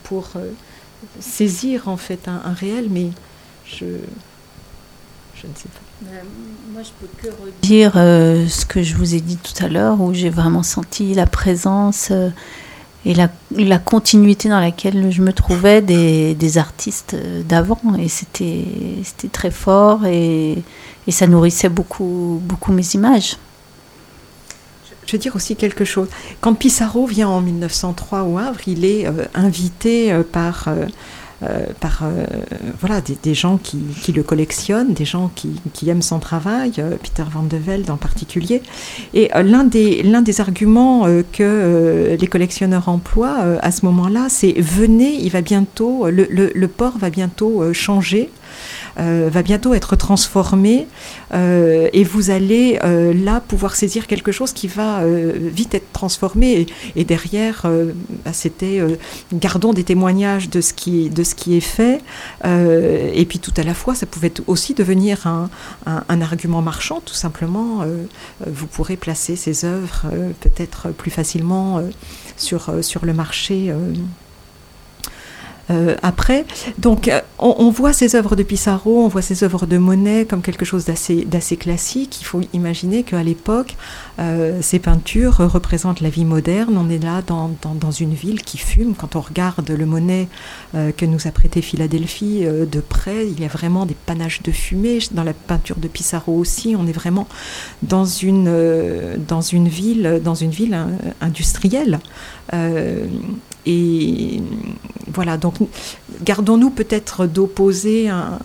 [0.04, 0.50] pour euh,
[1.20, 3.10] saisir en fait un, réel, mais
[3.66, 3.86] je,
[5.36, 5.80] je ne sais pas.
[6.02, 6.26] Ben,
[6.74, 10.02] moi, je peux que redire euh, ce que je vous ai dit tout à l'heure,
[10.02, 12.12] où j'ai vraiment senti la présence
[13.06, 17.16] et la, la, continuité dans laquelle je me trouvais des, des artistes
[17.48, 17.80] d'avant.
[18.00, 18.66] Et c'était
[19.32, 20.64] très fort et,
[21.06, 23.38] et ça nourrissait beaucoup, beaucoup mes images
[25.12, 26.08] je veux dire aussi quelque chose.
[26.40, 32.04] Quand Pissarro vient en 1903 au Havre, il est euh, invité euh, par, euh, par
[32.80, 36.72] voilà, des, gens qui, qui, le collectionnent, des gens qui, qui aiment son travail,
[37.04, 38.62] Peter Van de Velde en particulier.
[39.14, 45.30] Et l'un des, des arguments que les collectionneurs emploient à ce moment-là, c'est venez, il
[45.30, 48.30] va bientôt, le, le port va bientôt changer.
[49.00, 50.88] Euh, va bientôt être transformé
[51.34, 56.66] euh, et vous allez euh, là pouvoir saisir quelque chose qui va vite être transformé.
[56.96, 57.66] Et, derrière
[58.26, 58.80] bah, c'était
[59.34, 62.02] gardons des témoignages de ce qui de ce qui est fait.
[62.44, 65.50] Et puis tout à la fois ça pouvait aussi devenir un,
[65.86, 67.86] un, argument marchand tout simplement.
[68.46, 70.06] Vous pourrez placer ces œuvres
[70.42, 71.82] peut-être plus facilement
[72.38, 73.74] sur sur le marché
[75.70, 76.46] euh, après.
[76.78, 80.42] Donc, euh, on, voit ces œuvres de Pissarro, on voit ces œuvres de Monet comme
[80.42, 82.20] quelque chose d'assez classique.
[82.22, 83.76] Il faut imaginer qu'à l'époque,
[84.22, 86.78] euh, ces peintures représentent la vie moderne.
[86.78, 88.96] On est là dans, une ville qui fume.
[88.96, 90.28] Quand on regarde le Monet
[90.74, 95.00] que nous a prêté Philadelphie de près, il y a vraiment des panaches de fumée.
[95.12, 97.28] Dans la peinture de Pissarro aussi, on est vraiment
[97.82, 98.48] dans une,
[99.52, 100.78] une ville, dans une ville
[101.20, 102.00] industrielle.
[103.66, 104.42] Et
[105.08, 105.56] voilà, donc
[106.24, 108.40] gardons-nous peut-être d'opposer un,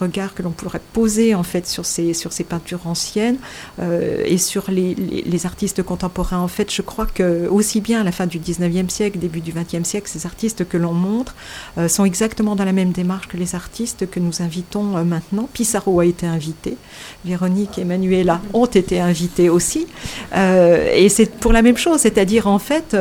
[0.00, 3.36] regard que l'on pourrait poser en fait sur ces, sur ces peintures anciennes
[3.80, 6.40] euh, et sur les, les, artistes contemporains.
[6.40, 9.52] En fait, je crois que aussi bien à la fin du 19e siècle, début du
[9.52, 11.34] 20e siècle, ces artistes que l'on montre
[11.78, 15.48] euh, sont exactement dans la même démarche que les artistes que nous invitons euh, maintenant.
[15.52, 16.76] Pissarro a été invité,
[17.24, 19.86] Véronique et Manuela ont été invités aussi.
[20.34, 22.96] et c'est pour la même chose, c'est-à-dire en fait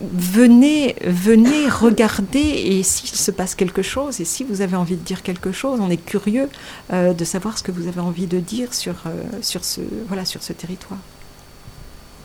[0.00, 5.02] venez, venez regarder et s'il se passe quelque chose et si vous avez envie de
[5.02, 6.48] dire quelque chose, on est curieux
[6.92, 10.24] euh, de savoir ce que vous avez envie de dire sur, euh, sur, ce, voilà,
[10.24, 11.00] sur ce territoire.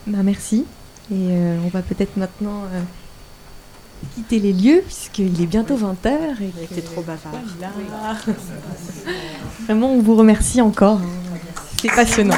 [0.08, 0.66] Ben, merci.
[1.12, 2.64] Et euh, on va peut-être maintenant
[4.16, 6.42] quitter les lieux puisqu'il est bientôt 20h.
[6.42, 7.34] Et c'est trop bavard.
[9.66, 10.98] Vraiment, on vous remercie encore.
[10.98, 11.38] Hein.
[11.82, 12.38] C'est passionnant.